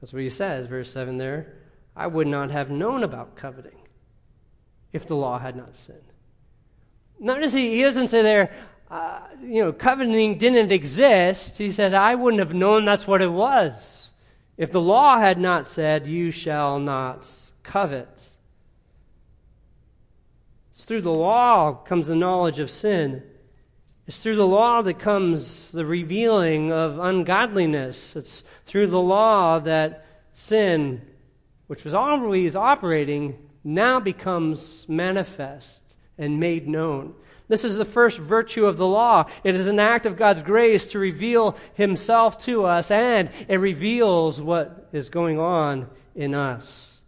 That's 0.00 0.12
what 0.12 0.22
he 0.22 0.28
says, 0.28 0.66
verse 0.66 0.90
7 0.90 1.16
there. 1.16 1.54
I 1.96 2.06
would 2.06 2.26
not 2.26 2.50
have 2.50 2.70
known 2.70 3.02
about 3.02 3.36
coveting 3.36 3.78
if 4.92 5.06
the 5.06 5.16
law 5.16 5.38
had 5.38 5.56
not 5.56 5.76
sinned. 5.76 6.00
Notice 7.18 7.52
he, 7.52 7.76
he 7.76 7.82
doesn't 7.82 8.08
say 8.08 8.22
there, 8.22 8.52
uh, 8.90 9.20
you 9.40 9.64
know, 9.64 9.72
coveting 9.72 10.36
didn't 10.36 10.72
exist. 10.72 11.56
He 11.56 11.70
said, 11.70 11.94
I 11.94 12.16
wouldn't 12.16 12.40
have 12.40 12.52
known 12.52 12.84
that's 12.84 13.06
what 13.06 13.22
it 13.22 13.30
was 13.30 14.04
if 14.56 14.70
the 14.70 14.80
law 14.80 15.18
had 15.18 15.38
not 15.38 15.66
said, 15.66 16.06
You 16.06 16.30
shall 16.30 16.78
not 16.78 17.28
covet. 17.62 18.30
It's 20.74 20.82
through 20.82 21.02
the 21.02 21.14
law 21.14 21.72
comes 21.72 22.08
the 22.08 22.16
knowledge 22.16 22.58
of 22.58 22.68
sin. 22.68 23.22
It's 24.08 24.18
through 24.18 24.34
the 24.34 24.46
law 24.46 24.82
that 24.82 24.98
comes 24.98 25.70
the 25.70 25.86
revealing 25.86 26.72
of 26.72 26.98
ungodliness. 26.98 28.16
It's 28.16 28.42
through 28.66 28.88
the 28.88 29.00
law 29.00 29.60
that 29.60 30.04
sin, 30.32 31.02
which 31.68 31.84
was 31.84 31.94
always 31.94 32.56
operating, 32.56 33.38
now 33.62 34.00
becomes 34.00 34.84
manifest 34.88 35.80
and 36.18 36.40
made 36.40 36.66
known. 36.66 37.14
This 37.46 37.62
is 37.64 37.76
the 37.76 37.84
first 37.84 38.18
virtue 38.18 38.66
of 38.66 38.76
the 38.76 38.88
law. 38.88 39.26
It 39.44 39.54
is 39.54 39.68
an 39.68 39.78
act 39.78 40.06
of 40.06 40.16
God's 40.16 40.42
grace 40.42 40.86
to 40.86 40.98
reveal 40.98 41.56
Himself 41.74 42.44
to 42.46 42.64
us, 42.64 42.90
and 42.90 43.30
it 43.46 43.58
reveals 43.58 44.42
what 44.42 44.88
is 44.92 45.08
going 45.08 45.38
on 45.38 45.88
in 46.16 46.34
us. 46.34 46.98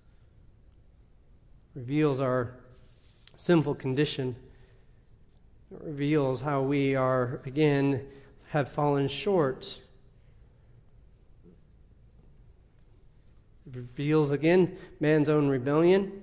Reveals 1.75 2.21
our 2.21 2.61
sinful 3.47 3.77
condition. 3.77 4.35
It 5.71 5.81
reveals 5.81 6.41
how 6.41 6.63
we 6.63 6.97
are, 6.97 7.41
again, 7.47 8.05
have 8.49 8.69
fallen 8.69 9.07
short. 9.07 9.79
It 13.69 13.77
reveals, 13.77 14.33
again, 14.33 14.77
man's 14.99 15.29
own 15.29 15.47
rebellion. 15.47 16.23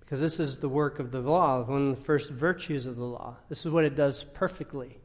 Because 0.00 0.18
this 0.18 0.40
is 0.40 0.58
the 0.58 0.68
work 0.68 0.98
of 0.98 1.12
the 1.12 1.20
law, 1.20 1.62
one 1.62 1.90
of 1.90 1.96
the 1.96 2.04
first 2.04 2.30
virtues 2.30 2.84
of 2.84 2.96
the 2.96 3.04
law. 3.04 3.36
This 3.48 3.64
is 3.64 3.70
what 3.70 3.84
it 3.84 3.94
does 3.94 4.24
perfectly. 4.34 4.98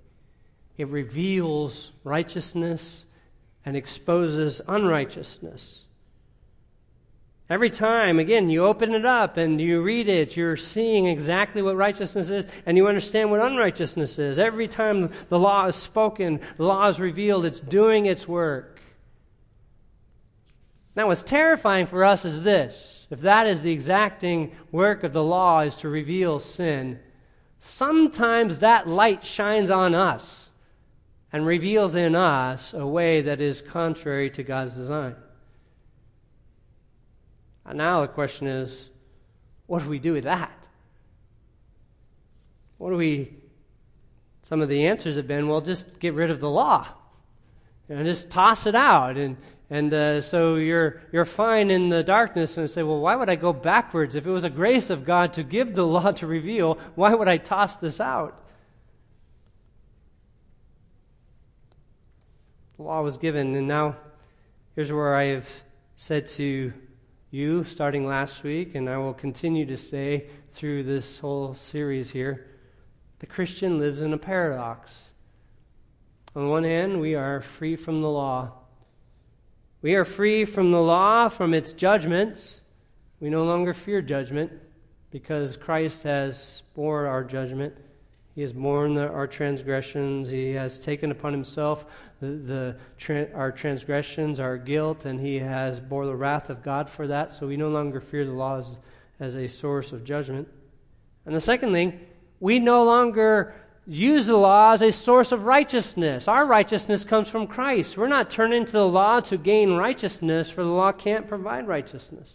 It 0.75 0.87
reveals 0.87 1.91
righteousness 2.03 3.05
and 3.63 3.77
exposes 3.77 4.59
unrighteousness. 4.67 5.83
Every 7.49 7.69
time, 7.69 8.19
again, 8.19 8.49
you 8.49 8.65
open 8.65 8.93
it 8.93 9.05
up 9.05 9.37
and 9.37 9.59
you 9.61 9.81
read 9.81 10.09
it, 10.09 10.35
you're 10.35 10.57
seeing 10.57 11.05
exactly 11.05 11.61
what 11.61 11.77
righteousness 11.77 12.29
is 12.29 12.45
and 12.65 12.75
you 12.75 12.87
understand 12.87 13.31
what 13.31 13.39
unrighteousness 13.39 14.19
is. 14.19 14.37
Every 14.37 14.67
time 14.67 15.11
the 15.29 15.39
law 15.39 15.65
is 15.65 15.75
spoken, 15.75 16.41
the 16.57 16.65
law 16.65 16.89
is 16.89 16.99
revealed, 16.99 17.45
it's 17.45 17.61
doing 17.61 18.05
its 18.05 18.27
work. 18.27 18.81
Now, 20.93 21.07
what's 21.07 21.23
terrifying 21.23 21.85
for 21.85 22.03
us 22.03 22.25
is 22.25 22.41
this 22.41 23.07
if 23.09 23.21
that 23.21 23.47
is 23.47 23.61
the 23.61 23.71
exacting 23.71 24.53
work 24.71 25.03
of 25.03 25.13
the 25.13 25.23
law, 25.23 25.61
is 25.61 25.77
to 25.77 25.89
reveal 25.89 26.41
sin, 26.41 26.99
sometimes 27.59 28.59
that 28.59 28.87
light 28.87 29.23
shines 29.23 29.69
on 29.69 29.95
us 29.95 30.49
and 31.31 31.45
reveals 31.45 31.95
in 31.95 32.15
us 32.15 32.73
a 32.73 32.85
way 32.85 33.21
that 33.21 33.39
is 33.39 33.61
contrary 33.61 34.29
to 34.31 34.43
God's 34.43 34.73
design. 34.73 35.15
And 37.67 37.77
now 37.77 38.01
the 38.01 38.07
question 38.07 38.47
is 38.47 38.89
what 39.67 39.83
do 39.83 39.89
we 39.89 39.99
do 39.99 40.13
with 40.13 40.23
that? 40.23 40.51
What 42.77 42.91
do 42.91 42.95
we. 42.95 43.33
Some 44.41 44.61
of 44.61 44.69
the 44.69 44.87
answers 44.87 45.17
have 45.17 45.27
been, 45.27 45.49
well, 45.49 45.59
just 45.59 45.99
get 45.99 46.13
rid 46.13 46.31
of 46.31 46.39
the 46.39 46.49
law. 46.49 46.87
and 47.89 48.05
just 48.05 48.29
toss 48.29 48.65
it 48.65 48.75
out. 48.75 49.17
And, 49.17 49.35
and 49.69 49.93
uh, 49.93 50.21
so 50.21 50.55
you're, 50.55 51.01
you're 51.11 51.25
fine 51.25 51.69
in 51.69 51.89
the 51.89 52.01
darkness 52.01 52.55
and 52.55 52.69
say, 52.69 52.81
well, 52.81 53.01
why 53.01 53.17
would 53.17 53.29
I 53.29 53.35
go 53.35 53.51
backwards? 53.51 54.15
If 54.15 54.25
it 54.25 54.31
was 54.31 54.45
a 54.45 54.49
grace 54.49 54.89
of 54.89 55.03
God 55.03 55.33
to 55.33 55.43
give 55.43 55.75
the 55.75 55.85
law 55.85 56.11
to 56.13 56.27
reveal, 56.27 56.79
why 56.95 57.13
would 57.13 57.27
I 57.27 57.35
toss 57.35 57.75
this 57.75 57.99
out? 57.99 58.41
The 62.77 62.83
law 62.83 63.01
was 63.01 63.17
given, 63.17 63.53
and 63.55 63.67
now 63.67 63.97
here's 64.75 64.93
where 64.93 65.13
I 65.13 65.25
have 65.25 65.49
said 65.97 66.27
to 66.27 66.71
you 67.29 67.63
starting 67.65 68.05
last 68.05 68.43
week, 68.43 68.75
and 68.75 68.89
I 68.89 68.97
will 68.97 69.13
continue 69.13 69.65
to 69.65 69.77
say 69.77 70.27
through 70.53 70.83
this 70.83 71.19
whole 71.19 71.55
series 71.55 72.09
here 72.09 72.47
the 73.19 73.25
Christian 73.25 73.79
lives 73.79 74.01
in 74.01 74.13
a 74.13 74.17
paradox. 74.17 74.93
On 76.35 76.49
one 76.49 76.63
hand, 76.63 77.01
we 77.01 77.15
are 77.15 77.41
free 77.41 77.75
from 77.75 78.01
the 78.01 78.09
law. 78.09 78.51
We 79.81 79.95
are 79.95 80.05
free 80.05 80.45
from 80.45 80.71
the 80.71 80.81
law, 80.81 81.27
from 81.27 81.53
its 81.53 81.73
judgments. 81.73 82.61
We 83.19 83.29
no 83.29 83.43
longer 83.43 83.73
fear 83.73 84.01
judgment 84.01 84.51
because 85.09 85.57
Christ 85.57 86.03
has 86.03 86.61
bore 86.75 87.07
our 87.07 87.23
judgment. 87.23 87.75
He 88.37 88.43
has 88.43 88.53
borne 88.53 88.93
the, 88.93 89.09
our 89.09 89.25
transgressions. 89.25 90.29
He 90.29 90.51
has 90.51 90.79
taken 90.79 91.09
upon 91.09 91.33
himself 91.33 91.87
the, 92.21 92.27
the 92.27 92.77
tra- 92.95 93.33
our 93.33 93.51
transgressions, 93.51 94.39
our 94.39 94.59
guilt, 94.59 95.05
and 95.05 95.19
he 95.19 95.39
has 95.39 95.79
bore 95.79 96.05
the 96.05 96.15
wrath 96.15 96.51
of 96.51 96.61
God 96.61 96.87
for 96.87 97.07
that. 97.07 97.33
So 97.33 97.47
we 97.47 97.57
no 97.57 97.69
longer 97.69 97.99
fear 97.99 98.25
the 98.25 98.31
laws 98.31 98.77
as 99.19 99.35
a 99.35 99.47
source 99.47 99.91
of 99.91 100.03
judgment. 100.03 100.47
And 101.25 101.33
the 101.33 101.41
second 101.41 101.71
thing, 101.71 101.99
we 102.39 102.59
no 102.59 102.83
longer 102.83 103.55
use 103.87 104.27
the 104.27 104.37
law 104.37 104.73
as 104.73 104.83
a 104.83 104.91
source 104.91 105.31
of 105.31 105.45
righteousness. 105.45 106.27
Our 106.27 106.45
righteousness 106.45 107.05
comes 107.05 107.29
from 107.29 107.47
Christ. 107.47 107.97
We're 107.97 108.07
not 108.07 108.29
turning 108.29 108.67
to 108.67 108.71
the 108.71 108.87
law 108.87 109.19
to 109.21 109.37
gain 109.37 109.73
righteousness, 109.73 110.47
for 110.47 110.63
the 110.63 110.69
law 110.69 110.91
can't 110.91 111.27
provide 111.27 111.67
righteousness. 111.67 112.31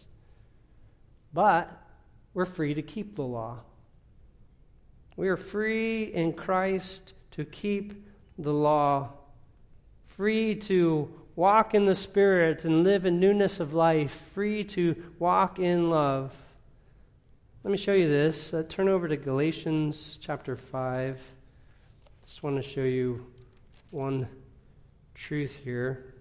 But 1.32 1.70
we're 2.34 2.44
free 2.44 2.74
to 2.74 2.82
keep 2.82 3.14
the 3.14 3.22
law. 3.22 3.60
We 5.16 5.28
are 5.28 5.36
free 5.36 6.04
in 6.04 6.32
Christ 6.32 7.12
to 7.32 7.44
keep 7.44 8.06
the 8.38 8.52
law, 8.52 9.10
free 10.06 10.54
to 10.54 11.12
walk 11.36 11.74
in 11.74 11.84
the 11.84 11.94
Spirit 11.94 12.64
and 12.64 12.82
live 12.82 13.04
in 13.04 13.20
newness 13.20 13.60
of 13.60 13.74
life, 13.74 14.28
free 14.34 14.64
to 14.64 14.96
walk 15.18 15.58
in 15.58 15.90
love. 15.90 16.32
Let 17.62 17.70
me 17.70 17.76
show 17.76 17.92
you 17.92 18.08
this. 18.08 18.52
Uh, 18.54 18.64
turn 18.68 18.88
over 18.88 19.06
to 19.06 19.16
Galatians 19.16 20.18
chapter 20.20 20.56
5. 20.56 21.20
Just 22.24 22.42
want 22.42 22.56
to 22.56 22.62
show 22.62 22.82
you 22.82 23.26
one 23.90 24.28
truth 25.14 25.54
here. 25.54 26.14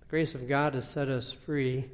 The 0.00 0.06
grace 0.06 0.34
of 0.34 0.48
God 0.48 0.74
has 0.74 0.88
set 0.88 1.08
us 1.08 1.32
free. 1.32 1.90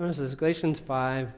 Notice 0.00 0.16
this 0.16 0.34
Galatians 0.34 0.80
5. 0.80 1.30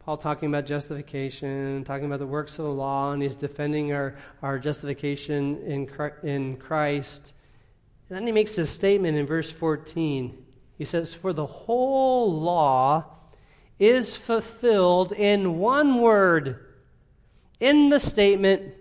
Paul 0.00 0.18
talking 0.18 0.50
about 0.50 0.66
justification, 0.66 1.82
talking 1.84 2.04
about 2.04 2.18
the 2.18 2.26
works 2.26 2.58
of 2.58 2.66
the 2.66 2.70
law, 2.70 3.12
and 3.12 3.22
he's 3.22 3.34
defending 3.34 3.94
our, 3.94 4.18
our 4.42 4.58
justification 4.58 5.56
in, 5.62 5.88
in 6.22 6.56
Christ. 6.58 7.32
And 8.10 8.18
then 8.18 8.26
he 8.26 8.34
makes 8.34 8.54
this 8.54 8.70
statement 8.70 9.16
in 9.16 9.24
verse 9.24 9.50
14. 9.50 10.44
He 10.76 10.84
says, 10.84 11.14
For 11.14 11.32
the 11.32 11.46
whole 11.46 12.38
law 12.38 13.14
is 13.78 14.14
fulfilled 14.14 15.12
in 15.12 15.58
one 15.58 16.02
word, 16.02 16.62
in 17.60 17.88
the 17.88 17.98
statement, 17.98 18.74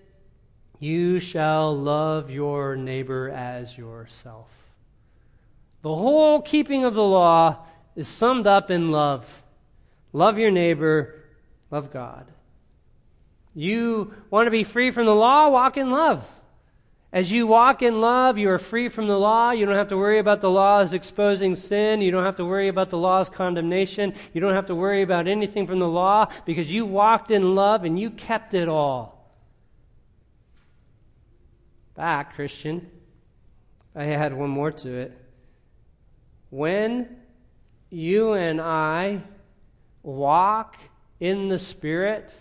You 0.77 1.21
shall 1.21 1.73
love 1.73 2.31
your 2.31 2.75
neighbor 2.75 3.29
as 3.29 3.77
yourself. 3.77 4.49
The 5.83 5.95
whole 5.95 6.41
keeping 6.41 6.83
of 6.83 6.95
the 6.95 7.01
law 7.01 7.65
is 7.95 8.07
summed 8.07 8.47
up 8.47 8.71
in 8.71 8.91
love. 8.91 9.43
Love 10.13 10.37
your 10.37 10.51
neighbor, 10.51 11.15
love 11.71 11.91
God. 11.91 12.25
You 13.53 14.13
want 14.29 14.47
to 14.47 14.51
be 14.51 14.63
free 14.63 14.91
from 14.91 15.05
the 15.05 15.15
law? 15.15 15.49
Walk 15.49 15.77
in 15.77 15.91
love. 15.91 16.25
As 17.11 17.31
you 17.31 17.47
walk 17.47 17.81
in 17.81 18.01
love, 18.01 18.37
you 18.37 18.51
are 18.51 18.59
free 18.59 18.87
from 18.87 19.07
the 19.07 19.17
law. 19.17 19.49
You 19.49 19.65
don't 19.65 19.75
have 19.75 19.87
to 19.87 19.97
worry 19.97 20.19
about 20.19 20.41
the 20.41 20.49
law's 20.49 20.93
exposing 20.93 21.55
sin. 21.55 22.01
You 22.01 22.11
don't 22.11 22.23
have 22.23 22.35
to 22.35 22.45
worry 22.45 22.67
about 22.67 22.91
the 22.91 22.99
law's 22.99 23.29
condemnation. 23.29 24.13
You 24.31 24.41
don't 24.41 24.53
have 24.53 24.67
to 24.67 24.75
worry 24.75 25.01
about 25.01 25.27
anything 25.27 25.65
from 25.65 25.79
the 25.79 25.87
law 25.87 26.27
because 26.45 26.71
you 26.71 26.85
walked 26.85 27.31
in 27.31 27.55
love 27.55 27.83
and 27.83 27.99
you 27.99 28.11
kept 28.11 28.53
it 28.53 28.67
all. 28.67 29.33
Back, 31.95 32.35
Christian. 32.35 32.89
I 33.95 34.03
had 34.03 34.33
one 34.33 34.51
more 34.51 34.71
to 34.71 34.89
it. 34.89 35.17
When 36.51 37.18
you 37.89 38.33
and 38.33 38.61
I 38.61 39.21
walk 40.03 40.77
in 41.19 41.49
the 41.49 41.59
Spirit, 41.59 42.31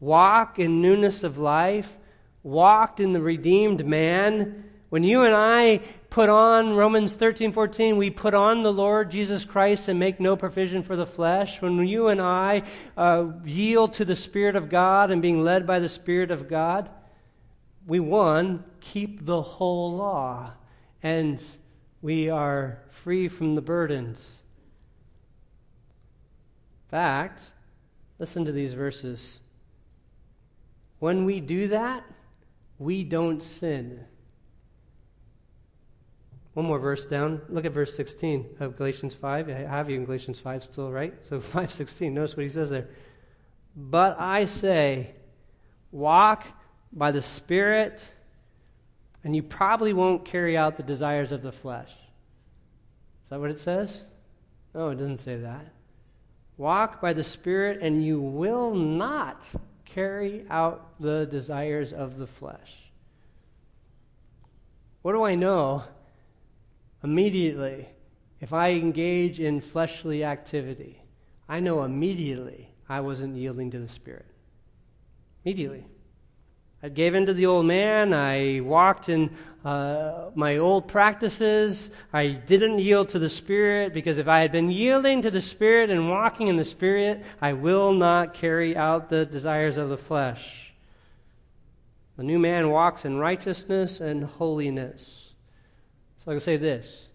walk 0.00 0.58
in 0.58 0.80
newness 0.80 1.22
of 1.22 1.38
life, 1.38 1.96
walked 2.42 3.00
in 3.00 3.12
the 3.12 3.20
redeemed 3.20 3.86
man, 3.86 4.64
when 4.92 5.04
you 5.04 5.22
and 5.22 5.34
I 5.34 5.80
put 6.10 6.28
on 6.28 6.74
Romans 6.74 7.16
13, 7.16 7.52
14, 7.52 7.96
we 7.96 8.10
put 8.10 8.34
on 8.34 8.62
the 8.62 8.70
Lord 8.70 9.10
Jesus 9.10 9.42
Christ 9.42 9.88
and 9.88 9.98
make 9.98 10.20
no 10.20 10.36
provision 10.36 10.82
for 10.82 10.96
the 10.96 11.06
flesh. 11.06 11.62
When 11.62 11.78
you 11.86 12.08
and 12.08 12.20
I 12.20 12.64
uh, 12.94 13.28
yield 13.42 13.94
to 13.94 14.04
the 14.04 14.14
Spirit 14.14 14.54
of 14.54 14.68
God 14.68 15.10
and 15.10 15.22
being 15.22 15.42
led 15.42 15.66
by 15.66 15.78
the 15.78 15.88
Spirit 15.88 16.30
of 16.30 16.46
God, 16.46 16.90
we, 17.86 18.00
one, 18.00 18.64
keep 18.80 19.24
the 19.24 19.40
whole 19.40 19.96
law 19.96 20.52
and 21.02 21.42
we 22.02 22.28
are 22.28 22.82
free 22.90 23.28
from 23.28 23.54
the 23.54 23.62
burdens. 23.62 24.41
Fact, 26.92 27.50
listen 28.18 28.44
to 28.44 28.52
these 28.52 28.74
verses. 28.74 29.40
When 30.98 31.24
we 31.24 31.40
do 31.40 31.68
that, 31.68 32.04
we 32.78 33.02
don't 33.02 33.42
sin. 33.42 34.04
One 36.52 36.66
more 36.66 36.78
verse 36.78 37.06
down. 37.06 37.40
Look 37.48 37.64
at 37.64 37.72
verse 37.72 37.96
16 37.96 38.56
of 38.60 38.76
Galatians 38.76 39.14
5. 39.14 39.48
I 39.48 39.52
have 39.52 39.88
you 39.88 39.96
in 39.96 40.04
Galatians 40.04 40.38
5 40.38 40.64
still, 40.64 40.92
right? 40.92 41.14
So 41.22 41.40
5:16. 41.40 42.12
Notice 42.12 42.36
what 42.36 42.42
he 42.42 42.50
says 42.50 42.68
there. 42.68 42.90
But 43.74 44.20
I 44.20 44.44
say, 44.44 45.14
walk 45.92 46.46
by 46.92 47.10
the 47.10 47.22
Spirit, 47.22 48.12
and 49.24 49.34
you 49.34 49.42
probably 49.42 49.94
won't 49.94 50.26
carry 50.26 50.58
out 50.58 50.76
the 50.76 50.82
desires 50.82 51.32
of 51.32 51.40
the 51.40 51.52
flesh. 51.52 51.88
Is 51.88 53.30
that 53.30 53.40
what 53.40 53.50
it 53.50 53.60
says? 53.60 54.02
No, 54.74 54.90
it 54.90 54.96
doesn't 54.96 55.20
say 55.20 55.36
that. 55.36 55.72
Walk 56.62 57.00
by 57.00 57.12
the 57.12 57.24
Spirit, 57.24 57.80
and 57.82 58.06
you 58.06 58.20
will 58.20 58.72
not 58.72 59.50
carry 59.84 60.46
out 60.48 60.94
the 61.00 61.26
desires 61.26 61.92
of 61.92 62.18
the 62.18 62.26
flesh. 62.28 62.92
What 65.02 65.10
do 65.10 65.24
I 65.24 65.34
know 65.34 65.82
immediately 67.02 67.88
if 68.40 68.52
I 68.52 68.74
engage 68.74 69.40
in 69.40 69.60
fleshly 69.60 70.22
activity? 70.22 71.02
I 71.48 71.58
know 71.58 71.82
immediately 71.82 72.68
I 72.88 73.00
wasn't 73.00 73.34
yielding 73.34 73.72
to 73.72 73.80
the 73.80 73.88
Spirit. 73.88 74.26
Immediately. 75.44 75.84
I 76.84 76.88
gave 76.88 77.14
in 77.14 77.26
to 77.26 77.34
the 77.34 77.46
old 77.46 77.66
man. 77.66 78.12
I 78.12 78.58
walked 78.60 79.08
in 79.08 79.36
uh, 79.64 80.30
my 80.34 80.56
old 80.56 80.88
practices. 80.88 81.90
I 82.12 82.28
didn't 82.30 82.80
yield 82.80 83.10
to 83.10 83.20
the 83.20 83.30
Spirit 83.30 83.94
because 83.94 84.18
if 84.18 84.26
I 84.26 84.40
had 84.40 84.50
been 84.50 84.68
yielding 84.68 85.22
to 85.22 85.30
the 85.30 85.40
Spirit 85.40 85.90
and 85.90 86.10
walking 86.10 86.48
in 86.48 86.56
the 86.56 86.64
Spirit, 86.64 87.22
I 87.40 87.52
will 87.52 87.92
not 87.92 88.34
carry 88.34 88.76
out 88.76 89.10
the 89.10 89.24
desires 89.24 89.76
of 89.76 89.90
the 89.90 89.96
flesh. 89.96 90.72
The 92.16 92.24
new 92.24 92.40
man 92.40 92.70
walks 92.70 93.04
in 93.04 93.16
righteousness 93.16 94.00
and 94.00 94.24
holiness. 94.24 95.34
So 96.24 96.32
I 96.32 96.34
can 96.34 96.40
say 96.40 96.56
this 96.56 97.08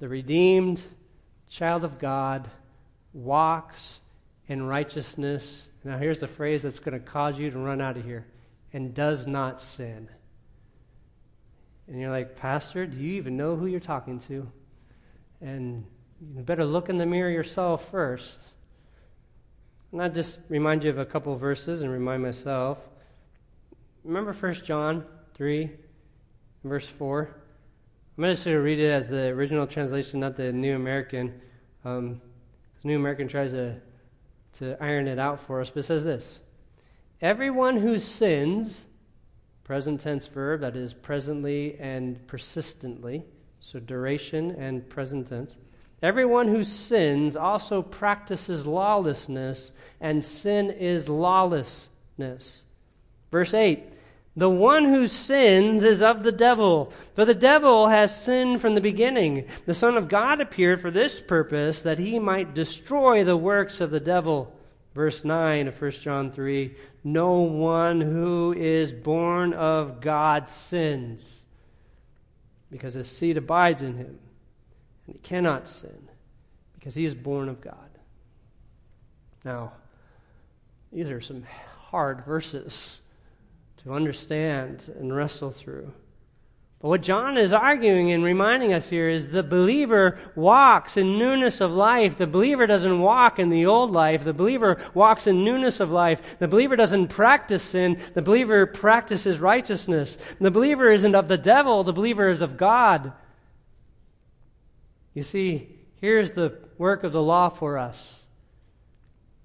the 0.00 0.08
redeemed 0.08 0.82
child 1.48 1.84
of 1.84 2.00
God 2.00 2.50
walks 3.12 4.00
in 4.48 4.64
righteousness. 4.64 5.66
Now, 5.84 5.98
here's 5.98 6.18
the 6.18 6.26
phrase 6.26 6.62
that's 6.62 6.80
going 6.80 6.98
to 6.98 7.04
cause 7.04 7.38
you 7.38 7.52
to 7.52 7.58
run 7.58 7.80
out 7.80 7.96
of 7.96 8.04
here 8.04 8.26
and 8.72 8.94
does 8.94 9.26
not 9.26 9.60
sin. 9.60 10.08
And 11.86 12.00
you're 12.00 12.10
like, 12.10 12.36
Pastor, 12.36 12.86
do 12.86 12.96
you 12.96 13.14
even 13.14 13.36
know 13.36 13.56
who 13.56 13.66
you're 13.66 13.80
talking 13.80 14.20
to? 14.20 14.50
And 15.40 15.86
you 16.20 16.42
better 16.42 16.64
look 16.64 16.88
in 16.88 16.98
the 16.98 17.06
mirror 17.06 17.30
yourself 17.30 17.90
first. 17.90 18.38
And 19.92 20.02
I 20.02 20.08
just 20.08 20.40
remind 20.48 20.84
you 20.84 20.90
of 20.90 20.98
a 20.98 21.06
couple 21.06 21.32
of 21.32 21.40
verses 21.40 21.80
and 21.80 21.90
remind 21.90 22.22
myself. 22.22 22.78
Remember 24.04 24.32
1 24.32 24.54
John 24.54 25.04
3, 25.34 25.70
verse 26.64 26.88
4? 26.88 27.34
I'm 28.16 28.24
going 28.24 28.36
to 28.36 28.56
read 28.56 28.80
it 28.80 28.90
as 28.90 29.08
the 29.08 29.28
original 29.28 29.66
translation, 29.66 30.20
not 30.20 30.36
the 30.36 30.52
New 30.52 30.74
American. 30.74 31.40
Um, 31.84 32.20
New 32.84 32.96
American 32.96 33.28
tries 33.28 33.52
to, 33.52 33.76
to 34.54 34.76
iron 34.82 35.08
it 35.08 35.18
out 35.18 35.40
for 35.40 35.60
us, 35.60 35.70
but 35.70 35.80
it 35.80 35.84
says 35.84 36.04
this 36.04 36.40
Everyone 37.20 37.78
who 37.78 37.98
sins, 37.98 38.86
present 39.64 40.00
tense 40.00 40.26
verb, 40.28 40.60
that 40.60 40.76
is 40.76 40.94
presently 40.94 41.76
and 41.80 42.24
persistently, 42.28 43.24
so 43.60 43.80
duration 43.80 44.52
and 44.52 44.88
present 44.88 45.28
tense. 45.28 45.56
Everyone 46.00 46.46
who 46.46 46.62
sins 46.62 47.36
also 47.36 47.82
practices 47.82 48.66
lawlessness, 48.66 49.72
and 50.00 50.24
sin 50.24 50.70
is 50.70 51.08
lawlessness. 51.08 52.62
Verse 53.32 53.52
8 53.52 53.82
The 54.36 54.48
one 54.48 54.84
who 54.84 55.08
sins 55.08 55.82
is 55.82 56.00
of 56.00 56.22
the 56.22 56.30
devil, 56.30 56.92
for 57.16 57.24
the 57.24 57.34
devil 57.34 57.88
has 57.88 58.22
sinned 58.22 58.60
from 58.60 58.76
the 58.76 58.80
beginning. 58.80 59.46
The 59.66 59.74
Son 59.74 59.96
of 59.96 60.08
God 60.08 60.40
appeared 60.40 60.80
for 60.80 60.92
this 60.92 61.20
purpose, 61.20 61.82
that 61.82 61.98
he 61.98 62.20
might 62.20 62.54
destroy 62.54 63.24
the 63.24 63.36
works 63.36 63.80
of 63.80 63.90
the 63.90 63.98
devil. 63.98 64.54
Verse 64.98 65.24
9 65.24 65.68
of 65.68 65.80
1 65.80 65.90
John 65.92 66.32
3 66.32 66.74
No 67.04 67.34
one 67.42 68.00
who 68.00 68.52
is 68.52 68.92
born 68.92 69.52
of 69.52 70.00
God 70.00 70.48
sins, 70.48 71.42
because 72.68 72.94
his 72.94 73.06
seed 73.08 73.36
abides 73.36 73.84
in 73.84 73.96
him, 73.96 74.18
and 75.06 75.14
he 75.14 75.20
cannot 75.20 75.68
sin, 75.68 76.08
because 76.74 76.96
he 76.96 77.04
is 77.04 77.14
born 77.14 77.48
of 77.48 77.60
God. 77.60 77.90
Now, 79.44 79.70
these 80.92 81.10
are 81.10 81.20
some 81.20 81.44
hard 81.76 82.24
verses 82.24 83.00
to 83.84 83.94
understand 83.94 84.92
and 84.98 85.14
wrestle 85.14 85.52
through. 85.52 85.92
But 86.80 86.88
what 86.88 87.02
John 87.02 87.36
is 87.36 87.52
arguing 87.52 88.12
and 88.12 88.22
reminding 88.22 88.72
us 88.72 88.88
here 88.88 89.08
is 89.08 89.28
the 89.28 89.42
believer 89.42 90.16
walks 90.36 90.96
in 90.96 91.18
newness 91.18 91.60
of 91.60 91.72
life. 91.72 92.16
The 92.16 92.26
believer 92.28 92.68
doesn't 92.68 93.00
walk 93.00 93.40
in 93.40 93.48
the 93.48 93.66
old 93.66 93.90
life. 93.90 94.22
The 94.22 94.32
believer 94.32 94.80
walks 94.94 95.26
in 95.26 95.44
newness 95.44 95.80
of 95.80 95.90
life. 95.90 96.38
The 96.38 96.46
believer 96.46 96.76
doesn't 96.76 97.08
practice 97.08 97.64
sin. 97.64 98.00
The 98.14 98.22
believer 98.22 98.64
practices 98.64 99.40
righteousness. 99.40 100.16
The 100.40 100.52
believer 100.52 100.88
isn't 100.88 101.16
of 101.16 101.26
the 101.26 101.36
devil. 101.36 101.82
The 101.82 101.92
believer 101.92 102.28
is 102.30 102.42
of 102.42 102.56
God. 102.56 103.12
You 105.14 105.24
see, 105.24 105.80
here's 106.00 106.32
the 106.32 106.58
work 106.78 107.02
of 107.02 107.10
the 107.10 107.22
law 107.22 107.48
for 107.48 107.76
us. 107.76 108.20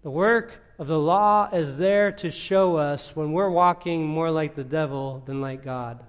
The 0.03 0.11
work 0.11 0.53
of 0.77 0.85
the 0.85 0.99
law 0.99 1.49
is 1.51 1.77
there 1.77 2.11
to 2.11 2.29
show 2.29 2.75
us 2.75 3.15
when 3.15 3.31
we're 3.31 3.49
walking 3.49 4.05
more 4.05 4.29
like 4.29 4.53
the 4.53 4.63
devil 4.63 5.23
than 5.25 5.41
like 5.41 5.63
God. 5.63 6.05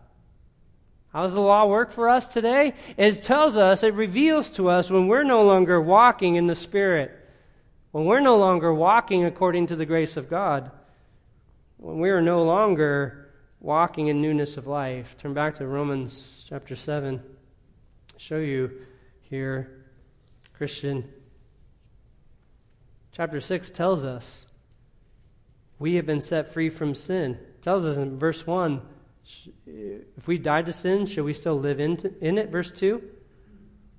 How 1.15 1.23
does 1.23 1.33
the 1.33 1.41
law 1.41 1.67
work 1.67 1.93
for 1.93 2.09
us 2.09 2.27
today? 2.27 2.75
It 2.97 3.23
tells 3.23 3.57
us, 3.57 3.85
it 3.85 3.95
reveals 3.95 4.51
to 4.51 4.69
us 4.69 4.91
when 4.91 5.07
we're 5.07 5.23
no 5.23 5.45
longer 5.45 5.81
walking 5.81 6.35
in 6.35 6.49
the 6.49 6.57
Spirit, 6.57 7.13
when 7.93 8.05
we're 8.05 8.19
no 8.19 8.37
longer 8.37 8.75
walking 8.75 9.25
according 9.25 9.69
to 9.69 9.77
the 9.77 9.87
grace 9.87 10.17
of 10.17 10.29
God, 10.29 10.73
when 11.77 12.01
we 12.01 12.11
are 12.11 12.21
no 12.21 12.43
longer 12.43 13.31
walking 13.61 14.09
in 14.09 14.21
newness 14.21 14.57
of 14.57 14.67
life. 14.67 15.17
Turn 15.17 15.35
back 15.35 15.55
to 15.59 15.69
Romans 15.69 16.45
chapter 16.49 16.75
7. 16.75 17.23
I'll 17.23 18.19
show 18.19 18.39
you 18.39 18.73
here, 19.23 19.85
Christian. 20.53 21.09
Chapter 23.13 23.41
6 23.41 23.71
tells 23.71 24.05
us 24.05 24.47
we 25.79 25.95
have 25.95 26.07
been 26.07 26.21
set 26.21 26.53
free 26.53 26.71
from 26.71 26.93
sin. 26.97 27.35
It 27.35 27.63
tells 27.63 27.85
us 27.85 27.97
in 27.97 28.19
verse 28.19 28.45
1 28.45 28.83
if 29.67 30.27
we 30.27 30.39
died 30.39 30.67
to 30.67 30.73
sin, 30.73 31.07
should 31.07 31.25
we 31.25 31.33
still 31.33 31.59
live 31.59 31.81
in, 31.81 31.99
in 32.21 32.39
it? 32.39 32.51
Verse 32.51 32.71
2. 32.71 33.03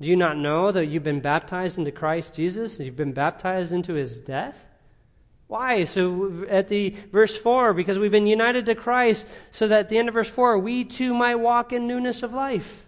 Do 0.02 0.08
you 0.08 0.16
not 0.16 0.38
know 0.38 0.72
that 0.72 0.88
you've 0.88 1.04
been 1.04 1.22
baptized 1.22 1.78
into 1.78 1.92
Christ 1.92 2.34
Jesus? 2.36 2.80
You've 2.80 2.98
been 2.98 3.14
baptized 3.14 3.72
into 3.72 3.94
his 3.94 4.20
death? 4.20 4.66
Why? 5.48 5.86
So 5.86 6.46
at 6.50 6.68
the 6.68 6.96
verse 7.12 7.38
4, 7.38 7.74
because 7.74 7.98
we've 7.98 8.12
been 8.12 8.28
united 8.28 8.66
to 8.66 8.76
Christ, 8.76 9.26
so 9.52 9.68
that 9.68 9.80
at 9.80 9.90
the 9.90 9.98
end 9.98 10.10
of 10.10 10.14
verse 10.14 10.30
4, 10.30 10.58
we 10.58 10.84
too 10.84 11.14
might 11.14 11.36
walk 11.36 11.72
in 11.72 11.88
newness 11.88 12.24
of 12.24 12.34
life. 12.34 12.86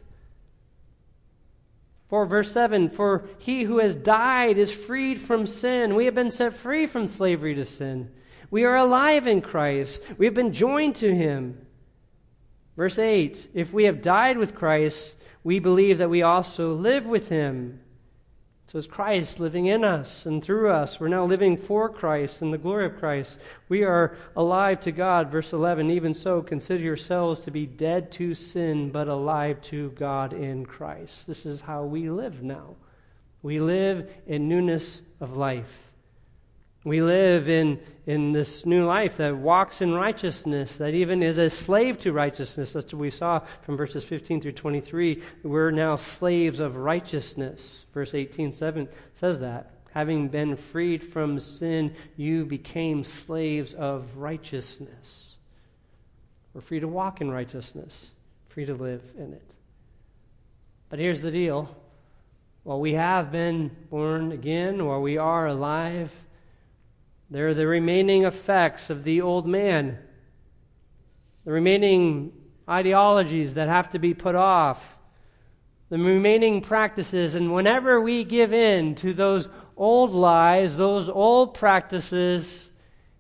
For 2.10 2.26
verse 2.26 2.52
7, 2.52 2.90
for 2.90 3.28
he 3.38 3.64
who 3.64 3.80
has 3.80 3.94
died 3.94 4.58
is 4.58 4.72
freed 4.72 5.20
from 5.20 5.46
sin. 5.46 5.96
We 5.96 6.06
have 6.06 6.16
been 6.16 6.32
set 6.32 6.54
free 6.54 6.88
from 6.88 7.08
slavery 7.08 7.54
to 7.56 7.66
sin. 7.66 8.12
We 8.50 8.64
are 8.64 8.78
alive 8.78 9.28
in 9.28 9.42
Christ. 9.42 10.02
We 10.18 10.26
have 10.26 10.34
been 10.34 10.54
joined 10.54 10.96
to 10.98 11.14
him. 11.14 11.67
Verse 12.78 12.98
8 12.98 13.50
If 13.54 13.74
we 13.74 13.84
have 13.86 14.02
died 14.02 14.38
with 14.38 14.56
Christ, 14.56 15.18
we 15.44 15.60
believe 15.60 15.98
that 15.98 16.10
we 16.10 16.22
also 16.22 16.74
live 16.74 17.06
with 17.06 17.28
him. 17.28 17.82
So 18.68 18.78
it's 18.78 18.88
Christ 18.88 19.40
living 19.40 19.68
in 19.68 19.86
us 19.86 20.26
and 20.26 20.44
through 20.44 20.70
us. 20.70 21.00
We're 21.00 21.08
now 21.08 21.24
living 21.24 21.56
for 21.56 21.88
Christ 21.88 22.42
in 22.42 22.52
the 22.52 22.58
glory 22.58 22.86
of 22.86 23.00
Christ. 23.00 23.38
We 23.70 23.84
are 23.84 24.18
alive 24.36 24.82
to 24.82 24.92
God. 24.92 25.32
Verse 25.32 25.54
11 25.54 25.90
Even 25.90 26.14
so, 26.14 26.42
consider 26.42 26.84
yourselves 26.84 27.40
to 27.42 27.52
be 27.52 27.66
dead 27.66 28.12
to 28.14 28.34
sin, 28.34 28.92
but 28.92 29.08
alive 29.08 29.62
to 29.64 29.92
God 29.92 30.34
in 30.34 30.66
Christ. 30.66 31.28
This 31.28 31.46
is 31.46 31.62
how 31.62 31.86
we 31.86 32.10
live 32.10 32.44
now. 32.44 32.76
We 33.42 33.60
live 33.62 34.12
in 34.28 34.50
newness 34.50 35.02
of 35.22 35.38
life. 35.38 35.87
We 36.88 37.02
live 37.02 37.50
in, 37.50 37.82
in 38.06 38.32
this 38.32 38.66
new 38.66 38.86
life 38.86 39.18
that 39.18 39.36
walks 39.36 39.82
in 39.82 39.94
righteousness, 39.94 40.78
that 40.78 40.94
even 40.94 41.22
is 41.22 41.38
a 41.38 41.50
slave 41.50 42.00
to 42.00 42.14
righteousness. 42.14 42.72
That's 42.72 42.94
what 42.94 43.02
we 43.02 43.10
saw 43.10 43.42
from 43.64 43.76
verses 43.76 44.06
15 44.06 44.40
through 44.40 44.54
23. 44.54 45.22
We're 45.44 45.72
now 45.72 45.98
slaves 45.98 46.62
of 46.62 46.78
righteousness. 46.78 47.84
Verse 47.94 48.14
18 48.14 48.54
7 48.54 48.88
says 49.14 49.42
that. 49.42 49.72
Having 49.92 50.30
been 50.30 50.56
freed 50.56 51.04
from 51.04 51.42
sin, 51.42 51.94
you 52.16 52.46
became 52.46 53.04
slaves 53.04 53.74
of 53.74 54.16
righteousness. 54.16 55.36
We're 56.54 56.62
free 56.62 56.80
to 56.80 56.88
walk 56.88 57.20
in 57.20 57.30
righteousness, 57.30 58.12
free 58.48 58.66
to 58.66 58.74
live 58.74 59.04
in 59.18 59.34
it. 59.34 59.54
But 60.88 61.00
here's 61.00 61.20
the 61.20 61.32
deal 61.32 61.76
while 62.64 62.80
we 62.80 62.94
have 62.94 63.30
been 63.30 63.76
born 63.90 64.32
again, 64.32 64.80
or 64.80 65.02
we 65.02 65.18
are 65.18 65.48
alive, 65.48 66.14
they're 67.30 67.54
the 67.54 67.68
remaining 67.68 68.24
effects 68.24 68.90
of 68.90 69.04
the 69.04 69.22
old 69.22 69.48
man, 69.48 69.98
the 71.46 71.52
remaining 71.52 72.32
ideologies 72.70 73.54
that 73.56 73.68
have 73.68 73.90
to 73.92 74.00
be 74.00 74.14
put 74.14 74.36
off, 74.36 74.98
the 75.90 75.98
remaining 75.98 76.62
practices. 76.62 77.36
And 77.36 77.54
whenever 77.54 78.02
we 78.02 78.24
give 78.24 78.54
in 78.54 78.96
to 78.96 79.14
those 79.14 79.50
old 79.76 80.12
lies, 80.12 80.78
those 80.78 81.10
old 81.10 81.54
practices, 81.54 82.70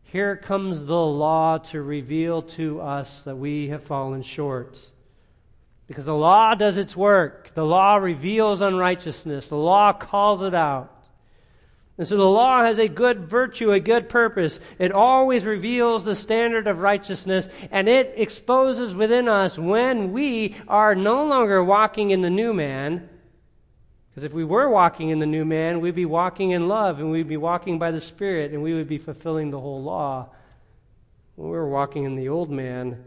here 0.04 0.36
comes 0.36 0.86
the 0.86 0.96
law 0.96 1.58
to 1.58 1.82
reveal 1.82 2.42
to 2.42 2.82
us 2.82 3.22
that 3.22 3.38
we 3.38 3.68
have 3.70 3.84
fallen 3.84 4.22
short. 4.22 4.90
Because 5.86 6.06
the 6.06 6.16
law 6.16 6.56
does 6.56 6.78
its 6.78 6.96
work. 6.96 7.52
The 7.54 7.66
law 7.66 7.96
reveals 7.96 8.62
unrighteousness. 8.62 9.48
The 9.48 9.56
law 9.56 9.94
calls 9.94 10.42
it 10.42 10.54
out. 10.54 10.97
And 11.98 12.08
so 12.08 12.16
the 12.16 12.26
law 12.26 12.64
has 12.64 12.78
a 12.78 12.88
good 12.88 13.28
virtue, 13.28 13.72
a 13.72 13.80
good 13.80 14.08
purpose. 14.08 14.60
It 14.78 14.92
always 14.92 15.46
reveals 15.46 16.04
the 16.04 16.14
standard 16.14 16.68
of 16.68 16.80
righteousness, 16.80 17.50
and 17.72 17.90
it 17.90 18.14
exposes 18.16 18.94
within 18.94 19.28
us 19.28 19.58
when 19.58 20.12
we 20.12 20.56
are 20.68 20.94
no 20.94 21.26
longer 21.26 21.64
walking 21.64 22.12
in 22.12 22.22
the 22.22 22.30
new 22.30 22.54
man. 22.54 23.10
Because 24.10 24.24
if 24.24 24.32
we 24.32 24.44
were 24.44 24.70
walking 24.70 25.10
in 25.10 25.18
the 25.18 25.26
new 25.26 25.44
man, 25.44 25.82
we'd 25.82 25.96
be 25.96 26.06
walking 26.06 26.52
in 26.52 26.68
love, 26.68 27.00
and 27.00 27.10
we'd 27.10 27.28
be 27.28 27.38
walking 27.38 27.80
by 27.80 27.90
the 27.90 28.02
Spirit, 28.02 28.52
and 28.52 28.62
we 28.62 28.76
would 28.76 28.88
be 28.88 29.00
fulfilling 29.00 29.50
the 29.50 29.60
whole 29.60 29.82
law. 29.82 30.30
When 31.36 31.50
we're 31.50 31.68
walking 31.68 32.04
in 32.04 32.16
the 32.16 32.30
old 32.30 32.52
man, 32.52 33.04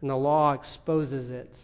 and 0.00 0.10
the 0.10 0.16
law 0.16 0.52
exposes 0.52 1.30
it, 1.30 1.54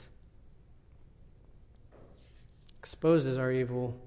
exposes 2.79 3.37
our 3.39 3.53
evil. 3.53 3.99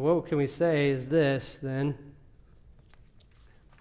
What 0.00 0.26
can 0.26 0.38
we 0.38 0.46
say 0.46 0.90
is 0.90 1.08
this 1.08 1.58
then? 1.62 1.94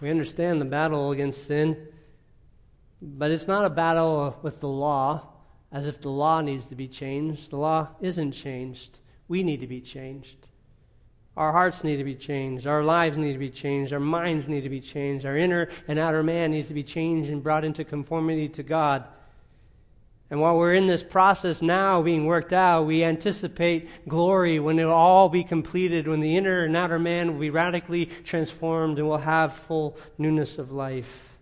We 0.02 0.10
understand 0.10 0.60
the 0.60 0.66
battle 0.66 1.12
against 1.12 1.46
sin, 1.46 1.88
but 3.02 3.32
it's 3.32 3.48
not 3.48 3.66
a 3.66 3.70
battle 3.70 4.38
with 4.42 4.60
the 4.60 4.68
law 4.68 5.30
as 5.72 5.88
if 5.88 6.02
the 6.02 6.10
law 6.10 6.42
needs 6.42 6.68
to 6.68 6.76
be 6.76 6.88
changed. 6.88 7.52
The 7.52 7.58
law 7.58 7.90
isn't 8.02 8.34
changed. 8.34 9.00
We 9.28 9.44
need 9.44 9.62
to 9.62 9.68
be 9.68 9.82
changed. 9.82 10.48
Our 11.38 11.54
hearts 11.54 11.86
need 11.86 11.98
to 11.98 12.04
be 12.04 12.16
changed. 12.16 12.68
Our 12.68 12.84
lives 12.84 13.18
need 13.18 13.34
to 13.34 13.40
be 13.40 13.50
changed. 13.50 13.94
Our 13.94 14.00
minds 14.00 14.50
need 14.50 14.62
to 14.62 14.70
be 14.70 14.82
changed. 14.82 15.26
Our 15.26 15.38
inner 15.38 15.70
and 15.88 15.98
outer 15.98 16.24
man 16.24 16.52
needs 16.52 16.68
to 16.68 16.74
be 16.74 16.84
changed 16.84 17.30
and 17.30 17.42
brought 17.42 17.64
into 17.64 17.86
conformity 17.86 18.50
to 18.50 18.64
God. 18.64 19.06
And 20.32 20.40
while 20.40 20.58
we're 20.58 20.76
in 20.76 20.86
this 20.86 21.04
process 21.04 21.62
now 21.62 22.04
being 22.04 22.26
worked 22.26 22.54
out, 22.54 22.84
we 22.84 23.04
anticipate 23.04 24.08
glory 24.08 24.60
when 24.60 24.78
it'll 24.78 24.94
all 24.94 25.28
be 25.28 25.44
completed, 25.44 26.08
when 26.08 26.20
the 26.20 26.38
inner 26.38 26.66
and 26.66 26.78
outer 26.78 27.00
man 27.00 27.34
will 27.34 27.40
be 27.40 27.50
radically 27.50 28.06
transformed 28.24 29.00
and 29.00 29.08
will 29.08 29.18
have 29.18 29.54
full 29.54 29.98
newness 30.18 30.60
of 30.60 30.72
life. 30.72 31.38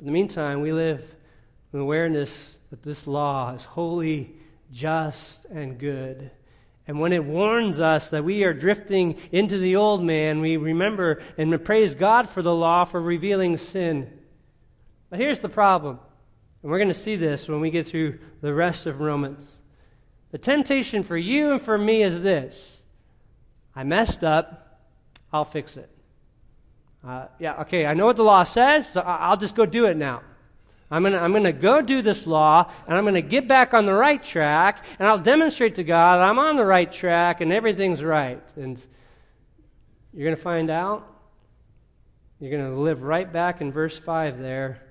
in 0.00 0.06
the 0.06 0.12
meantime, 0.12 0.60
we 0.60 0.72
live 0.72 1.02
in 1.72 1.80
awareness 1.80 2.58
that 2.70 2.82
this 2.82 3.06
law 3.06 3.54
is 3.54 3.64
holy, 3.64 4.34
just, 4.70 5.46
and 5.46 5.78
good. 5.78 6.30
And 6.86 7.00
when 7.00 7.12
it 7.12 7.24
warns 7.24 7.80
us 7.80 8.10
that 8.10 8.24
we 8.24 8.44
are 8.44 8.52
drifting 8.52 9.16
into 9.32 9.58
the 9.58 9.76
old 9.76 10.02
man, 10.02 10.40
we 10.40 10.56
remember 10.56 11.22
and 11.38 11.64
praise 11.64 11.94
God 11.94 12.28
for 12.28 12.42
the 12.42 12.54
law 12.54 12.84
for 12.84 13.00
revealing 13.00 13.56
sin. 13.56 14.10
But 15.08 15.20
here's 15.20 15.38
the 15.38 15.48
problem 15.48 16.00
and 16.62 16.70
we're 16.70 16.78
going 16.78 16.88
to 16.88 16.94
see 16.94 17.16
this 17.16 17.48
when 17.48 17.60
we 17.60 17.70
get 17.70 17.86
through 17.86 18.18
the 18.40 18.52
rest 18.52 18.86
of 18.86 19.00
Romans. 19.00 19.48
The 20.30 20.38
temptation 20.38 21.02
for 21.02 21.16
you 21.16 21.52
and 21.52 21.60
for 21.60 21.78
me 21.78 22.02
is 22.02 22.20
this 22.20 22.82
I 23.74 23.84
messed 23.84 24.22
up, 24.22 24.80
I'll 25.32 25.44
fix 25.44 25.76
it. 25.76 25.88
Uh, 27.06 27.26
yeah, 27.38 27.62
okay, 27.62 27.86
I 27.86 27.94
know 27.94 28.06
what 28.06 28.16
the 28.16 28.22
law 28.22 28.44
says, 28.44 28.88
so 28.90 29.00
I'll 29.00 29.36
just 29.36 29.54
go 29.54 29.64
do 29.64 29.86
it 29.86 29.96
now. 29.96 30.22
I'm 30.90 31.02
going 31.02 31.12
to 31.12 31.20
I'm 31.20 31.32
to 31.32 31.52
go 31.52 31.80
do 31.80 32.02
this 32.02 32.26
law, 32.26 32.70
and 32.86 32.98
I'm 32.98 33.04
going 33.04 33.14
to 33.14 33.22
get 33.22 33.46
back 33.48 33.72
on 33.72 33.86
the 33.86 33.94
right 33.94 34.22
track, 34.22 34.84
and 34.98 35.08
I'll 35.08 35.18
demonstrate 35.18 35.76
to 35.76 35.84
God 35.84 36.20
I'm 36.20 36.38
on 36.38 36.56
the 36.56 36.64
right 36.64 36.92
track 36.92 37.40
and 37.40 37.52
everything's 37.52 38.02
right. 38.02 38.42
And 38.56 38.78
you're 40.12 40.24
going 40.24 40.36
to 40.36 40.42
find 40.42 40.68
out. 40.68 41.06
You're 42.40 42.50
going 42.50 42.72
to 42.72 42.80
live 42.80 43.02
right 43.02 43.30
back 43.30 43.60
in 43.60 43.70
verse 43.70 43.96
5 43.96 44.38
there 44.38 44.82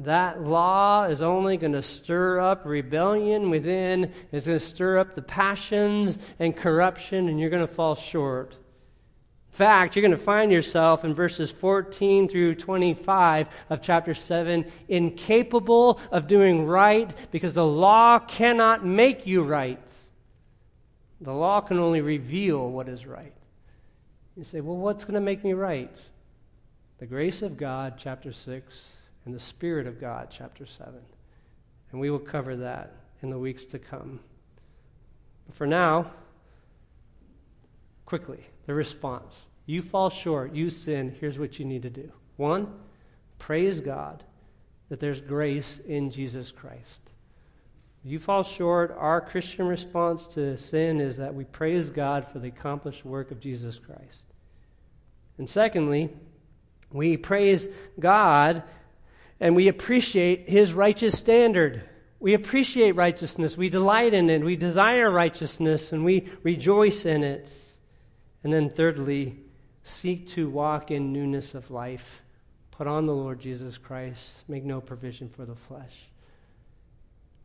that 0.00 0.44
law 0.44 1.04
is 1.04 1.22
only 1.22 1.56
going 1.56 1.72
to 1.72 1.82
stir 1.82 2.40
up 2.40 2.64
rebellion 2.64 3.50
within. 3.50 4.12
It's 4.30 4.46
going 4.46 4.58
to 4.58 4.64
stir 4.64 4.98
up 4.98 5.14
the 5.14 5.22
passions 5.22 6.18
and 6.38 6.56
corruption, 6.56 7.28
and 7.28 7.40
you're 7.40 7.50
going 7.50 7.66
to 7.66 7.72
fall 7.72 7.96
short. 7.96 8.52
In 8.52 9.56
fact, 9.56 9.96
you're 9.96 10.02
going 10.02 10.12
to 10.12 10.18
find 10.18 10.52
yourself 10.52 11.04
in 11.04 11.14
verses 11.14 11.50
14 11.50 12.28
through 12.28 12.54
25 12.54 13.48
of 13.70 13.82
chapter 13.82 14.14
7 14.14 14.70
incapable 14.86 16.00
of 16.12 16.28
doing 16.28 16.64
right 16.64 17.10
because 17.32 17.54
the 17.54 17.66
law 17.66 18.20
cannot 18.20 18.86
make 18.86 19.26
you 19.26 19.42
right. 19.42 19.82
The 21.20 21.32
law 21.32 21.60
can 21.60 21.80
only 21.80 22.02
reveal 22.02 22.70
what 22.70 22.88
is 22.88 23.04
right. 23.04 23.32
You 24.36 24.44
say, 24.44 24.60
well, 24.60 24.76
what's 24.76 25.04
going 25.04 25.14
to 25.14 25.20
make 25.20 25.42
me 25.42 25.54
right? 25.54 25.96
The 26.98 27.06
grace 27.06 27.42
of 27.42 27.56
God, 27.56 27.94
chapter 27.98 28.32
6 28.32 28.84
and 29.28 29.34
the 29.34 29.40
Spirit 29.40 29.86
of 29.86 30.00
God, 30.00 30.28
chapter 30.30 30.64
7. 30.64 30.94
And 31.92 32.00
we 32.00 32.08
will 32.08 32.18
cover 32.18 32.56
that 32.56 32.94
in 33.22 33.28
the 33.28 33.38
weeks 33.38 33.66
to 33.66 33.78
come. 33.78 34.20
But 35.46 35.54
for 35.54 35.66
now, 35.66 36.10
quickly, 38.06 38.40
the 38.64 38.72
response. 38.72 39.44
You 39.66 39.82
fall 39.82 40.08
short, 40.08 40.54
you 40.54 40.70
sin, 40.70 41.14
here's 41.20 41.38
what 41.38 41.58
you 41.58 41.66
need 41.66 41.82
to 41.82 41.90
do. 41.90 42.10
One, 42.38 42.72
praise 43.38 43.82
God 43.82 44.24
that 44.88 44.98
there's 44.98 45.20
grace 45.20 45.78
in 45.86 46.10
Jesus 46.10 46.50
Christ. 46.50 47.10
You 48.02 48.18
fall 48.18 48.44
short, 48.44 48.96
our 48.98 49.20
Christian 49.20 49.66
response 49.66 50.26
to 50.28 50.56
sin 50.56 51.02
is 51.02 51.18
that 51.18 51.34
we 51.34 51.44
praise 51.44 51.90
God 51.90 52.26
for 52.26 52.38
the 52.38 52.48
accomplished 52.48 53.04
work 53.04 53.30
of 53.30 53.40
Jesus 53.40 53.78
Christ. 53.78 54.24
And 55.36 55.46
secondly, 55.46 56.08
we 56.90 57.18
praise 57.18 57.68
God 58.00 58.62
and 59.40 59.54
we 59.54 59.68
appreciate 59.68 60.48
his 60.48 60.72
righteous 60.72 61.18
standard. 61.18 61.82
We 62.20 62.34
appreciate 62.34 62.92
righteousness. 62.92 63.56
We 63.56 63.68
delight 63.68 64.12
in 64.14 64.28
it. 64.28 64.42
We 64.42 64.56
desire 64.56 65.10
righteousness 65.10 65.92
and 65.92 66.04
we 66.04 66.28
rejoice 66.42 67.04
in 67.04 67.22
it. 67.22 67.50
And 68.42 68.52
then, 68.52 68.70
thirdly, 68.70 69.36
seek 69.84 70.28
to 70.30 70.48
walk 70.48 70.90
in 70.90 71.12
newness 71.12 71.54
of 71.54 71.70
life. 71.70 72.22
Put 72.72 72.86
on 72.86 73.06
the 73.06 73.14
Lord 73.14 73.40
Jesus 73.40 73.78
Christ. 73.78 74.44
Make 74.48 74.64
no 74.64 74.80
provision 74.80 75.28
for 75.28 75.44
the 75.44 75.54
flesh. 75.54 76.08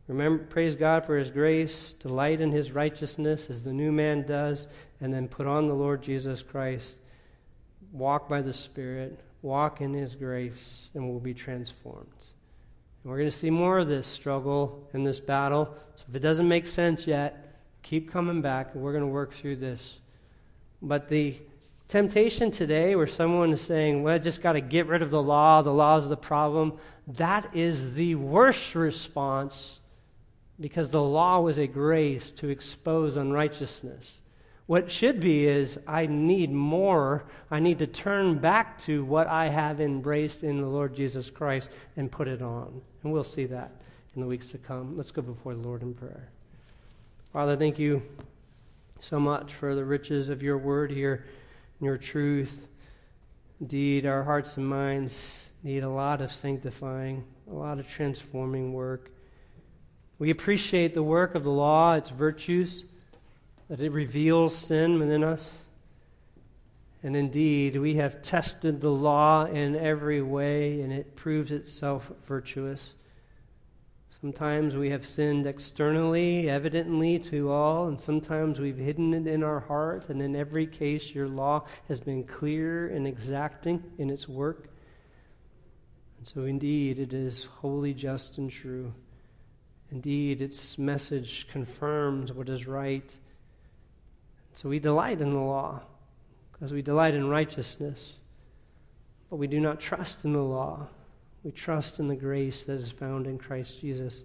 Remember, 0.06 0.44
praise 0.44 0.74
God 0.74 1.06
for 1.06 1.16
his 1.16 1.30
grace, 1.30 1.92
delight 1.92 2.40
in 2.40 2.52
his 2.52 2.72
righteousness 2.72 3.48
as 3.48 3.62
the 3.62 3.72
new 3.72 3.90
man 3.90 4.26
does, 4.26 4.66
and 5.00 5.14
then 5.14 5.28
put 5.28 5.46
on 5.46 5.66
the 5.66 5.74
Lord 5.74 6.02
Jesus 6.02 6.42
Christ. 6.42 6.96
Walk 7.90 8.28
by 8.28 8.42
the 8.42 8.52
Spirit, 8.52 9.18
walk 9.44 9.80
in 9.80 9.92
His 9.92 10.14
grace, 10.14 10.88
and 10.94 11.08
we'll 11.08 11.20
be 11.20 11.34
transformed. 11.34 12.08
And 13.02 13.10
we're 13.10 13.18
going 13.18 13.30
to 13.30 13.36
see 13.36 13.50
more 13.50 13.78
of 13.78 13.88
this 13.88 14.06
struggle 14.06 14.88
and 14.94 15.06
this 15.06 15.20
battle. 15.20 15.76
So 15.96 16.04
if 16.08 16.16
it 16.16 16.20
doesn't 16.20 16.48
make 16.48 16.66
sense 16.66 17.06
yet, 17.06 17.60
keep 17.82 18.10
coming 18.10 18.40
back, 18.40 18.70
and 18.74 18.82
we're 18.82 18.92
going 18.92 19.04
to 19.04 19.08
work 19.10 19.34
through 19.34 19.56
this. 19.56 19.98
But 20.80 21.08
the 21.08 21.36
Temptation 21.86 22.50
today, 22.50 22.96
where 22.96 23.06
someone 23.06 23.52
is 23.52 23.60
saying, 23.60 24.02
well, 24.02 24.14
I 24.14 24.18
just 24.18 24.42
got 24.42 24.52
to 24.52 24.60
get 24.62 24.86
rid 24.86 25.02
of 25.02 25.10
the 25.10 25.22
law, 25.22 25.60
the 25.60 25.72
law 25.72 25.98
is 25.98 26.08
the 26.08 26.16
problem, 26.16 26.78
that 27.06 27.54
is 27.54 27.94
the 27.94 28.14
worst 28.14 28.74
response 28.74 29.80
because 30.58 30.90
the 30.90 31.02
law 31.02 31.40
was 31.40 31.58
a 31.58 31.66
grace 31.66 32.30
to 32.32 32.48
expose 32.48 33.16
unrighteousness. 33.16 34.18
What 34.66 34.90
should 34.90 35.20
be 35.20 35.46
is, 35.46 35.78
I 35.86 36.06
need 36.06 36.50
more. 36.50 37.24
I 37.50 37.60
need 37.60 37.78
to 37.80 37.86
turn 37.86 38.38
back 38.38 38.78
to 38.80 39.04
what 39.04 39.26
I 39.26 39.48
have 39.48 39.80
embraced 39.80 40.42
in 40.42 40.56
the 40.56 40.66
Lord 40.66 40.94
Jesus 40.94 41.28
Christ 41.28 41.68
and 41.96 42.10
put 42.10 42.28
it 42.28 42.40
on. 42.40 42.80
And 43.02 43.12
we'll 43.12 43.24
see 43.24 43.44
that 43.46 43.72
in 44.14 44.22
the 44.22 44.26
weeks 44.26 44.50
to 44.50 44.58
come. 44.58 44.96
Let's 44.96 45.10
go 45.10 45.20
before 45.20 45.54
the 45.54 45.60
Lord 45.60 45.82
in 45.82 45.92
prayer. 45.92 46.30
Father, 47.32 47.56
thank 47.56 47.78
you 47.78 48.02
so 49.00 49.20
much 49.20 49.52
for 49.52 49.74
the 49.74 49.84
riches 49.84 50.30
of 50.30 50.42
your 50.42 50.56
word 50.56 50.90
here 50.90 51.26
and 51.78 51.86
your 51.86 51.98
truth. 51.98 52.68
Indeed, 53.60 54.06
our 54.06 54.22
hearts 54.22 54.56
and 54.56 54.66
minds 54.66 55.20
need 55.62 55.82
a 55.82 55.88
lot 55.88 56.22
of 56.22 56.32
sanctifying, 56.32 57.22
a 57.50 57.54
lot 57.54 57.78
of 57.78 57.86
transforming 57.86 58.72
work. 58.72 59.10
We 60.18 60.30
appreciate 60.30 60.94
the 60.94 61.02
work 61.02 61.34
of 61.34 61.44
the 61.44 61.50
law, 61.50 61.94
its 61.94 62.08
virtues, 62.08 62.84
that 63.68 63.80
it 63.80 63.92
reveals 63.92 64.56
sin 64.56 64.98
within 64.98 65.24
us. 65.24 65.58
And 67.02 67.14
indeed, 67.14 67.76
we 67.76 67.96
have 67.96 68.22
tested 68.22 68.80
the 68.80 68.90
law 68.90 69.44
in 69.44 69.76
every 69.76 70.22
way, 70.22 70.80
and 70.80 70.92
it 70.92 71.16
proves 71.16 71.52
itself 71.52 72.10
virtuous. 72.26 72.94
Sometimes 74.20 74.74
we 74.74 74.88
have 74.88 75.04
sinned 75.04 75.46
externally, 75.46 76.48
evidently 76.48 77.18
to 77.18 77.50
all, 77.50 77.88
and 77.88 78.00
sometimes 78.00 78.58
we've 78.58 78.78
hidden 78.78 79.12
it 79.12 79.26
in 79.26 79.42
our 79.42 79.60
heart. 79.60 80.08
And 80.08 80.22
in 80.22 80.34
every 80.34 80.66
case, 80.66 81.14
your 81.14 81.28
law 81.28 81.66
has 81.88 82.00
been 82.00 82.24
clear 82.24 82.88
and 82.88 83.06
exacting 83.06 83.82
in 83.98 84.08
its 84.08 84.26
work. 84.26 84.70
And 86.16 86.26
so, 86.26 86.44
indeed, 86.44 86.98
it 86.98 87.12
is 87.12 87.44
wholly 87.44 87.92
just 87.92 88.38
and 88.38 88.50
true. 88.50 88.94
Indeed, 89.90 90.40
its 90.40 90.78
message 90.78 91.46
confirms 91.48 92.32
what 92.32 92.48
is 92.48 92.66
right. 92.66 93.14
So 94.54 94.68
we 94.68 94.78
delight 94.78 95.20
in 95.20 95.32
the 95.32 95.40
law 95.40 95.82
because 96.52 96.72
we 96.72 96.82
delight 96.82 97.14
in 97.14 97.28
righteousness. 97.28 98.14
But 99.28 99.36
we 99.36 99.46
do 99.46 99.60
not 99.60 99.80
trust 99.80 100.24
in 100.24 100.32
the 100.32 100.42
law. 100.42 100.86
We 101.42 101.50
trust 101.50 101.98
in 101.98 102.08
the 102.08 102.16
grace 102.16 102.64
that 102.64 102.74
is 102.74 102.90
found 102.90 103.26
in 103.26 103.36
Christ 103.36 103.80
Jesus. 103.80 104.22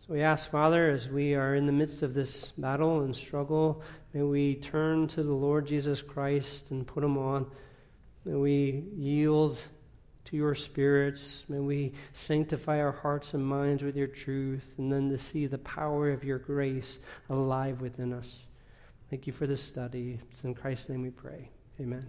So 0.00 0.14
we 0.14 0.22
ask, 0.22 0.50
Father, 0.50 0.90
as 0.90 1.08
we 1.08 1.34
are 1.34 1.54
in 1.54 1.66
the 1.66 1.72
midst 1.72 2.02
of 2.02 2.12
this 2.12 2.50
battle 2.58 3.02
and 3.02 3.14
struggle, 3.14 3.82
may 4.12 4.22
we 4.22 4.56
turn 4.56 5.06
to 5.08 5.22
the 5.22 5.32
Lord 5.32 5.66
Jesus 5.66 6.02
Christ 6.02 6.72
and 6.72 6.86
put 6.86 7.04
him 7.04 7.16
on. 7.16 7.46
May 8.24 8.34
we 8.34 8.84
yield 8.96 9.62
to 10.24 10.36
your 10.36 10.54
spirits. 10.54 11.44
May 11.48 11.60
we 11.60 11.92
sanctify 12.12 12.80
our 12.80 12.92
hearts 12.92 13.34
and 13.34 13.46
minds 13.46 13.82
with 13.82 13.96
your 13.96 14.08
truth, 14.08 14.74
and 14.76 14.92
then 14.92 15.08
to 15.10 15.18
see 15.18 15.46
the 15.46 15.58
power 15.58 16.10
of 16.10 16.24
your 16.24 16.38
grace 16.38 16.98
alive 17.28 17.80
within 17.80 18.12
us. 18.12 18.36
Thank 19.10 19.26
you 19.26 19.32
for 19.32 19.48
this 19.48 19.60
study. 19.60 20.20
It's 20.30 20.44
in 20.44 20.54
Christ's 20.54 20.88
name 20.88 21.02
we 21.02 21.10
pray. 21.10 21.50
Amen. 21.80 22.06